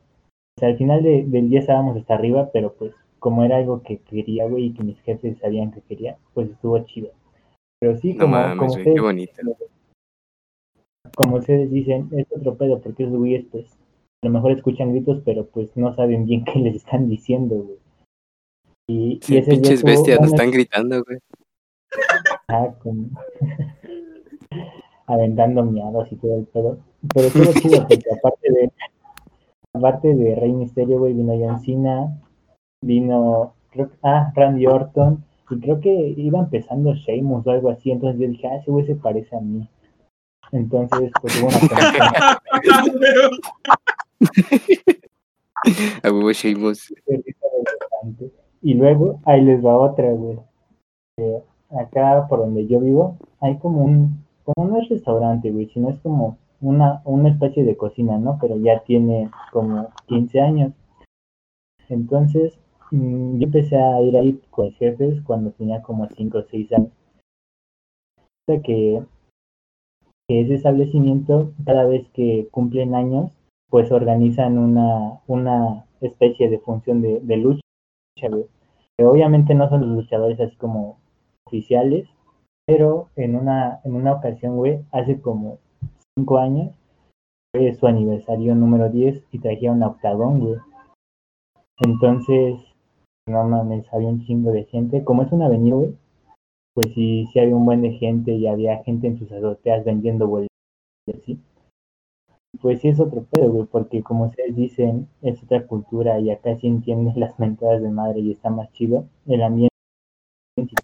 O 0.56 0.60
sea, 0.60 0.68
al 0.68 0.78
final 0.78 1.02
de- 1.02 1.24
del 1.24 1.50
día 1.50 1.60
estábamos 1.60 1.96
hasta 1.96 2.14
arriba, 2.14 2.50
pero 2.52 2.74
pues 2.74 2.94
como 3.18 3.42
era 3.42 3.56
algo 3.56 3.82
que 3.82 3.98
quería, 3.98 4.46
güey, 4.48 4.66
y 4.66 4.74
que 4.74 4.84
mis 4.84 5.00
jefes 5.00 5.38
sabían 5.38 5.72
que 5.72 5.80
quería, 5.80 6.18
pues 6.34 6.50
estuvo 6.50 6.78
chido. 6.84 7.10
Pero 7.80 7.96
sí, 7.98 8.14
No 8.14 8.24
como, 8.24 8.32
mames, 8.36 8.56
como 8.58 8.70
ustedes 8.70 8.94
qué 8.94 9.00
bonito. 9.00 9.42
como 11.14 11.36
ustedes 11.36 11.70
dicen, 11.70 12.08
es 12.12 12.26
otro 12.34 12.56
pedo, 12.56 12.80
porque 12.80 13.04
esos 13.04 13.16
güeyes, 13.16 13.44
pues, 13.50 13.66
a 14.22 14.26
lo 14.28 14.32
mejor 14.32 14.52
escuchan 14.52 14.92
gritos, 14.92 15.22
pero 15.24 15.46
pues 15.46 15.76
no 15.76 15.94
saben 15.94 16.24
bien 16.26 16.44
qué 16.52 16.58
les 16.58 16.76
están 16.76 17.08
diciendo, 17.08 17.56
güey. 17.56 17.78
Y, 18.88 19.12
y 19.14 19.20
Sí, 19.22 19.36
ese 19.38 19.50
día 19.50 19.60
pinches 19.60 19.82
bestias 19.82 20.20
nos 20.20 20.30
están 20.32 20.50
gritando, 20.50 21.02
güey. 21.04 21.18
ajá, 22.48 22.74
con- 22.78 23.10
aventando 25.06 25.64
miados 25.64 26.10
y 26.12 26.16
todo 26.16 26.38
el 26.38 26.46
pedo. 26.46 26.78
Pero 27.14 27.26
estuvo 27.28 27.52
chido, 27.60 27.80
porque 27.88 28.02
aparte 28.16 28.52
de, 28.52 28.72
aparte 29.74 30.14
de 30.14 30.34
Rey 30.36 30.52
Misterio, 30.52 30.98
güey, 30.98 31.12
vino 31.14 31.34
John 31.38 31.60
Cena, 31.60 32.20
vino, 32.82 33.54
creo 33.70 33.90
ah, 34.02 34.32
Randy 34.34 34.66
Orton, 34.66 35.24
y 35.24 35.25
creo 35.46 35.80
que 35.80 36.14
iba 36.16 36.38
empezando 36.40 36.94
Sheamus 36.94 37.46
o 37.46 37.50
algo 37.50 37.70
así, 37.70 37.90
entonces 37.90 38.20
yo 38.20 38.28
dije, 38.28 38.48
ah, 38.48 38.56
ese 38.56 38.70
güey 38.70 38.86
se 38.86 38.96
parece 38.96 39.36
a 39.36 39.40
mí. 39.40 39.68
Entonces, 40.52 41.10
pues 41.20 41.42
hubo 41.42 41.48
una. 41.48 42.40
A 46.02 46.12
huevo 46.12 46.32
Sheamus. 46.32 46.92
Y 48.62 48.74
luego, 48.74 49.20
ahí 49.24 49.42
les 49.42 49.64
va 49.64 49.78
otra, 49.78 50.12
güey. 50.12 50.38
Eh, 51.18 51.42
acá 51.70 52.26
por 52.28 52.40
donde 52.40 52.66
yo 52.66 52.80
vivo, 52.80 53.16
hay 53.40 53.58
como 53.58 53.84
un, 53.84 54.24
como 54.44 54.68
no 54.68 54.80
es 54.80 54.88
restaurante, 54.88 55.50
güey, 55.50 55.66
sino 55.70 55.90
es 55.90 55.98
como 56.00 56.38
una, 56.60 57.00
una 57.04 57.30
especie 57.30 57.64
de 57.64 57.76
cocina, 57.76 58.18
¿no? 58.18 58.38
Pero 58.40 58.56
ya 58.56 58.80
tiene 58.80 59.30
como 59.52 59.88
15 60.06 60.40
años. 60.40 60.72
Entonces, 61.88 62.58
yo 62.90 63.44
empecé 63.46 63.76
a 63.76 64.00
ir 64.02 64.16
ahí 64.16 64.40
con 64.50 64.72
jefes 64.72 65.20
cuando 65.22 65.50
tenía 65.52 65.82
como 65.82 66.08
5 66.08 66.38
o 66.38 66.42
6 66.42 66.72
años. 66.72 66.92
O 68.48 68.62
que, 68.62 69.02
que 70.28 70.40
ese 70.40 70.54
establecimiento, 70.54 71.52
cada 71.64 71.84
vez 71.86 72.06
que 72.14 72.48
cumplen 72.50 72.94
años, 72.94 73.32
pues 73.68 73.90
organizan 73.90 74.58
una, 74.58 75.20
una 75.26 75.86
especie 76.00 76.48
de 76.48 76.58
función 76.60 77.02
de, 77.02 77.20
de 77.20 77.36
lucha. 77.36 77.60
Que 78.16 79.04
obviamente 79.04 79.54
no 79.54 79.68
son 79.68 79.82
los 79.82 79.90
luchadores 79.90 80.40
así 80.40 80.56
como 80.56 80.98
oficiales, 81.46 82.08
pero 82.66 83.10
en 83.16 83.36
una, 83.36 83.80
en 83.84 83.94
una 83.94 84.12
ocasión, 84.12 84.56
güey, 84.56 84.80
hace 84.92 85.20
como 85.20 85.58
cinco 86.16 86.38
años, 86.38 86.72
fue 87.54 87.74
su 87.74 87.86
aniversario 87.86 88.54
número 88.54 88.90
10 88.90 89.24
y 89.32 89.38
trajeron 89.38 89.82
a 89.82 89.88
Octagón, 89.88 90.40
güey. 90.40 90.56
Entonces, 91.78 92.58
no 93.26 93.44
mames, 93.44 93.92
había 93.92 94.08
un 94.08 94.24
chingo 94.24 94.52
de 94.52 94.64
gente. 94.64 95.04
Como 95.04 95.22
es 95.22 95.32
una 95.32 95.46
avenida, 95.46 95.76
güey, 95.76 95.96
pues 96.74 96.92
sí, 96.94 97.26
sí 97.32 97.40
había 97.40 97.56
un 97.56 97.64
buen 97.66 97.82
de 97.82 97.92
gente 97.92 98.32
y 98.32 98.46
había 98.46 98.82
gente 98.84 99.08
en 99.08 99.18
sus 99.18 99.30
azoteas 99.32 99.84
vendiendo 99.84 100.28
boletos, 100.28 100.50
¿sí? 101.24 101.38
Pues 102.60 102.80
sí 102.80 102.88
es 102.88 103.00
otro 103.00 103.24
pedo, 103.24 103.50
güey, 103.50 103.64
porque 103.66 104.02
como 104.02 104.26
ustedes 104.26 104.54
dicen, 104.56 105.08
es 105.22 105.42
otra 105.42 105.66
cultura 105.66 106.20
y 106.20 106.30
acá 106.30 106.56
sí 106.56 106.68
entiendes 106.68 107.16
las 107.16 107.38
mentadas 107.38 107.82
de 107.82 107.90
madre 107.90 108.20
y 108.20 108.32
está 108.32 108.50
más 108.50 108.72
chido 108.72 109.06
el 109.26 109.42
ambiente 109.42 109.70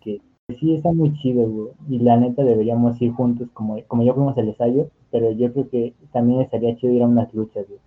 que 0.02 0.20
pues 0.46 0.58
sí 0.58 0.74
está 0.74 0.92
muy 0.92 1.14
chido, 1.14 1.48
güey, 1.48 1.72
y 1.88 1.98
la 2.00 2.16
neta 2.16 2.44
deberíamos 2.44 3.00
ir 3.00 3.12
juntos 3.12 3.48
como, 3.54 3.82
como 3.86 4.02
ya 4.02 4.12
fuimos 4.12 4.36
al 4.36 4.48
ensayo, 4.48 4.90
pero 5.10 5.30
yo 5.30 5.52
creo 5.52 5.70
que 5.70 5.94
también 6.12 6.40
estaría 6.40 6.76
chido 6.76 6.92
ir 6.92 7.02
a 7.02 7.06
unas 7.06 7.32
luchas, 7.32 7.66
güey. 7.68 7.80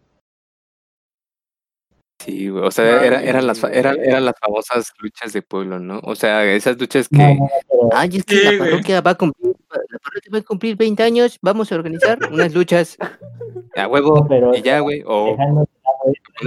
Sí, 2.26 2.50
güey. 2.50 2.64
O 2.66 2.72
sea, 2.72 3.06
era- 3.06 3.22
eran, 3.22 3.46
las, 3.46 3.64
eran, 3.66 4.00
eran 4.00 4.26
las 4.26 4.34
famosas 4.40 4.92
luchas 5.00 5.32
de 5.32 5.42
pueblo, 5.44 5.80
¿no? 5.80 6.00
O 6.04 6.16
sea, 6.16 6.44
esas 6.44 6.80
luchas 6.80 7.08
No, 7.12 7.20
que. 7.20 7.36
no, 7.36 7.40
no, 7.42 7.50
pero 7.70 7.90
Ay, 7.94 8.10
es 8.14 8.26
que 8.26 8.36
la 8.44 8.58
parroquia 8.66 9.02
va 9.02 9.12
a 9.12 9.16
cumplir, 9.16 9.56
la 9.70 10.00
parroquia 10.00 10.32
va 10.34 10.38
a 10.40 10.42
cumplir 10.42 10.76
20 10.76 11.04
años, 11.04 11.38
vamos 11.42 11.72
a 11.72 11.76
organizar 11.76 12.18
unas 12.32 12.54
luchas 12.54 12.98
a 13.76 13.88
huevo 13.88 14.16
No, 14.22 14.28
pero- 14.28 14.56
y 14.56 14.62
ya, 14.64 14.80
güey. 14.80 15.04
O 15.06 15.28
dejando 15.32 15.62
de 15.62 15.68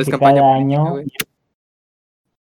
cada 0.05 0.18
política, 0.18 0.55
año, 0.55 0.91
güey. 0.91 1.07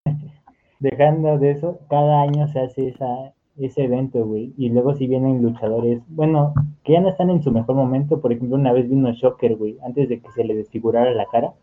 dejando 0.80 1.38
de 1.38 1.52
eso, 1.52 1.80
cada 1.90 2.22
año 2.22 2.48
se 2.48 2.60
hace 2.60 2.88
esa, 2.90 3.34
ese 3.58 3.84
evento, 3.84 4.24
güey, 4.26 4.54
y 4.58 4.70
luego 4.70 4.94
si 4.96 5.08
vienen 5.08 5.42
luchadores, 5.42 6.02
bueno, 6.08 6.54
que 6.84 6.94
ya 6.94 7.02
no 7.02 7.10
están 7.10 7.30
en 7.30 7.42
su 7.44 7.52
mejor 7.52 7.76
momento, 7.76 8.22
por 8.22 8.32
ejemplo, 8.32 8.56
una 8.56 8.72
vez 8.74 8.90
vino 8.90 9.12
Shocker, 9.12 9.56
güey, 9.56 9.78
antes 9.86 10.08
de 10.10 10.22
que 10.22 10.32
se 10.32 10.44
le 10.44 10.56
desfigurara 10.56 11.12
la 11.12 11.26
cara, 11.26 11.54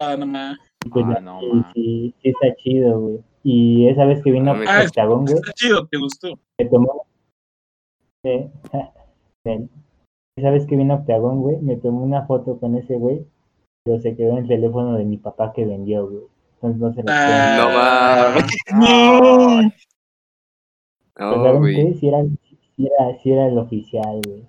Ah, 0.00 0.16
no 0.16 0.26
mames. 0.26 0.58
Y 0.84 0.88
pues 0.90 1.04
Ah, 1.08 1.20
no, 1.20 1.40
sí, 1.40 1.62
sí, 1.74 2.14
sí 2.22 2.28
está 2.30 2.54
chido, 2.56 3.00
güey, 3.00 3.20
y 3.42 3.88
esa 3.88 4.04
vez 4.04 4.22
que 4.22 4.30
vino 4.30 4.52
mames. 4.52 4.68
Ah, 4.70 4.82
Octagón, 4.86 5.24
güey, 5.24 5.34
Está 5.36 5.52
chido, 5.54 5.86
te 5.86 5.98
gustó. 5.98 6.38
me 6.58 6.64
tomó, 6.66 7.06
eh, 8.24 8.50
esa 10.36 10.50
vez 10.50 10.66
que 10.66 10.76
vino 10.76 10.94
Octagón, 10.94 11.40
güey, 11.42 11.56
me 11.60 11.76
tomó 11.76 12.02
una 12.02 12.26
foto 12.26 12.58
con 12.60 12.76
ese 12.76 12.96
güey, 12.96 13.26
pero 13.84 13.98
se 14.00 14.14
quedó 14.16 14.32
en 14.32 14.38
el 14.38 14.48
teléfono 14.48 14.96
de 14.96 15.04
mi 15.04 15.16
papá 15.16 15.52
que 15.52 15.64
vendió, 15.64 16.06
güey, 16.08 16.22
entonces 16.54 16.80
no 16.80 16.92
se 16.94 17.02
lo 17.02 17.08
Ah, 17.08 18.32
No 18.36 18.38
mames. 18.38 18.56
No. 19.70 19.72
No, 21.18 21.44
¿saben 21.44 21.58
güey. 21.60 21.74
qué? 21.74 21.94
Si 21.98 22.08
era, 22.08 22.22
si 22.76 22.86
era, 22.86 23.18
si 23.18 23.32
era 23.32 23.46
el 23.48 23.58
oficial, 23.58 24.20
güey. 24.24 24.46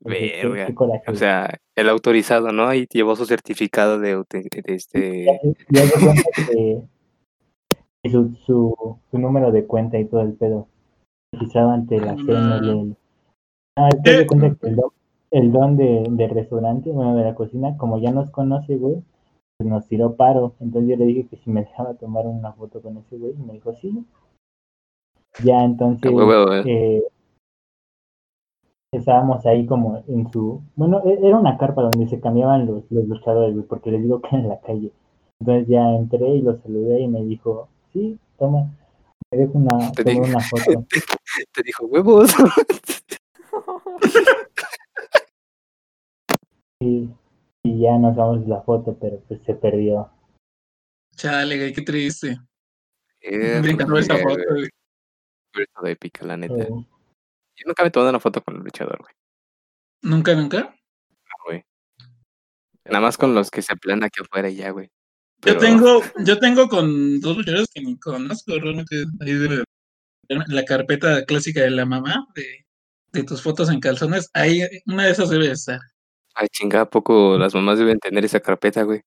Verga. 0.00 0.68
O 1.06 1.14
sea, 1.14 1.58
el 1.80 1.88
autorizado, 1.88 2.52
¿no? 2.52 2.66
Ahí 2.66 2.86
llevó 2.90 3.16
su 3.16 3.24
certificado 3.26 3.98
de, 3.98 4.16
de 4.16 4.74
este. 4.74 5.26
Ya 5.68 5.82
que 5.82 6.82
que 8.02 8.10
su, 8.10 8.34
su, 8.46 8.98
su 9.10 9.18
número 9.18 9.52
de 9.52 9.66
cuenta 9.66 9.98
y 9.98 10.06
todo 10.06 10.22
el 10.22 10.32
pedo 10.32 10.68
registrado 11.32 11.70
ante 11.70 11.98
la 11.98 12.12
Ah. 12.12 12.16
CNL. 12.16 12.96
Ah, 13.76 13.88
después 13.92 14.18
de 14.18 14.26
cuenta 14.26 14.54
que 14.56 14.68
el 14.68 14.76
don, 14.76 14.90
el 15.30 15.52
don 15.52 15.76
de, 15.76 16.04
del 16.10 16.30
restaurante, 16.30 16.90
bueno, 16.90 17.14
de 17.16 17.24
la 17.24 17.34
cocina, 17.34 17.76
como 17.76 17.98
ya 17.98 18.10
nos 18.10 18.30
conoce, 18.30 18.76
güey, 18.76 19.02
pues 19.56 19.68
nos 19.68 19.86
tiró 19.86 20.16
paro. 20.16 20.54
Entonces 20.60 20.90
yo 20.90 20.96
le 20.96 21.06
dije 21.06 21.26
que 21.28 21.36
si 21.36 21.50
me 21.50 21.60
dejaba 21.60 21.94
tomar 21.94 22.26
una 22.26 22.52
foto 22.52 22.82
con 22.82 22.96
ese 22.98 23.16
güey, 23.16 23.32
y 23.32 23.42
me 23.42 23.54
dijo 23.54 23.74
sí. 23.80 24.04
Ya 25.44 25.62
entonces, 25.62 26.10
eh. 26.10 26.62
eh, 26.66 27.02
estábamos 28.92 29.44
ahí 29.46 29.66
como 29.66 30.02
en 30.08 30.30
su, 30.32 30.62
bueno, 30.74 31.02
e- 31.04 31.18
era 31.26 31.38
una 31.38 31.56
carpa 31.56 31.82
donde 31.82 32.08
se 32.08 32.20
cambiaban 32.20 32.66
los, 32.66 32.82
los 32.90 33.06
luchadores, 33.06 33.54
güey, 33.54 33.66
porque 33.66 33.90
les 33.90 34.02
digo 34.02 34.20
que 34.20 34.28
era 34.28 34.38
en 34.38 34.48
la 34.48 34.60
calle. 34.60 34.92
Entonces 35.40 35.68
ya 35.68 35.82
entré 35.94 36.28
y 36.28 36.42
lo 36.42 36.60
saludé 36.60 37.00
y 37.00 37.08
me 37.08 37.22
dijo, 37.24 37.68
sí, 37.92 38.18
toma, 38.38 38.70
me 39.30 39.38
dejo 39.38 39.58
una, 39.58 39.92
Te 39.92 40.18
una 40.18 40.40
foto. 40.40 40.84
Te 41.52 41.62
dijo 41.62 41.86
huevos. 41.86 42.32
Y, 46.82 47.10
y 47.62 47.80
ya 47.82 47.98
nos 47.98 48.16
vamos 48.16 48.48
la 48.48 48.62
foto, 48.62 48.96
pero 48.98 49.20
pues 49.28 49.38
se 49.44 49.52
perdió. 49.54 50.08
Chale, 51.14 51.58
güey, 51.58 51.74
qué 51.74 51.82
triste. 51.82 52.38
Me 53.22 53.70
encantó 53.70 53.98
esa 53.98 54.16
foto, 54.16 54.40
güey. 54.48 54.70
fue 55.52 55.66
todo 55.74 55.86
épica, 55.88 56.24
la 56.24 56.38
neta. 56.38 56.68
Yo 57.60 57.66
nunca 57.66 57.82
me 57.82 57.88
he 57.88 57.90
tomado 57.90 58.08
una 58.08 58.20
foto 58.20 58.42
con 58.42 58.56
el 58.56 58.62
luchador, 58.62 58.98
güey. 58.98 59.12
¿Nunca, 60.02 60.34
nunca? 60.34 60.60
No, 60.60 61.44
güey. 61.44 61.62
Nada 62.86 63.00
más 63.00 63.18
con 63.18 63.34
los 63.34 63.50
que 63.50 63.60
se 63.60 63.76
plan 63.76 64.02
aquí 64.02 64.22
afuera 64.22 64.48
y 64.48 64.56
ya, 64.56 64.70
güey. 64.70 64.90
Yo 65.44 65.58
tengo, 65.58 66.02
yo 66.24 66.38
tengo 66.38 66.68
con 66.68 67.20
dos 67.20 67.36
luchadores 67.36 67.68
que 67.72 67.82
ni 67.82 67.98
conozco, 67.98 68.58
realmente 68.58 69.04
ahí 69.20 69.64
tener 70.28 70.44
la 70.48 70.64
carpeta 70.64 71.24
clásica 71.24 71.60
de 71.62 71.70
la 71.70 71.84
mamá, 71.84 72.26
de, 72.34 72.66
de 73.12 73.24
tus 73.24 73.42
fotos 73.42 73.70
en 73.70 73.80
calzones, 73.80 74.30
ahí 74.32 74.62
una 74.86 75.04
de 75.04 75.12
esas 75.12 75.28
debe 75.28 75.46
de 75.46 75.52
estar. 75.52 75.80
Ay, 76.34 76.48
chinga, 76.48 76.82
¿a 76.82 76.90
poco 76.90 77.36
las 77.38 77.54
mamás 77.54 77.78
deben 77.78 77.98
tener 77.98 78.24
esa 78.24 78.40
carpeta, 78.40 78.82
güey? 78.84 79.02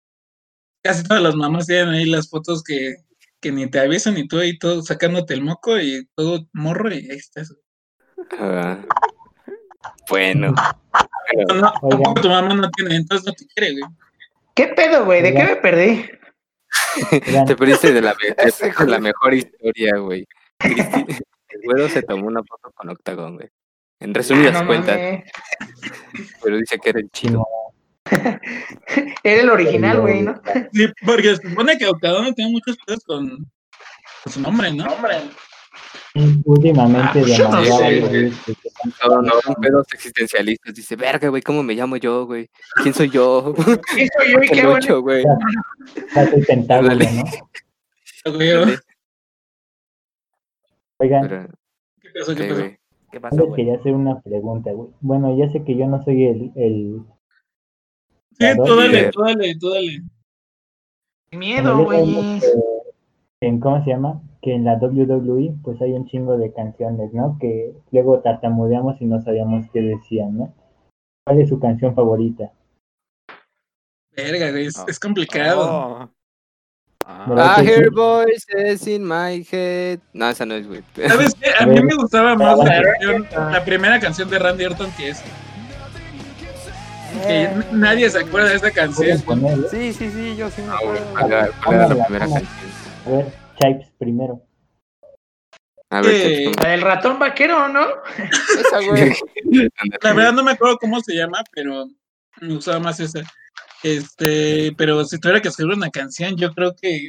Casi 0.83 1.03
todas 1.03 1.23
las 1.23 1.35
mamás 1.35 1.65
tienen 1.65 1.89
ahí 1.89 2.05
las 2.05 2.29
fotos 2.29 2.63
que, 2.63 2.95
que 3.39 3.51
ni 3.51 3.69
te 3.69 3.79
avisan 3.79 4.17
y 4.17 4.27
tú 4.27 4.39
ahí 4.39 4.57
todo 4.57 4.81
sacándote 4.81 5.33
el 5.33 5.41
moco 5.41 5.79
y 5.79 6.07
todo 6.15 6.47
morro 6.53 6.91
y 6.93 7.09
ahí 7.09 7.17
está 7.17 7.41
eso. 7.41 7.55
Ah, 8.39 8.77
bueno. 10.09 10.53
No, 11.47 11.73
no, 11.81 12.13
tu 12.15 12.29
mamá 12.29 12.53
no 12.53 12.69
tiene, 12.71 12.95
entonces 12.95 13.25
no 13.25 13.33
te 13.33 13.45
quiere, 13.47 13.73
güey. 13.73 13.91
¿Qué 14.55 14.67
pedo, 14.67 15.05
güey? 15.05 15.21
¿De 15.21 15.33
qué 15.33 15.43
me 15.43 15.55
perdí? 15.55 16.09
oigan, 17.27 17.45
te 17.45 17.55
perdiste 17.55 17.91
de 17.91 18.01
la, 18.01 18.15
de 18.85 18.99
mejor 18.99 19.33
historia, 19.33 19.97
güey. 19.97 20.27
El 20.59 21.61
güero 21.63 21.89
se 21.89 22.03
tomó 22.03 22.27
una 22.27 22.41
foto 22.43 22.71
con 22.73 22.89
Octagon, 22.89 23.35
güey. 23.35 23.49
En 23.99 24.13
resumidas 24.13 24.55
Ah, 24.55 24.61
no 24.61 24.67
cuentas, 24.67 24.99
pero 26.43 26.57
dice 26.57 26.77
que 26.77 26.89
era 26.89 26.99
el 26.99 27.09
chido. 27.09 27.45
Era 29.23 29.41
el 29.41 29.49
original, 29.49 30.01
güey, 30.01 30.21
¿no? 30.23 30.41
Sí, 30.73 30.87
porque 31.05 31.35
se 31.35 31.47
supone 31.47 31.77
que 31.77 31.87
Octagón 31.87 32.33
tiene 32.35 32.51
muchos 32.51 32.75
pedos 32.85 33.03
con, 33.05 33.49
su 34.29 34.41
nombre, 34.41 34.73
¿no? 34.73 34.85
Últimamente 36.45 37.21
Ah, 37.43 37.49
no 37.51 37.65
sé, 37.65 37.99
güey, 38.01 38.25
están- 38.27 38.93
No, 39.09 39.21
no, 39.23 39.31
son 39.41 39.55
pedos 39.55 39.87
existencialistas. 39.93 40.73
Dice, 40.73 40.95
verga, 40.95 41.29
güey, 41.29 41.41
¿cómo 41.41 41.63
me 41.63 41.73
llamo 41.73 41.97
yo, 41.97 42.25
güey? 42.27 42.49
¿Quién 42.83 42.93
soy 42.93 43.09
yo? 43.09 43.53
¿Qué 43.95 44.07
soy 44.15 44.31
yo 44.33 44.43
y 44.43 44.47
qué 44.51 44.67
ocho, 44.67 45.01
güey. 45.01 45.23
Casi. 46.13 46.35
¿no? 48.25 48.31
Güey, 48.31 48.77
Oigan, 50.99 51.27
Pero, 51.27 51.47
¿Qué 52.01 52.09
pasó? 52.19 52.35
¿Qué 52.35 52.47
¿qué, 52.47 52.47
pasó? 52.53 52.61
¿Qué 52.61 52.77
yo 53.13 53.21
pasó, 53.21 53.45
güey? 53.47 53.55
quería 53.55 53.75
hacer 53.79 53.93
una 53.93 54.21
pregunta, 54.21 54.71
güey. 54.71 54.89
Bueno, 55.01 55.35
ya 55.37 55.51
sé 55.51 55.63
que 55.63 55.75
yo 55.75 55.87
no 55.87 56.01
soy 56.03 56.25
el, 56.25 56.51
el 56.55 57.01
Sí, 58.39 58.45
tú 58.65 58.75
dale, 58.75 59.09
tú 59.11 59.21
dale, 59.21 59.55
tú 59.59 59.69
dale. 59.71 60.01
Miedo, 61.31 61.83
güey. 61.83 62.39
cómo 63.59 63.83
se 63.83 63.89
llama 63.89 64.21
que 64.43 64.53
en 64.53 64.65
la 64.65 64.75
WWE 64.75 65.55
pues 65.63 65.81
hay 65.81 65.93
un 65.93 66.05
chingo 66.05 66.37
de 66.37 66.51
canciones 66.53 67.13
no 67.13 67.37
que 67.39 67.73
luego 67.91 68.19
tartamudeamos 68.19 69.01
y 69.01 69.05
no 69.05 69.21
sabíamos 69.21 69.65
qué 69.73 69.81
decían 69.81 70.37
no 70.37 70.53
cuál 71.25 71.39
es 71.41 71.49
su 71.49 71.59
canción 71.59 71.95
favorita 71.95 72.51
Verga, 74.15 74.51
güey, 74.51 74.67
es, 74.67 74.77
Ah. 74.77 74.85
es 74.87 74.99
complicado. 74.99 75.59
Oh. 75.63 76.09
Ah, 77.05 77.25
¿Verdad? 77.27 77.63
I 77.63 77.65
hear 77.67 77.89
voices 77.89 78.85
in 78.87 79.03
my 79.03 79.43
head. 79.51 79.99
No, 80.13 80.29
esa 80.29 80.45
no 80.45 80.53
es, 80.53 80.67
güey. 80.67 80.83
¿Sabes 81.07 81.33
qué? 81.33 81.49
A 81.59 81.65
mí 81.65 81.81
me 81.81 81.95
gustaba 81.95 82.35
más 82.35 82.59
la, 82.59 82.63
ver. 82.63 82.83
canción- 83.01 83.51
la 83.51 83.65
primera 83.65 83.99
canción 83.99 84.29
de 84.29 84.37
Randy 84.37 84.65
Orton 84.65 84.91
que 84.95 85.09
es. 85.09 85.23
Que 87.25 87.43
n- 87.45 87.65
nadie 87.71 88.07
se 88.09 88.19
acuerda 88.19 88.49
de 88.49 88.55
esta 88.55 88.69
canción. 88.71 89.19
¿Pueden 89.21 89.41
poner, 89.41 89.65
eh? 89.65 89.67
Sí, 89.71 89.93
sí, 89.93 90.11
sí, 90.11 90.35
yo 90.35 90.49
sí 90.51 90.61
me 90.61 90.69
Ah, 90.73 90.77
acuerdo. 90.77 91.51
a 91.65 92.09
ver 92.09 93.33
Chipes 93.59 93.91
primero 93.97 94.41
A 95.89 96.01
ver, 96.01 96.13
Eh, 96.13 96.43
Cheps, 96.45 96.63
La 96.63 96.69
del 96.69 96.81
ratón 96.81 97.19
vaquero, 97.19 97.67
¿no? 97.69 97.85
Esa, 98.59 98.81
güey. 98.81 99.13
La 100.01 100.13
verdad 100.13 100.33
no 100.33 100.43
me 100.43 100.51
acuerdo 100.51 100.77
cómo 100.77 100.99
se 101.01 101.15
llama, 101.15 101.43
pero 101.53 101.87
me 102.41 102.55
gustaba 102.55 102.79
más 102.79 102.99
esa. 102.99 103.21
Este, 103.83 104.73
pero 104.77 105.03
si 105.03 105.19
tuviera 105.19 105.41
que 105.41 105.49
escribir 105.49 105.75
una 105.75 105.89
canción, 105.89 106.35
yo 106.37 106.51
creo 106.53 106.73
que. 106.75 107.07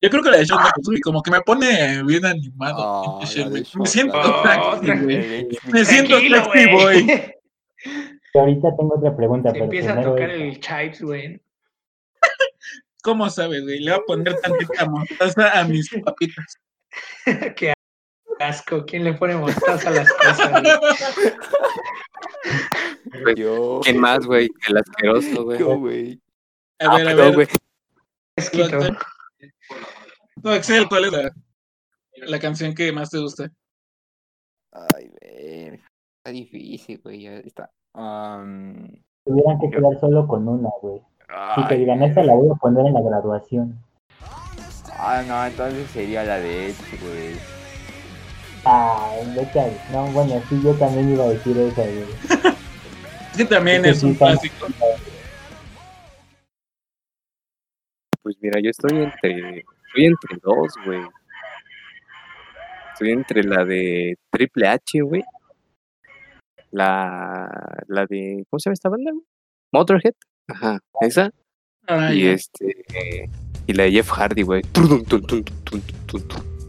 Yo 0.00 0.10
creo 0.10 0.22
que 0.22 0.30
la 0.30 0.36
de 0.38 0.44
Shawn 0.44 0.62
Michaels, 0.62 1.00
como 1.02 1.22
que 1.22 1.30
me 1.32 1.40
pone 1.40 2.02
bien 2.04 2.24
animado. 2.24 3.20
Ah, 3.20 3.20
me 3.74 3.86
siento 3.86 4.16
Oh, 4.16 4.80
güey. 4.80 5.48
Me 5.72 5.84
siento 5.84 6.14
güey. 6.20 7.06
y 8.34 8.38
ahorita 8.38 8.76
tengo 8.76 8.94
otra 8.96 9.16
pregunta 9.16 9.48
Se 9.48 9.54
pero 9.54 9.64
empieza 9.64 9.92
a 9.98 10.02
tocar 10.02 10.30
el 10.30 10.60
chives, 10.60 11.02
güey. 11.02 11.42
¿Cómo 13.08 13.30
sabes, 13.30 13.62
güey? 13.62 13.80
Le 13.80 13.90
voy 13.92 14.00
a 14.00 14.04
poner 14.04 14.38
tantita 14.40 14.84
mostaza 14.84 15.58
a 15.58 15.64
mis 15.64 15.88
papitas. 16.04 16.56
Qué 17.56 17.72
asco. 18.38 18.84
¿Quién 18.84 19.04
le 19.04 19.14
pone 19.14 19.34
mostaza 19.36 19.88
a 19.88 19.92
las 19.92 20.12
cosas? 20.12 20.60
güey? 20.60 21.32
Güey, 23.22 23.34
Yo. 23.36 23.80
¿Quién 23.82 23.98
más, 23.98 24.26
güey? 24.26 24.50
El 24.68 24.76
asqueroso, 24.76 25.44
güey. 25.44 25.58
Yo, 25.58 25.78
güey. 25.78 26.20
A 26.80 26.96
ver, 26.96 27.08
a 27.08 27.10
Ah, 27.12 27.14
ver. 27.14 27.34
güey. 27.34 27.46
Tú, 30.42 30.50
Axel, 30.50 30.86
¿cuál 30.88 31.06
es 31.06 31.12
la, 31.12 31.32
la 32.26 32.38
canción 32.38 32.74
que 32.74 32.92
más 32.92 33.08
te 33.08 33.18
gusta? 33.18 33.50
Ay, 34.72 35.08
güey. 35.08 35.80
Está 36.18 36.30
difícil, 36.30 37.00
güey. 37.02 37.22
ya 37.22 37.36
Está. 37.38 37.70
Tuvieran 37.94 39.58
que 39.60 39.70
quedar 39.70 39.98
solo 39.98 40.28
con 40.28 40.46
una 40.46 40.68
güey 40.82 41.00
y 41.56 41.66
que 41.66 41.74
ay, 41.74 41.80
digan 41.80 42.02
esta 42.02 42.22
la 42.22 42.34
voy 42.34 42.48
a 42.50 42.54
poner 42.54 42.86
en 42.86 42.94
la 42.94 43.00
graduación 43.02 43.78
Ah, 45.00 45.22
no, 45.26 45.44
entonces 45.46 45.88
sería 45.90 46.24
la 46.24 46.38
de 46.40 46.70
Edge, 46.70 46.98
güey. 47.00 47.36
ah 48.64 49.10
vete 49.36 49.76
no 49.92 50.06
bueno 50.08 50.40
sí 50.48 50.60
yo 50.62 50.74
también 50.74 51.12
iba 51.12 51.24
a 51.24 51.28
decir 51.28 51.56
esa 51.58 51.82
güey 51.82 52.04
Es 53.32 53.36
que 53.36 53.44
también 53.44 53.84
Es 53.84 54.02
un 54.02 54.14
clásico. 54.14 54.66
Pues 58.22 58.36
mira, 58.40 58.60
yo 58.60 58.70
estoy 58.70 58.98
entre. 58.98 59.58
Estoy 59.60 60.04
entre 60.06 60.38
dos, 60.42 60.74
güey. 60.84 61.00
Estoy 62.92 63.12
entre 63.12 63.44
la 63.44 63.64
de 63.64 64.18
Triple 64.30 64.66
H, 64.68 65.00
güey. 65.02 65.22
La. 66.72 67.48
La 67.86 68.06
de. 68.06 68.44
¿Cómo 68.50 68.58
se 68.58 68.68
llama 68.68 68.74
esta 68.74 68.88
banda, 68.88 69.12
güey? 69.12 69.24
Motorhead. 69.72 70.14
Ajá, 70.48 70.80
esa. 71.02 71.30
Ah, 71.86 72.12
Y 72.12 72.26
este. 72.26 73.30
Y 73.66 73.72
la 73.74 73.84
de 73.84 73.92
Jeff 73.92 74.10
Hardy, 74.10 74.42
güey. 74.42 74.62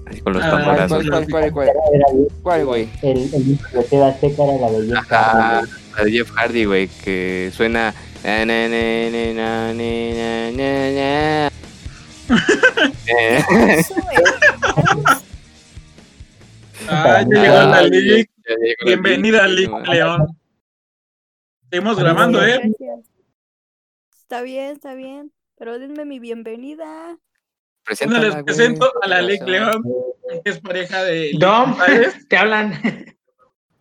Así 0.08 0.22
con 0.22 0.34
los 0.34 0.44
Ah, 0.44 0.50
¿Cuál, 0.50 0.64
tamborazos. 0.66 1.04
cuál, 1.08 1.28
cuál, 1.30 1.52
cuál, 1.54 1.70
cuál? 1.74 2.28
¿Cuál, 2.44 2.66
güey? 2.66 2.90
el 3.02 3.18
el 3.34 3.46
disco 3.46 3.78
de 3.78 3.84
Seba 3.84 4.08
Azteca 4.10 4.44
era 4.44 4.58
la 4.60 4.72
de 4.72 4.88
Jeff 4.88 4.98
Ajá, 4.98 5.60
Hardy, 5.60 5.72
la 5.98 6.04
de 6.04 6.12
Jeff 6.12 6.32
Hardy, 6.36 6.66
güey, 6.66 6.88
que 7.04 7.50
suena. 7.54 7.94
na, 8.24 8.46
na, 8.46 8.68
na, 8.68 9.10
na, 9.12 9.34
na, 9.74 9.76
na, 10.52 10.52
na, 10.52 10.92
na. 10.92 11.50
Ah, 16.92 17.22
ya 17.22 17.28
llegó 17.42 17.54
la 17.72 17.82
Lick. 17.84 18.30
Bienvenida, 18.86 19.48
Lick. 19.48 19.70
León. 19.88 20.28
Seguimos 21.70 22.00
grabando, 22.00 22.44
¿eh? 22.44 22.60
Gracias. 22.80 23.09
Está 24.30 24.44
bien, 24.44 24.74
está 24.74 24.94
bien. 24.94 25.34
Pero 25.58 25.80
denme 25.80 26.06
mi 26.06 26.20
bienvenida. 26.20 27.18
Bueno, 28.06 28.20
les 28.20 28.44
presento 28.44 28.94
a 29.02 29.08
la 29.08 29.22
¿Qué 29.22 29.24
Lick? 29.24 29.48
León, 29.48 29.84
que 30.46 30.52
es 30.52 30.60
pareja 30.60 31.04
de 31.04 31.32
Dom, 31.40 31.76
te 32.30 32.38
hablan. 32.38 32.74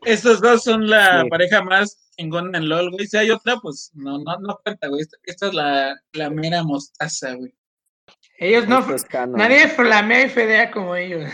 Estos 0.06 0.40
dos 0.40 0.64
son 0.64 0.88
la 0.88 1.20
Sí. 1.24 1.28
pareja 1.28 1.62
más 1.62 2.10
chingona 2.16 2.56
en 2.56 2.66
LOL, 2.70 2.92
güey. 2.92 3.06
Si 3.06 3.18
hay 3.18 3.30
otra, 3.30 3.56
pues 3.60 3.90
no, 3.92 4.16
no, 4.20 4.38
no 4.38 4.58
cuenta, 4.64 4.88
güey. 4.88 5.02
Esta, 5.02 5.18
esta 5.24 5.46
es 5.48 5.52
la, 5.52 6.00
la 6.14 6.30
mera 6.30 6.64
mostaza, 6.64 7.34
güey. 7.34 7.54
Ellos 8.38 8.66
no. 8.68 8.78
Esto 8.78 8.94
es 8.94 9.04
canon. 9.04 9.36
Nadie 9.36 9.68
flamea 9.68 10.24
y 10.24 10.28
fedea 10.30 10.70
como 10.70 10.96
ellos. 10.96 11.30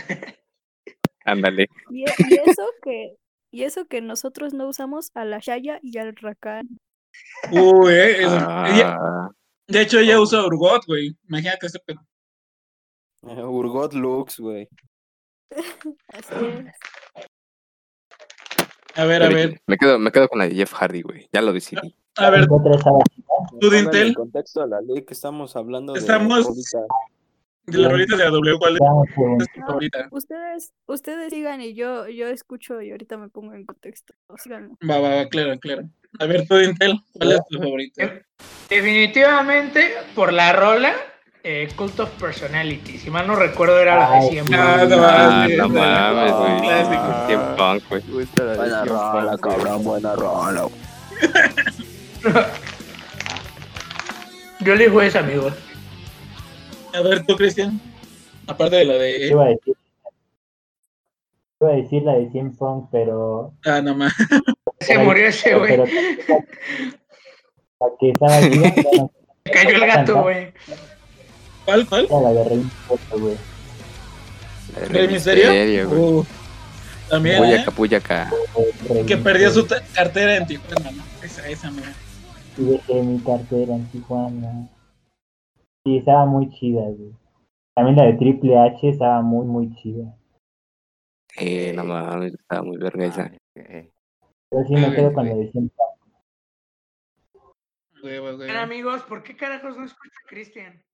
Ándale. 1.23 1.69
Y, 1.89 2.01
y 2.01 2.03
eso 2.45 2.67
que 2.83 3.15
y 3.49 3.63
eso 3.63 3.85
que 3.85 4.01
nosotros 4.01 4.53
no 4.53 4.67
usamos 4.67 5.11
a 5.13 5.23
la 5.23 5.39
Shaya 5.39 5.79
y 5.81 5.97
al 5.99 6.13
Rakan. 6.17 6.67
Uy, 7.51 7.93
eh. 7.93 8.23
eso- 8.23 8.35
ella- 8.35 8.97
Ah, 8.99 9.29
de 9.67 9.81
hecho, 9.81 9.99
ella 9.99 10.19
usa 10.19 10.45
Urgot, 10.45 10.85
güey. 10.85 11.15
Imagínate 11.27 11.67
ese 11.67 11.79
pedo. 11.79 11.99
Eh, 13.27 13.43
Urgot 13.43 13.93
Lux, 13.93 14.39
güey. 14.39 14.67
A 18.95 19.05
ver, 19.05 19.23
a 19.23 19.29
ver. 19.29 19.61
Me 19.67 19.77
quedo, 19.77 19.99
me 19.99 20.11
quedo 20.11 20.27
con 20.29 20.39
la 20.39 20.47
de 20.47 20.55
Jeff 20.55 20.73
Hardy, 20.73 21.01
güey. 21.01 21.27
Ya 21.33 21.41
lo 21.41 21.51
decidí. 21.51 21.95
A 22.17 22.29
ver, 22.29 22.47
tú, 22.47 23.69
Dintel, 23.69 24.07
el 24.07 24.15
contexto 24.15 24.61
a 24.61 24.67
la 24.67 24.79
ley 24.81 25.03
que 25.03 25.13
estamos 25.13 25.55
hablando 25.55 25.93
de 25.93 25.99
Estamos-. 25.99 26.47
De 27.67 27.77
las 27.79 27.91
rolitas 27.91 28.17
de 28.17 28.23
la 28.25 28.29
W, 28.31 28.57
¿cuál 28.59 28.75
preguntando, 28.77 29.43
es 29.43 29.51
tu 29.53 29.59
favorita? 29.61 30.07
Ustedes, 30.11 30.73
ustedes 30.85 31.33
sigan 31.33 31.61
y 31.61 31.73
yo, 31.73 32.07
yo 32.07 32.27
escucho 32.27 32.81
y 32.81 32.91
ahorita 32.91 33.17
me 33.17 33.29
pongo 33.29 33.53
en 33.53 33.65
contexto. 33.65 34.13
Síganme. 34.37 34.75
Va, 34.87 34.99
va, 34.99 35.15
va, 35.15 35.25
claro, 35.27 35.57
claro. 35.59 35.83
A 36.19 36.25
ver, 36.25 36.47
tú, 36.47 36.55
Dintel, 36.57 36.99
¿cuál 37.13 37.31
es 37.33 37.41
tu 37.49 37.57
favorita? 37.59 38.11
Definitivamente, 38.69 39.93
por 40.13 40.31
la 40.31 40.53
rola, 40.53 40.93
eh, 41.43 41.67
Cult 41.75 41.99
of 41.99 42.09
Personality. 42.19 42.97
Si 42.97 43.09
mal 43.09 43.27
no 43.27 43.35
recuerdo, 43.35 43.79
era 43.79 43.97
la 43.99 44.09
de 44.11 44.15
Ay, 44.17 44.29
siempre. 44.29 44.55
Ah, 44.57 44.85
no 44.87 44.95
Ah, 44.95 45.39
mames, 45.41 45.57
no 45.57 45.69
mames, 45.69 46.33
güey. 46.33 46.61
Clásico. 46.61 47.27
Qué 47.27 47.37
punk, 47.57 47.83
güey. 48.11 48.27
La 48.37 48.55
Buena 48.55 48.85
rola, 48.85 49.37
cabrón, 49.37 49.83
buena 49.83 50.15
rola. 50.15 50.67
Yo 54.61 54.73
elijo 54.73 55.01
esa, 55.01 55.19
amigo. 55.19 55.51
A 56.95 57.01
ver, 57.01 57.25
tú, 57.25 57.35
Cristian. 57.35 57.79
Aparte 58.47 58.77
de 58.77 58.85
la 58.85 58.93
de. 58.93 59.27
iba 59.27 59.45
a 59.45 59.49
decir 59.49 59.73
iba 61.61 61.71
a 61.71 61.75
decir 61.75 62.03
la 62.03 62.13
de 62.13 62.29
Cien 62.31 62.55
Punk 62.55 62.89
pero 62.91 63.53
Ah, 63.65 63.81
no 63.81 63.95
más. 63.95 64.13
Se 64.81 64.97
murió 64.97 65.27
ese, 65.27 65.55
güey. 65.55 65.71
pero 65.71 65.85
la 65.85 67.87
que 67.99 68.09
estaba 68.11 68.37
aquí 68.37 68.59
la- 68.59 69.09
Cayó 69.51 69.75
el 69.75 69.85
gato, 69.85 70.21
güey. 70.23 70.53
¿Cuál, 71.65 71.87
cuál? 71.87 72.07
la 72.11 72.31
de 72.33 72.43
Rey 72.43 72.57
Mysterio, 72.57 73.19
güey 73.19 73.37
¿Rey 74.89 75.07
Misterio? 75.07 75.89
güey. 75.89 76.01
Uh, 76.01 76.25
también, 77.09 77.35
¿eh? 77.35 77.39
Puyaca, 77.39 77.71
puyaca. 77.71 78.31
Rey 78.89 79.05
Que 79.05 79.17
perdió 79.17 79.51
su 79.51 79.67
cartera 79.93 80.37
en 80.37 80.47
Tijuana, 80.47 80.91
¿no? 80.91 81.03
Esa, 81.23 81.47
esa, 81.47 81.71
mira. 81.71 81.93
y 82.57 82.63
dejé 82.65 82.93
mi 83.01 83.19
cartera 83.19 83.75
en 83.75 83.85
Tijuana 83.91 84.67
y 85.85 85.99
estaba 85.99 86.25
muy 86.25 86.49
chida 86.49 86.81
güey 86.81 87.13
también 87.75 87.97
la 87.97 88.05
de 88.05 88.13
Triple 88.13 88.57
H 88.57 88.89
estaba 88.89 89.21
muy 89.21 89.45
muy 89.45 89.75
chida 89.75 90.17
Eh, 91.37 91.73
no 91.73 91.83
mames, 91.83 92.33
estaba 92.33 92.63
muy 92.63 92.77
verga 92.77 93.05
esa. 93.05 93.25
Ok. 93.57 93.91
yo 94.51 94.63
sí 94.67 94.73
me 94.73 94.95
quedo 94.95 95.13
con 95.13 95.27
la 95.27 95.35
de 95.35 95.51
güey. 95.51 95.71
Bien, 98.37 98.57
amigos, 98.57 99.03
¿por 99.03 99.23
qué 99.23 99.35
carajos 99.35 99.77
no 99.77 99.85
escucho 99.85 100.15
a 100.23 100.27
Cristian? 100.29 100.84